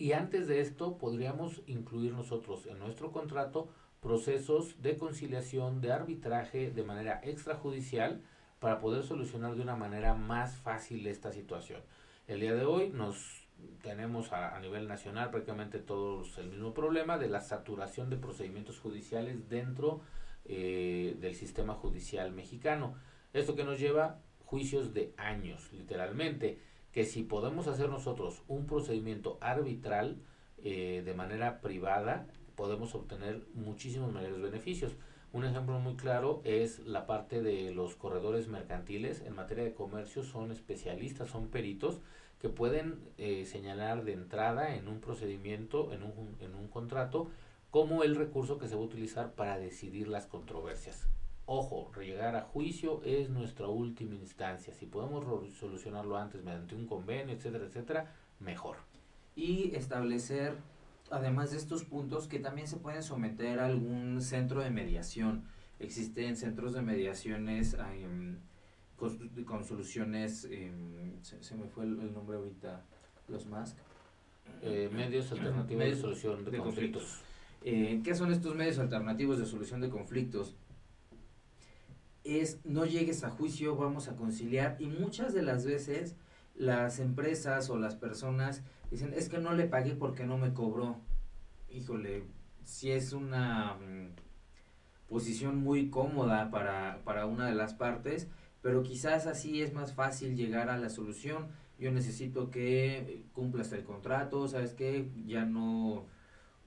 Y 0.00 0.14
antes 0.14 0.48
de 0.48 0.60
esto 0.60 0.96
podríamos 0.96 1.60
incluir 1.66 2.14
nosotros 2.14 2.64
en 2.64 2.78
nuestro 2.78 3.12
contrato 3.12 3.68
procesos 4.00 4.80
de 4.80 4.96
conciliación, 4.96 5.82
de 5.82 5.92
arbitraje 5.92 6.70
de 6.70 6.82
manera 6.82 7.20
extrajudicial 7.22 8.22
para 8.60 8.80
poder 8.80 9.02
solucionar 9.02 9.56
de 9.56 9.60
una 9.60 9.76
manera 9.76 10.14
más 10.14 10.56
fácil 10.56 11.06
esta 11.06 11.32
situación. 11.32 11.82
El 12.26 12.40
día 12.40 12.54
de 12.54 12.64
hoy 12.64 12.88
nos 12.88 13.46
tenemos 13.82 14.32
a, 14.32 14.58
nivel 14.60 14.88
nacional 14.88 15.30
prácticamente 15.30 15.78
todos 15.78 16.38
el 16.38 16.48
mismo 16.48 16.72
problema 16.72 17.18
de 17.18 17.28
la 17.28 17.42
saturación 17.42 18.08
de 18.08 18.16
procedimientos 18.16 18.80
judiciales 18.80 19.50
dentro 19.50 19.98
de 19.98 20.20
eh, 20.46 21.16
del 21.20 21.34
sistema 21.34 21.74
judicial 21.74 22.32
mexicano. 22.32 22.94
Esto 23.34 23.54
que 23.54 23.62
nos 23.62 23.78
lleva 23.78 24.18
juicios 24.46 24.94
de 24.94 25.12
años, 25.18 25.70
literalmente, 25.74 26.58
que 26.92 27.04
si 27.04 27.22
podemos 27.22 27.68
hacer 27.68 27.88
nosotros 27.88 28.42
un 28.48 28.66
procedimiento 28.66 29.38
arbitral 29.40 30.18
eh, 30.58 31.02
de 31.04 31.14
manera 31.14 31.60
privada, 31.60 32.26
podemos 32.56 32.94
obtener 32.94 33.42
muchísimos 33.54 34.12
mayores 34.12 34.40
beneficios. 34.40 34.92
Un 35.32 35.44
ejemplo 35.44 35.78
muy 35.78 35.94
claro 35.94 36.40
es 36.44 36.80
la 36.80 37.06
parte 37.06 37.40
de 37.40 37.72
los 37.72 37.94
corredores 37.94 38.48
mercantiles. 38.48 39.22
En 39.22 39.36
materia 39.36 39.64
de 39.64 39.74
comercio 39.74 40.24
son 40.24 40.50
especialistas, 40.50 41.30
son 41.30 41.48
peritos 41.48 42.00
que 42.40 42.48
pueden 42.48 42.98
eh, 43.18 43.44
señalar 43.44 44.04
de 44.04 44.12
entrada 44.12 44.74
en 44.74 44.88
un 44.88 45.00
procedimiento, 45.00 45.92
en 45.92 46.02
un, 46.02 46.36
en 46.40 46.54
un 46.54 46.68
contrato, 46.68 47.28
como 47.70 48.02
el 48.02 48.16
recurso 48.16 48.58
que 48.58 48.66
se 48.66 48.74
va 48.74 48.80
a 48.80 48.84
utilizar 48.84 49.34
para 49.34 49.58
decidir 49.58 50.08
las 50.08 50.26
controversias. 50.26 51.06
Ojo, 51.52 51.90
llegar 52.00 52.36
a 52.36 52.42
juicio 52.42 53.02
es 53.04 53.28
nuestra 53.28 53.66
última 53.66 54.14
instancia. 54.14 54.72
Si 54.72 54.86
podemos 54.86 55.52
solucionarlo 55.52 56.16
antes 56.16 56.44
mediante 56.44 56.76
un 56.76 56.86
convenio, 56.86 57.34
etcétera, 57.34 57.64
etcétera, 57.64 58.14
mejor. 58.38 58.76
Y 59.34 59.74
establecer, 59.74 60.54
además 61.10 61.50
de 61.50 61.56
estos 61.56 61.82
puntos, 61.82 62.28
que 62.28 62.38
también 62.38 62.68
se 62.68 62.76
pueden 62.76 63.02
someter 63.02 63.58
a 63.58 63.66
algún 63.66 64.22
centro 64.22 64.62
de 64.62 64.70
mediación. 64.70 65.42
Existen 65.80 66.36
centros 66.36 66.72
de 66.72 66.82
mediaciones 66.82 67.74
um, 67.74 68.36
con, 68.96 69.18
con, 69.44 69.64
soluciones, 69.64 70.44
um, 70.44 71.20
se, 71.20 71.42
se, 71.42 71.56
me 71.56 71.66
fue 71.66 71.82
el, 71.82 71.98
el, 71.98 72.14
nombre 72.14 72.36
ahorita, 72.36 72.84
los 73.26 73.46
MASC. 73.46 73.76
Eh, 74.62 74.88
medios 74.92 75.32
alternativos 75.32 75.78
medios 75.80 75.96
de 75.96 76.00
solución 76.00 76.44
de, 76.44 76.50
de 76.52 76.58
conflictos. 76.58 77.02
conflictos 77.02 77.30
eh, 77.62 78.00
¿Qué 78.04 78.14
son 78.14 78.32
estos 78.32 78.54
medios 78.54 78.78
alternativos 78.78 79.38
de 79.38 79.46
solución 79.46 79.80
de 79.80 79.90
conflictos? 79.90 80.54
Es 82.38 82.60
no 82.64 82.84
llegues 82.84 83.24
a 83.24 83.30
juicio, 83.30 83.76
vamos 83.76 84.08
a 84.08 84.16
conciliar 84.16 84.76
y 84.78 84.86
muchas 84.86 85.34
de 85.34 85.42
las 85.42 85.64
veces 85.64 86.16
las 86.54 86.98
empresas 86.98 87.70
o 87.70 87.78
las 87.78 87.96
personas 87.96 88.62
dicen 88.90 89.12
es 89.14 89.28
que 89.28 89.38
no 89.38 89.52
le 89.54 89.66
pagué 89.66 89.94
porque 89.94 90.24
no 90.24 90.38
me 90.38 90.52
cobró. 90.52 91.00
Híjole, 91.70 92.24
si 92.64 92.92
es 92.92 93.12
una 93.12 93.74
mm, 93.74 95.08
posición 95.08 95.58
muy 95.58 95.90
cómoda 95.90 96.50
para, 96.50 97.02
para 97.04 97.26
una 97.26 97.46
de 97.46 97.54
las 97.54 97.74
partes, 97.74 98.28
pero 98.62 98.82
quizás 98.82 99.26
así 99.26 99.62
es 99.62 99.72
más 99.72 99.94
fácil 99.94 100.36
llegar 100.36 100.68
a 100.68 100.78
la 100.78 100.90
solución. 100.90 101.48
Yo 101.78 101.90
necesito 101.90 102.50
que 102.50 103.24
cumplas 103.32 103.72
el 103.72 103.84
contrato, 103.84 104.46
¿sabes 104.48 104.74
qué? 104.74 105.10
Ya 105.26 105.44
no 105.46 106.06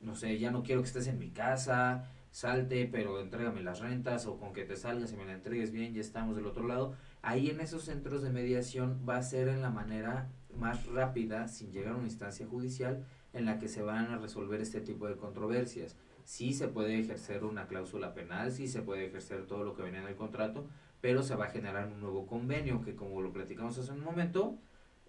no 0.03 0.15
sé, 0.15 0.37
ya 0.37 0.51
no 0.51 0.63
quiero 0.63 0.81
que 0.81 0.87
estés 0.87 1.07
en 1.07 1.17
mi 1.17 1.29
casa, 1.29 2.09
salte, 2.33 2.89
pero 2.91 3.21
entrégame 3.21 3.61
las 3.61 3.79
rentas 3.79 4.25
o 4.25 4.37
con 4.37 4.53
que 4.53 4.65
te 4.65 4.75
salgas 4.75 5.13
y 5.13 5.15
me 5.15 5.25
la 5.25 5.33
entregues 5.33 5.71
bien, 5.71 5.93
ya 5.93 6.01
estamos 6.01 6.35
del 6.35 6.47
otro 6.47 6.67
lado. 6.67 6.95
Ahí 7.21 7.51
en 7.51 7.61
esos 7.61 7.83
centros 7.83 8.23
de 8.23 8.31
mediación 8.31 8.99
va 9.07 9.17
a 9.17 9.21
ser 9.21 9.47
en 9.47 9.61
la 9.61 9.69
manera 9.69 10.29
más 10.57 10.87
rápida, 10.87 11.47
sin 11.47 11.71
llegar 11.71 11.93
a 11.93 11.97
una 11.97 12.05
instancia 12.07 12.47
judicial, 12.47 13.05
en 13.33 13.45
la 13.45 13.59
que 13.59 13.67
se 13.67 13.83
van 13.83 14.07
a 14.07 14.17
resolver 14.17 14.61
este 14.61 14.81
tipo 14.81 15.07
de 15.07 15.15
controversias. 15.15 15.95
Sí 16.23 16.53
se 16.53 16.67
puede 16.67 16.99
ejercer 16.99 17.43
una 17.43 17.67
cláusula 17.67 18.15
penal, 18.15 18.51
sí 18.51 18.67
se 18.67 18.81
puede 18.81 19.05
ejercer 19.05 19.45
todo 19.45 19.63
lo 19.63 19.75
que 19.75 19.83
venía 19.83 20.01
en 20.01 20.07
el 20.07 20.15
contrato, 20.15 20.65
pero 21.01 21.21
se 21.21 21.35
va 21.35 21.45
a 21.45 21.49
generar 21.49 21.87
un 21.87 22.01
nuevo 22.01 22.25
convenio 22.25 22.81
que 22.81 22.95
como 22.95 23.21
lo 23.21 23.31
platicamos 23.31 23.77
hace 23.77 23.91
un 23.91 24.03
momento, 24.03 24.57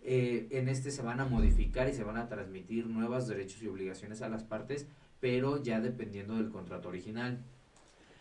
eh, 0.03 0.49
en 0.51 0.69
este 0.69 0.91
se 0.91 1.01
van 1.01 1.21
a 1.21 1.25
modificar 1.25 1.89
y 1.89 1.95
se 1.95 2.05
van 2.05 2.19
a 2.19 2.29
transmitir 2.29 2.87
nuevos 2.87 3.27
derechos 3.27 3.63
y 3.63 3.69
obligaciones 3.69 4.21
a 4.21 4.29
las 4.29 4.45
partes, 4.45 4.87
pero 5.25 5.63
ya 5.63 5.81
dependiendo 5.81 6.35
del 6.35 6.51
contrato 6.51 6.91
original. 6.91 7.39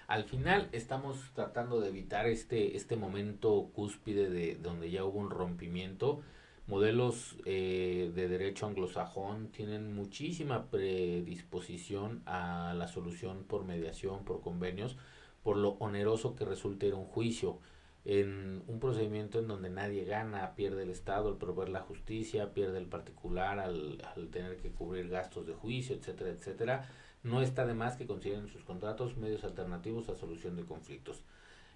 Al 0.07 0.23
final 0.23 0.69
estamos 0.71 1.17
tratando 1.33 1.81
de 1.81 1.89
evitar 1.89 2.27
este, 2.27 2.77
este 2.77 2.95
momento 2.95 3.71
cúspide 3.73 4.29
de 4.29 4.55
donde 4.55 4.89
ya 4.89 5.03
hubo 5.03 5.19
un 5.19 5.29
rompimiento. 5.29 6.21
Modelos 6.65 7.35
eh, 7.43 8.09
de 8.15 8.29
derecho 8.29 8.67
anglosajón 8.67 9.49
tienen 9.49 9.93
muchísima 9.93 10.69
predisposición 10.71 12.21
a 12.25 12.73
la 12.73 12.87
solución 12.87 13.43
por 13.43 13.65
mediación, 13.65 14.23
por 14.23 14.39
convenios, 14.39 14.95
por 15.43 15.57
lo 15.57 15.71
oneroso 15.79 16.37
que 16.37 16.45
resulte 16.45 16.87
ir 16.87 16.93
un 16.93 17.03
juicio 17.03 17.59
en 18.05 18.63
un 18.67 18.79
procedimiento 18.79 19.39
en 19.39 19.47
donde 19.47 19.69
nadie 19.69 20.03
gana, 20.03 20.55
pierde 20.55 20.83
el 20.83 20.89
Estado 20.89 21.29
al 21.29 21.37
proveer 21.37 21.69
la 21.69 21.81
justicia, 21.81 22.53
pierde 22.53 22.77
el 22.77 22.87
particular 22.87 23.59
al, 23.59 24.01
al, 24.15 24.29
tener 24.29 24.57
que 24.57 24.71
cubrir 24.71 25.09
gastos 25.09 25.47
de 25.47 25.53
juicio, 25.53 25.95
etcétera, 25.95 26.31
etcétera, 26.31 26.89
no 27.23 27.41
está 27.41 27.65
de 27.65 27.73
más 27.73 27.95
que 27.95 28.05
consideren 28.05 28.49
sus 28.49 28.63
contratos 28.63 29.15
medios 29.15 29.45
alternativos 29.45 30.09
a 30.09 30.15
solución 30.15 30.57
de 30.57 30.65
conflictos. 30.65 31.23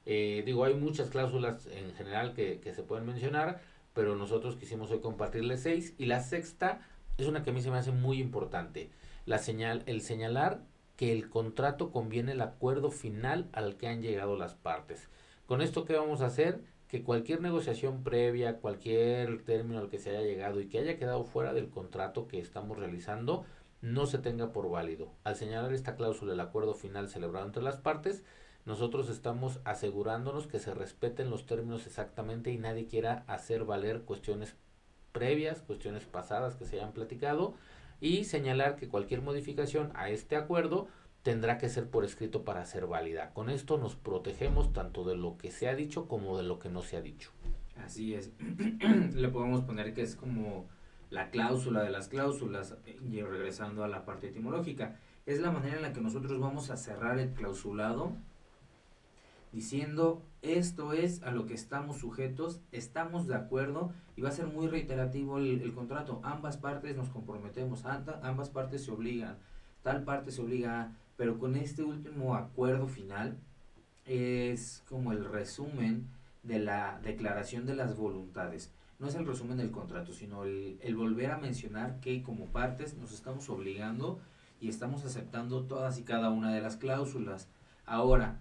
Eh, 0.06 0.44
digo, 0.46 0.66
hay 0.66 0.74
muchas 0.74 1.10
cláusulas 1.10 1.66
en 1.68 1.94
general 1.94 2.34
que, 2.34 2.60
que 2.60 2.74
se 2.74 2.84
pueden 2.84 3.06
mencionar, 3.06 3.62
pero 3.94 4.16
nosotros 4.16 4.58
quisimos 4.58 4.92
hoy 4.92 5.00
compartirles 5.00 5.62
seis 5.62 5.96
y 5.98 6.06
la 6.06 6.22
sexta 6.22 6.82
es 7.18 7.28
una 7.28 7.44
que 7.44 7.50
a 7.50 7.54
mí 7.54 7.62
se 7.62 7.72
me 7.72 7.78
hace 7.78 7.92
muy 7.92 8.20
importante, 8.20 8.90
la 9.26 9.38
señal, 9.38 9.84
el 9.86 10.02
señalar 10.02 10.62
que 10.98 11.14
el 11.14 11.30
contrato 11.30 11.92
conviene 11.92 12.34
el 12.34 12.42
acuerdo 12.42 12.92
final 12.92 13.50
al 13.54 13.78
que 13.78 13.88
han 13.88 14.02
llegado 14.02 14.36
las 14.36 14.56
partes. 14.56 15.10
Con 15.48 15.62
esto, 15.62 15.86
¿qué 15.86 15.96
vamos 15.96 16.20
a 16.20 16.26
hacer? 16.26 16.60
Que 16.90 17.04
cualquier 17.04 17.40
negociación 17.40 18.04
previa, 18.04 18.58
cualquier 18.58 19.46
término 19.46 19.80
al 19.80 19.90
que 19.90 19.98
se 19.98 20.10
haya 20.10 20.20
llegado 20.20 20.60
y 20.60 20.68
que 20.68 20.78
haya 20.78 20.98
quedado 20.98 21.24
fuera 21.24 21.54
del 21.54 21.70
contrato 21.70 22.28
que 22.28 22.42
estamos 22.42 22.78
realizando, 22.78 23.46
no 23.82 24.08
se 24.08 24.18
tenga 24.18 24.52
por 24.52 24.70
válido. 24.70 25.10
Al 25.24 25.38
señalar 25.38 25.72
esta 25.72 25.96
cláusula 25.96 26.32
del 26.32 26.42
acuerdo 26.42 26.74
final 26.74 27.08
celebrado 27.08 27.46
entre 27.46 27.64
las 27.64 27.78
partes, 27.78 28.26
nosotros 28.66 29.10
estamos 29.10 29.62
asegurándonos 29.64 30.48
que 30.48 30.60
se 30.60 30.74
respeten 30.74 31.30
los 31.30 31.46
términos 31.46 31.88
exactamente 31.88 32.52
y 32.52 32.58
nadie 32.58 32.88
quiera 32.88 33.24
hacer 33.28 33.64
valer 33.64 34.02
cuestiones 34.02 34.58
previas, 35.14 35.62
cuestiones 35.62 36.04
pasadas 36.04 36.58
que 36.58 36.66
se 36.66 36.76
hayan 36.76 36.92
platicado 36.92 37.54
y 38.02 38.26
señalar 38.26 38.76
que 38.76 38.90
cualquier 38.90 39.22
modificación 39.22 39.92
a 39.96 40.10
este 40.10 40.36
acuerdo 40.36 40.90
tendrá 41.28 41.58
que 41.58 41.68
ser 41.68 41.90
por 41.90 42.06
escrito 42.06 42.46
para 42.46 42.64
ser 42.64 42.88
válida. 42.88 43.34
Con 43.34 43.50
esto 43.50 43.78
nos 43.78 43.98
protegemos 43.98 44.72
tanto 44.72 45.04
de 45.04 45.18
lo 45.18 45.38
que 45.38 45.52
se 45.52 45.68
ha 45.68 45.76
dicho 45.76 46.08
como 46.08 46.38
de 46.38 46.44
lo 46.44 46.58
que 46.58 46.70
no 46.70 46.82
se 46.84 46.96
ha 46.96 47.02
dicho. 47.02 47.32
Así 47.84 48.14
es. 48.14 48.32
Le 49.14 49.28
podemos 49.28 49.60
poner 49.60 49.94
que 49.94 50.04
es 50.04 50.16
como 50.16 50.70
la 51.10 51.30
cláusula 51.30 51.84
de 51.84 51.90
las 51.90 52.08
cláusulas, 52.08 52.78
y 53.04 53.22
regresando 53.22 53.84
a 53.84 53.90
la 53.90 54.06
parte 54.06 54.30
etimológica. 54.30 55.02
Es 55.26 55.42
la 55.42 55.52
manera 55.52 55.76
en 55.76 55.82
la 55.82 55.92
que 55.92 56.00
nosotros 56.00 56.40
vamos 56.40 56.70
a 56.70 56.78
cerrar 56.78 57.20
el 57.20 57.34
clausulado 57.34 58.14
diciendo 59.52 60.22
esto 60.42 60.94
es 60.94 61.24
a 61.24 61.32
lo 61.32 61.46
que 61.46 61.56
estamos 61.56 61.98
sujetos, 61.98 62.62
estamos 62.72 63.28
de 63.28 63.36
acuerdo 63.36 63.92
y 64.16 64.22
va 64.22 64.30
a 64.30 64.32
ser 64.32 64.48
muy 64.48 64.68
reiterativo 64.68 65.40
el, 65.40 65.74
contrato. 65.74 66.22
Ambas 66.24 66.56
partes 66.56 66.96
nos 66.96 67.10
comprometemos, 67.10 67.84
ambas 67.86 68.50
partes 68.50 68.86
se 68.86 68.92
obligan, 68.92 69.38
tal 69.84 70.06
parte 70.06 70.32
se 70.32 70.42
obliga, 70.42 70.96
pero 71.18 71.40
con 71.40 71.56
este 71.56 71.84
último 71.84 72.36
acuerdo 72.36 72.88
final 72.88 73.38
es 74.06 74.84
como 74.88 75.12
el 75.12 75.26
resumen 75.26 76.08
de 76.44 76.60
la 76.60 77.00
declaración 77.04 77.66
de 77.66 77.76
las 77.76 77.98
voluntades. 77.98 78.72
No 79.00 79.08
es 79.08 79.16
el 79.16 79.28
resumen 79.28 79.58
del 79.58 79.72
contrato, 79.72 80.14
sino 80.14 80.46
el, 80.46 80.96
volver 80.96 81.32
a 81.32 81.38
mencionar 81.38 82.00
que 82.00 82.24
como 82.24 82.46
partes 82.46 82.98
nos 82.98 83.12
estamos 83.12 83.50
obligando 83.50 84.20
y 84.60 84.70
estamos 84.70 85.06
aceptando 85.06 85.66
todas 85.66 86.00
y 86.00 86.04
cada 86.04 86.30
una 86.30 86.54
de 86.54 86.62
las 86.62 86.78
cláusulas. 86.78 87.50
Ahora, 87.86 88.40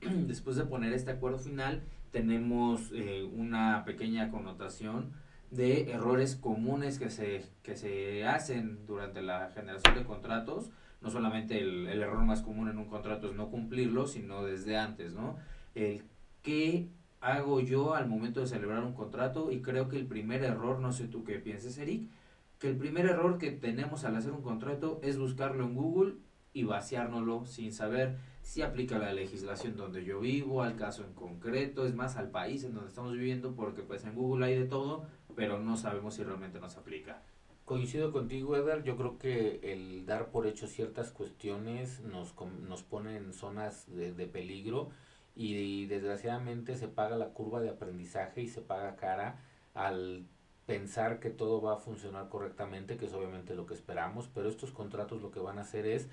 después 0.26 0.56
de 0.56 0.64
poner 0.64 0.92
este 0.92 1.10
acuerdo 1.10 1.38
final, 1.38 1.82
tenemos 2.12 2.90
eh, 2.92 3.24
una 3.24 3.84
pequeña 3.84 4.30
connotación 4.30 5.12
de 5.50 5.90
errores 5.92 6.36
comunes 6.36 6.98
que 6.98 7.10
se, 7.10 7.44
que 7.62 7.76
se 7.76 8.24
hacen 8.24 8.86
durante 8.86 9.22
la 9.22 9.50
generación 9.50 9.94
de 9.94 10.04
contratos. 10.04 10.70
No 11.06 11.12
solamente 11.12 11.60
el, 11.60 11.86
error 11.86 12.24
más 12.24 12.42
común 12.42 12.68
en 12.68 12.78
un 12.78 12.86
contrato 12.86 13.28
es 13.28 13.36
no 13.36 13.48
cumplirlo, 13.48 14.08
sino 14.08 14.42
desde 14.42 14.76
antes, 14.76 15.14
¿no? 15.14 15.36
El 15.76 16.02
qué 16.42 16.88
hago 17.20 17.60
yo 17.60 17.94
al 17.94 18.08
momento 18.08 18.40
de 18.40 18.48
celebrar 18.48 18.82
un 18.82 18.92
contrato 18.92 19.52
y 19.52 19.62
creo 19.62 19.88
que 19.88 19.98
el 19.98 20.06
primer 20.06 20.42
error, 20.42 20.80
no 20.80 20.92
sé 20.92 21.06
tú 21.06 21.22
qué 21.22 21.38
pienses, 21.38 21.78
Eric, 21.78 22.10
que 22.58 22.68
el 22.68 22.76
primer 22.76 23.06
error 23.06 23.38
que 23.38 23.52
tenemos 23.52 24.04
al 24.04 24.16
hacer 24.16 24.32
un 24.32 24.42
contrato 24.42 24.98
es 25.04 25.16
buscarlo 25.16 25.62
en 25.62 25.74
Google 25.74 26.14
y 26.52 26.64
vaciárnoslo 26.64 27.46
sin 27.46 27.72
saber 27.72 28.16
si 28.42 28.62
aplica 28.62 28.98
la 28.98 29.12
legislación 29.12 29.76
donde 29.76 30.04
yo 30.04 30.18
vivo, 30.18 30.64
al 30.64 30.74
caso 30.74 31.04
en 31.04 31.14
concreto, 31.14 31.86
es 31.86 31.94
más 31.94 32.16
al 32.16 32.32
país 32.32 32.64
en 32.64 32.74
donde 32.74 32.88
estamos 32.88 33.12
viviendo, 33.12 33.54
porque 33.54 33.82
pues 33.82 34.04
en 34.04 34.16
Google 34.16 34.46
hay 34.46 34.58
de 34.58 34.66
todo, 34.66 35.06
pero 35.36 35.60
no 35.60 35.76
sabemos 35.76 36.14
si 36.14 36.24
realmente 36.24 36.58
nos 36.58 36.76
aplica. 36.76 37.22
Coincido 37.66 38.12
contigo, 38.12 38.56
Edgar. 38.56 38.84
Yo 38.84 38.96
creo 38.96 39.18
que 39.18 39.58
el 39.72 40.06
dar 40.06 40.30
por 40.30 40.46
hecho 40.46 40.68
ciertas 40.68 41.10
cuestiones 41.10 41.98
nos, 41.98 42.32
nos 42.62 42.84
pone 42.84 43.16
en 43.16 43.32
zonas 43.32 43.92
de, 43.92 44.12
de 44.12 44.28
peligro 44.28 44.90
y, 45.34 45.86
desgraciadamente 45.86 46.76
se 46.76 46.86
paga 46.86 47.16
la 47.16 47.30
curva 47.30 47.60
de 47.60 47.70
aprendizaje 47.70 48.40
y 48.40 48.48
se 48.48 48.60
paga 48.60 48.94
cara 48.94 49.40
al 49.74 50.26
pensar 50.64 51.18
que 51.18 51.28
todo 51.28 51.60
va 51.60 51.74
a 51.74 51.78
funcionar 51.78 52.28
correctamente, 52.28 52.96
que 52.96 53.06
es 53.06 53.12
obviamente 53.12 53.56
lo 53.56 53.66
que 53.66 53.74
esperamos, 53.74 54.30
pero 54.32 54.48
estos 54.48 54.70
contratos 54.70 55.20
lo 55.20 55.32
que 55.32 55.40
van 55.40 55.58
a 55.58 55.62
hacer 55.62 55.86
es 55.86 56.08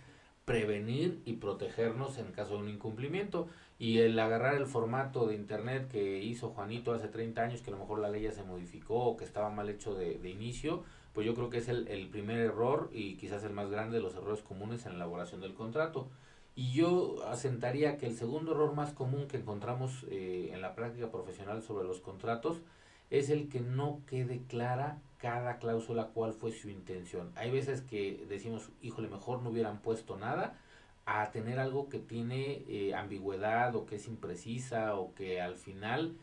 prevenir 0.46 1.22
y 1.24 1.34
protegernos 1.34 2.18
en 2.18 2.32
caso 2.32 2.56
de 2.56 2.64
un 2.64 2.70
incumplimiento. 2.70 3.48
Y 3.78 4.00
el 4.00 4.18
agarrar 4.18 4.56
el 4.56 4.66
formato 4.66 5.28
de 5.28 5.36
internet 5.36 5.88
que 5.88 6.24
hizo 6.24 6.50
Juanito 6.50 6.94
hace 6.94 7.10
30 7.10 7.44
años, 7.44 7.62
que 7.62 7.70
a 7.70 7.74
lo 7.74 7.80
mejor 7.80 8.00
la 8.00 8.10
ley 8.10 8.24
ya 8.24 8.32
se 8.32 8.44
modificó 8.44 8.96
o 9.06 9.18
que 9.18 9.24
estaba 9.24 9.52
mal 9.52 9.70
hecho 9.70 9.94
de, 9.94 10.18
de 10.18 10.30
inicio, 10.32 10.84
pues 11.14 11.26
yo 11.26 11.36
creo 11.36 11.50
que 11.50 11.60
es 11.60 11.70
el, 11.70 11.88
el, 11.88 12.10
primer 12.10 12.40
error 12.40 12.90
y 12.92 13.16
quizás 13.18 13.44
el 13.44 13.54
más 13.54 13.70
grande 13.70 13.98
de 13.98 14.04
los 14.04 14.16
errores 14.16 14.42
comunes 14.42 14.86
en 14.86 14.94
la 14.94 14.98
elaboración 14.98 15.42
del 15.42 15.54
contrato. 15.54 16.10
Y 16.56 16.74
yo 16.74 17.26
asentaría 17.28 17.98
que 17.98 18.06
el 18.06 18.16
segundo 18.16 18.52
error 18.52 18.74
más 18.76 18.94
común 18.94 19.28
que 19.28 19.38
encontramos 19.38 20.06
eh, 20.10 20.52
en 20.54 20.62
la 20.62 20.76
práctica 20.76 21.10
profesional 21.10 21.64
sobre 21.64 21.88
los 21.88 22.00
contratos 22.00 22.62
es 23.10 23.30
el 23.30 23.50
que 23.50 23.60
no 23.60 24.02
quede 24.08 24.42
clara 24.48 25.00
cada 25.18 25.58
cláusula 25.58 26.10
cuál 26.14 26.34
fue 26.34 26.52
su 26.52 26.70
intención. 26.70 27.32
Hay 27.36 27.50
veces 27.50 27.82
que 27.82 28.26
decimos, 28.28 28.70
híjole, 28.82 29.08
mejor 29.08 29.42
no 29.42 29.50
hubieran 29.50 29.80
puesto 29.82 30.18
nada, 30.18 30.60
a 31.06 31.32
tener 31.32 31.60
algo 31.60 31.90
que 31.90 32.00
tiene 32.00 32.64
eh, 32.68 32.94
ambigüedad 32.96 33.76
o 33.76 33.86
que 33.86 33.96
es 33.96 34.08
imprecisa 34.08 34.96
o 34.96 35.14
que 35.16 35.42
al 35.42 35.56
final 35.56 36.16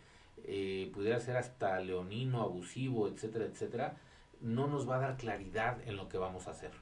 eh, 0.45 0.91
pudiera 0.95 1.21
ser 1.21 1.37
hasta 1.37 1.81
leonino, 1.81 2.43
abusivo, 2.43 3.09
etcétera, 3.09 3.47
etcétera, 3.47 3.97
no 4.41 4.67
nos 4.67 4.89
va 4.89 4.97
a 4.97 5.01
dar 5.01 5.17
claridad 5.17 5.79
en 5.87 5.97
lo 5.97 6.09
que 6.09 6.19
vamos 6.19 6.47
a 6.47 6.53
hacer. 6.53 6.73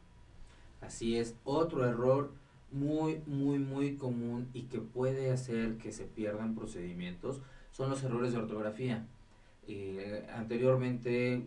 Así 0.80 1.16
es, 1.16 1.34
otro 1.44 1.84
error 1.84 2.32
muy, 2.70 3.22
muy, 3.26 3.58
muy 3.58 3.96
común 3.96 4.48
y 4.52 4.62
que 4.62 4.80
puede 4.80 5.32
hacer 5.32 5.78
que 5.78 5.92
se 5.92 6.04
pierdan 6.04 6.54
procedimientos 6.54 7.40
son 7.72 7.90
los 7.90 8.02
errores 8.02 8.32
de 8.32 8.38
ortografía. 8.38 9.06
Eh, 9.66 10.26
anteriormente 10.34 11.46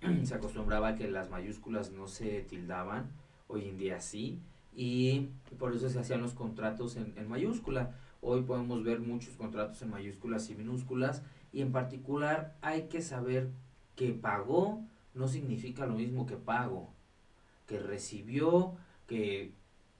se 0.24 0.34
acostumbraba 0.34 0.96
que 0.96 1.08
las 1.08 1.30
mayúsculas 1.30 1.92
no 1.92 2.08
se 2.08 2.42
tildaban, 2.42 3.10
hoy 3.48 3.68
en 3.68 3.78
día 3.78 4.00
sí, 4.00 4.40
y 4.74 5.28
por 5.58 5.74
eso 5.74 5.88
se 5.88 5.98
hacían 5.98 6.20
los 6.20 6.34
contratos 6.34 6.96
en, 6.96 7.14
en 7.16 7.28
mayúscula. 7.28 7.94
Hoy 8.20 8.42
podemos 8.42 8.82
ver 8.82 9.00
muchos 9.00 9.36
contratos 9.36 9.80
en 9.82 9.90
mayúsculas 9.90 10.50
y 10.50 10.54
minúsculas, 10.54 11.22
y 11.52 11.62
en 11.62 11.72
particular 11.72 12.56
hay 12.60 12.88
que 12.88 13.00
saber 13.00 13.50
que 13.94 14.12
pagó 14.12 14.82
no 15.16 15.28
significa 15.28 15.86
lo 15.86 15.94
mismo 15.94 16.26
que 16.26 16.36
pago, 16.36 16.92
que 17.66 17.78
recibió, 17.78 18.76
que 19.06 19.52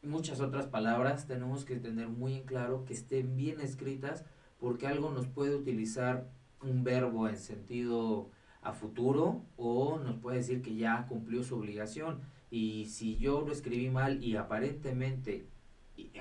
muchas 0.03 0.41
otras 0.41 0.67
palabras 0.67 1.27
tenemos 1.27 1.65
que 1.65 1.77
tener 1.77 2.09
muy 2.09 2.35
en 2.35 2.45
claro 2.45 2.85
que 2.85 2.95
estén 2.95 3.37
bien 3.37 3.61
escritas 3.61 4.25
porque 4.59 4.87
algo 4.87 5.11
nos 5.11 5.27
puede 5.27 5.57
utilizar 5.57 6.29
un 6.63 6.85
verbo 6.85 7.29
en 7.29 7.37
sentido 7.37 8.31
a 8.63 8.73
futuro 8.73 9.43
o 9.57 9.99
nos 9.99 10.17
puede 10.19 10.39
decir 10.39 10.63
que 10.63 10.77
ya 10.77 11.07
cumplió 11.09 11.43
su 11.43 11.57
obligación. 11.57 12.21
Y 12.51 12.87
si 12.87 13.17
yo 13.17 13.43
lo 13.43 13.53
escribí 13.53 13.91
mal 13.91 14.23
y 14.23 14.37
aparentemente 14.37 15.47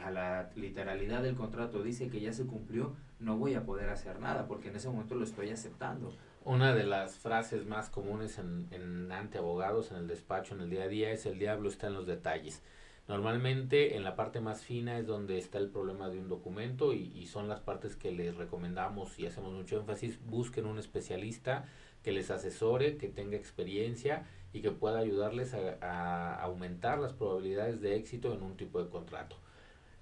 a 0.04 0.12
la 0.12 0.52
literalidad 0.56 1.24
del 1.24 1.36
contrato 1.36 1.84
dice 1.84 2.10
que 2.10 2.22
ya 2.22 2.34
se 2.34 2.46
cumplió, 2.46 2.96
no 3.20 3.38
voy 3.38 3.56
a 3.56 3.66
poder 3.66 3.90
hacer 3.90 4.20
nada 4.20 4.48
porque 4.48 4.70
en 4.70 4.76
ese 4.76 4.90
momento 4.90 5.16
lo 5.16 5.24
estoy 5.24 5.50
aceptando. 5.50 6.14
Una 6.44 6.74
de 6.76 6.84
las 6.84 7.18
frases 7.18 7.66
más 7.66 7.90
comunes 7.90 8.38
en, 8.38 9.12
ante 9.12 9.38
abogados, 9.38 9.92
en 9.92 9.98
el 9.98 10.08
despacho, 10.08 10.54
en 10.54 10.62
el 10.62 10.70
día 10.70 10.84
a 10.84 10.88
día, 10.88 11.12
es 11.12 11.26
el 11.26 11.40
diablo 11.40 11.70
está 11.70 11.88
en 11.88 11.94
los 11.94 12.06
detalles. 12.06 12.62
Normalmente 13.08 13.96
en 13.96 14.04
la 14.04 14.16
parte 14.16 14.42
más 14.42 14.64
fina 14.64 14.98
es 14.98 15.06
donde 15.06 15.38
está 15.38 15.60
el 15.60 15.70
problema 15.70 16.10
de 16.10 16.20
un 16.20 16.28
documento 16.28 16.94
y, 16.94 17.12
y 17.16 17.28
son 17.28 17.48
las 17.48 17.60
partes 17.60 17.96
que 17.96 18.12
les 18.12 18.36
recomendamos 18.36 19.18
y 19.20 19.28
hacemos 19.28 19.54
mucho 19.54 19.78
énfasis, 19.78 20.20
busquen 20.26 20.66
un 20.66 20.80
especialista 20.80 21.66
que 22.06 22.12
les 22.12 22.30
asesore, 22.30 22.98
que 22.98 23.10
tenga 23.10 23.36
experiencia 23.36 24.28
y 24.54 24.62
que 24.62 24.72
pueda 24.72 25.00
ayudarles 25.00 25.56
a, 25.56 26.36
aumentar 26.36 27.00
las 27.00 27.14
probabilidades 27.14 27.82
de 27.82 27.96
éxito 27.96 28.32
en 28.34 28.44
un 28.44 28.56
tipo 28.56 28.82
de 28.82 28.90
contrato. 28.90 29.38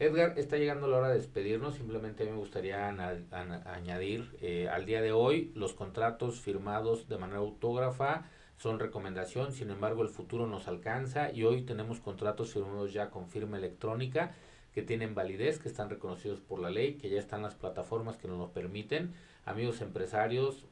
Edgar, 0.03 0.37
está 0.37 0.57
llegando 0.57 0.87
la 0.87 0.97
hora 0.97 1.09
de 1.09 1.15
despedirnos. 1.15 1.75
Simplemente 1.75 2.25
me 2.25 2.35
gustaría 2.35 2.89
añadir 2.89 4.35
eh, 4.41 4.67
al 4.67 4.85
día 4.85 5.01
de 5.01 5.13
hoy 5.13 5.53
los 5.55 5.73
contratos 5.73 6.41
firmados 6.41 7.07
de 7.07 7.17
manera 7.17 7.39
autógrafa 7.39 8.29
son 8.57 8.79
recomendación, 8.79 9.53
sin 9.53 9.69
embargo 9.69 10.01
el 10.01 10.09
futuro 10.09 10.45
nos 10.45 10.67
alcanza 10.67 11.31
y 11.31 11.43
hoy 11.43 11.61
tenemos 11.61 12.01
contratos 12.01 12.51
firmados 12.51 12.91
ya 12.91 13.09
con 13.09 13.29
firma 13.29 13.57
electrónica 13.57 14.35
que 14.73 14.81
tienen 14.81 15.15
validez, 15.15 15.59
que 15.59 15.69
están 15.69 15.89
reconocidos 15.89 16.41
por 16.41 16.59
la 16.59 16.69
ley, 16.69 16.95
que 16.95 17.09
ya 17.09 17.19
están 17.19 17.41
las 17.41 17.55
plataformas 17.55 18.17
que 18.17 18.27
nos 18.27 18.37
lo 18.37 18.51
permiten. 18.51 19.13
Amigos 19.45 19.79
empresarios, 19.79 20.65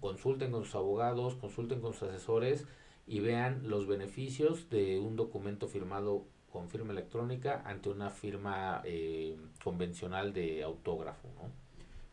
consulten 0.00 0.52
con 0.52 0.64
sus 0.64 0.74
abogados, 0.74 1.36
consulten 1.36 1.80
con 1.80 1.94
sus 1.94 2.10
asesores 2.10 2.66
y 3.06 3.20
vean 3.20 3.68
los 3.68 3.86
beneficios 3.86 4.68
de 4.68 4.98
un 4.98 5.16
documento 5.16 5.68
firmado 5.68 6.26
con 6.54 6.68
firma 6.68 6.92
electrónica 6.92 7.62
ante 7.66 7.88
una 7.88 8.10
firma 8.10 8.80
eh, 8.84 9.36
convencional 9.64 10.32
de 10.32 10.62
autógrafo. 10.62 11.26
¿no? 11.34 11.50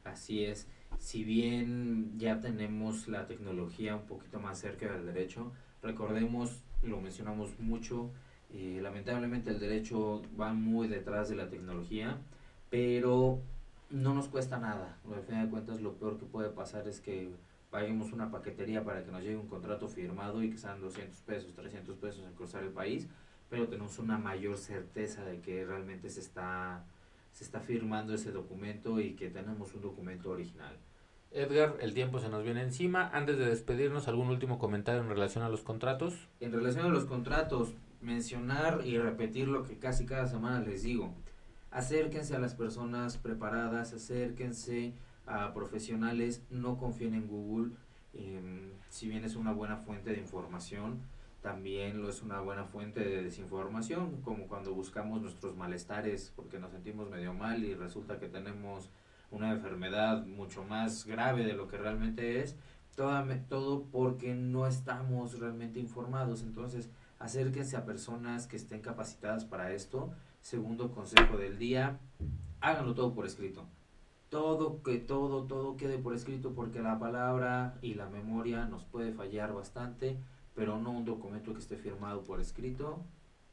Así 0.03 0.43
es. 0.43 0.67
Si 0.97 1.23
bien 1.23 2.17
ya 2.17 2.39
tenemos 2.39 3.07
la 3.07 3.27
tecnología 3.27 3.95
un 3.95 4.07
poquito 4.07 4.39
más 4.39 4.57
cerca 4.57 4.91
del 4.91 5.05
derecho, 5.05 5.51
recordemos, 5.83 6.63
lo 6.81 6.99
mencionamos 6.99 7.59
mucho, 7.59 8.09
eh, 8.51 8.79
lamentablemente 8.81 9.51
el 9.51 9.59
derecho 9.59 10.23
va 10.39 10.53
muy 10.53 10.87
detrás 10.87 11.29
de 11.29 11.35
la 11.35 11.47
tecnología, 11.47 12.17
pero 12.71 13.39
no 13.91 14.15
nos 14.15 14.27
cuesta 14.27 14.57
nada. 14.57 14.97
Al 15.15 15.21
fin 15.21 15.39
de 15.39 15.49
cuentas, 15.51 15.81
lo 15.81 15.93
peor 15.93 16.17
que 16.17 16.25
puede 16.25 16.49
pasar 16.49 16.87
es 16.87 16.99
que 16.99 17.29
paguemos 17.69 18.11
una 18.11 18.31
paquetería 18.31 18.83
para 18.83 19.05
que 19.05 19.11
nos 19.11 19.21
llegue 19.21 19.37
un 19.37 19.47
contrato 19.47 19.87
firmado 19.87 20.41
y 20.41 20.49
que 20.49 20.57
sean 20.57 20.81
200 20.81 21.15
pesos, 21.21 21.53
300 21.53 21.95
pesos 21.97 22.25
en 22.25 22.33
cruzar 22.33 22.63
el 22.63 22.71
país, 22.71 23.07
pero 23.51 23.67
tenemos 23.67 23.99
una 23.99 24.17
mayor 24.17 24.57
certeza 24.57 25.25
de 25.25 25.41
que 25.41 25.65
realmente 25.65 26.09
se 26.09 26.21
está, 26.21 26.85
se 27.33 27.43
está 27.43 27.59
firmando 27.59 28.13
ese 28.13 28.31
documento 28.31 29.01
y 29.01 29.11
que 29.11 29.29
tenemos 29.29 29.75
un 29.75 29.81
documento 29.81 30.29
original. 30.29 30.77
Edgar, 31.31 31.75
el 31.81 31.93
tiempo 31.93 32.19
se 32.19 32.29
nos 32.29 32.45
viene 32.45 32.61
encima. 32.61 33.09
Antes 33.09 33.37
de 33.37 33.45
despedirnos, 33.45 34.07
¿algún 34.07 34.29
último 34.29 34.57
comentario 34.57 35.01
en 35.01 35.09
relación 35.09 35.43
a 35.43 35.49
los 35.49 35.63
contratos? 35.63 36.29
En 36.39 36.53
relación 36.53 36.85
a 36.85 36.89
los 36.89 37.03
contratos, 37.03 37.73
mencionar 37.99 38.83
y 38.85 38.97
repetir 38.97 39.49
lo 39.49 39.63
que 39.63 39.77
casi 39.77 40.05
cada 40.05 40.27
semana 40.27 40.61
les 40.61 40.83
digo. 40.83 41.13
Acérquense 41.71 42.33
a 42.33 42.39
las 42.39 42.55
personas 42.55 43.17
preparadas, 43.17 43.91
acérquense 43.91 44.93
a 45.25 45.53
profesionales, 45.53 46.41
no 46.49 46.77
confíen 46.77 47.15
en 47.15 47.27
Google, 47.27 47.73
em, 48.13 48.71
si 48.89 49.09
bien 49.09 49.25
es 49.25 49.35
una 49.35 49.51
buena 49.51 49.75
fuente 49.75 50.11
de 50.11 50.19
información, 50.19 51.01
también 51.41 52.01
lo 52.01 52.09
es 52.09 52.21
una 52.21 52.39
buena 52.39 52.65
fuente 52.65 52.99
de 52.99 53.23
desinformación, 53.23 54.21
como 54.21 54.47
cuando 54.47 54.73
buscamos 54.73 55.21
nuestros 55.21 55.55
malestares 55.55 56.31
porque 56.35 56.59
nos 56.59 56.71
sentimos 56.71 57.09
medio 57.09 57.33
mal 57.33 57.63
y 57.63 57.73
resulta 57.73 58.19
que 58.19 58.27
tenemos 58.27 58.89
una 59.31 59.51
enfermedad 59.51 60.25
mucho 60.25 60.63
más 60.63 61.05
grave 61.05 61.43
de 61.43 61.53
lo 61.53 61.67
que 61.67 61.77
realmente 61.77 62.41
es, 62.41 62.55
todo, 62.95 63.23
todo 63.49 63.83
porque 63.91 64.35
no 64.35 64.67
estamos 64.67 65.39
realmente 65.39 65.79
informados. 65.79 66.43
Entonces, 66.43 66.91
acérquense 67.17 67.77
a 67.77 67.85
personas 67.85 68.45
que 68.45 68.57
estén 68.57 68.81
capacitadas 68.81 69.45
para 69.45 69.71
esto. 69.71 70.13
Segundo 70.41 70.91
consejo 70.91 71.37
del 71.37 71.57
día, 71.57 71.99
háganlo 72.59 72.93
todo 72.93 73.13
por 73.13 73.25
escrito. 73.25 73.65
Todo, 74.29 74.81
que 74.83 74.97
todo, 74.97 75.43
todo 75.43 75.75
quede 75.75 75.97
por 75.97 76.13
escrito 76.13 76.53
porque 76.53 76.81
la 76.81 76.99
palabra 76.99 77.77
y 77.81 77.95
la 77.95 78.09
memoria 78.09 78.65
nos 78.65 78.83
puede 78.85 79.11
fallar 79.11 79.53
bastante, 79.53 80.17
pero 80.55 80.77
no 80.77 80.91
un 80.91 81.05
documento 81.05 81.53
que 81.53 81.59
esté 81.59 81.77
firmado 81.77 82.23
por 82.23 82.39
escrito, 82.39 83.03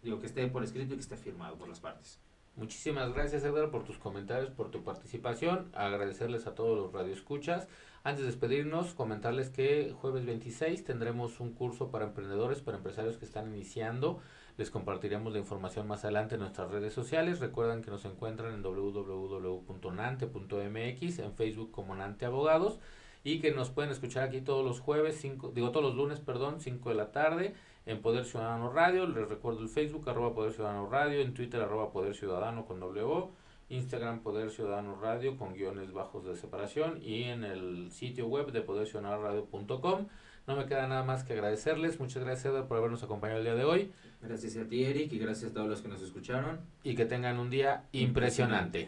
digo 0.02 0.18
que 0.20 0.26
esté 0.26 0.46
por 0.48 0.64
escrito 0.64 0.94
y 0.94 0.96
que 0.96 1.02
esté 1.02 1.16
firmado 1.16 1.56
por 1.56 1.68
las 1.68 1.80
partes. 1.80 2.20
Muchísimas 2.58 3.12
gracias, 3.14 3.44
Edgar, 3.44 3.70
por 3.70 3.84
tus 3.84 3.98
comentarios, 3.98 4.50
por 4.50 4.72
tu 4.72 4.82
participación. 4.82 5.70
Agradecerles 5.74 6.48
a 6.48 6.56
todos 6.56 6.76
los 6.76 6.92
radioescuchas. 6.92 7.68
Antes 8.02 8.22
de 8.22 8.26
despedirnos, 8.26 8.94
comentarles 8.94 9.48
que 9.48 9.94
jueves 10.00 10.26
26 10.26 10.82
tendremos 10.82 11.38
un 11.38 11.52
curso 11.52 11.92
para 11.92 12.06
emprendedores, 12.06 12.60
para 12.60 12.76
empresarios 12.78 13.16
que 13.16 13.26
están 13.26 13.54
iniciando. 13.54 14.18
Les 14.56 14.70
compartiremos 14.72 15.32
la 15.32 15.38
información 15.38 15.86
más 15.86 16.02
adelante 16.02 16.34
en 16.34 16.40
nuestras 16.40 16.68
redes 16.72 16.92
sociales. 16.92 17.38
Recuerden 17.38 17.80
que 17.80 17.92
nos 17.92 18.04
encuentran 18.04 18.52
en 18.52 18.62
www.nante.mx, 18.62 19.58
en 21.20 21.34
Facebook 21.34 21.70
como 21.70 21.94
Nante 21.94 22.26
Abogados 22.26 22.80
y 23.28 23.40
que 23.40 23.52
nos 23.52 23.68
pueden 23.68 23.90
escuchar 23.90 24.24
aquí 24.24 24.40
todos 24.40 24.64
los 24.64 24.80
jueves, 24.80 25.18
cinco, 25.20 25.52
digo 25.54 25.70
todos 25.70 25.84
los 25.84 25.94
lunes, 25.94 26.18
perdón, 26.18 26.62
5 26.62 26.88
de 26.88 26.94
la 26.94 27.12
tarde 27.12 27.54
en 27.84 28.00
Poder 28.00 28.24
Ciudadano 28.24 28.72
Radio. 28.72 29.06
Les 29.06 29.28
recuerdo 29.28 29.60
el 29.60 29.68
Facebook, 29.68 30.08
arroba 30.08 30.34
Poder 30.34 30.52
Ciudadano 30.54 30.88
Radio, 30.88 31.20
en 31.20 31.34
Twitter, 31.34 31.60
arroba 31.60 31.92
Poder 31.92 32.14
Ciudadano 32.14 32.64
con 32.64 32.80
W, 32.80 33.28
Instagram 33.68 34.20
Poder 34.20 34.50
Ciudadano 34.50 34.96
Radio 34.98 35.36
con 35.36 35.52
guiones 35.52 35.92
bajos 35.92 36.24
de 36.24 36.36
separación 36.36 37.02
y 37.02 37.24
en 37.24 37.44
el 37.44 37.90
sitio 37.90 38.28
web 38.28 38.50
de 38.50 38.62
poderciudadanoradio.com. 38.62 40.06
No 40.46 40.56
me 40.56 40.64
queda 40.64 40.86
nada 40.86 41.04
más 41.04 41.24
que 41.24 41.34
agradecerles. 41.34 42.00
Muchas 42.00 42.24
gracias, 42.24 42.54
por 42.64 42.78
habernos 42.78 43.02
acompañado 43.02 43.40
el 43.40 43.44
día 43.44 43.54
de 43.54 43.64
hoy. 43.64 43.92
Gracias 44.22 44.56
a 44.56 44.66
ti, 44.66 44.84
Eric, 44.84 45.12
y 45.12 45.18
gracias 45.18 45.50
a 45.50 45.54
todos 45.54 45.68
los 45.68 45.82
que 45.82 45.88
nos 45.88 46.00
escucharon. 46.00 46.60
Y 46.82 46.94
que 46.94 47.04
tengan 47.04 47.38
un 47.38 47.50
día 47.50 47.84
impresionante. 47.92 48.86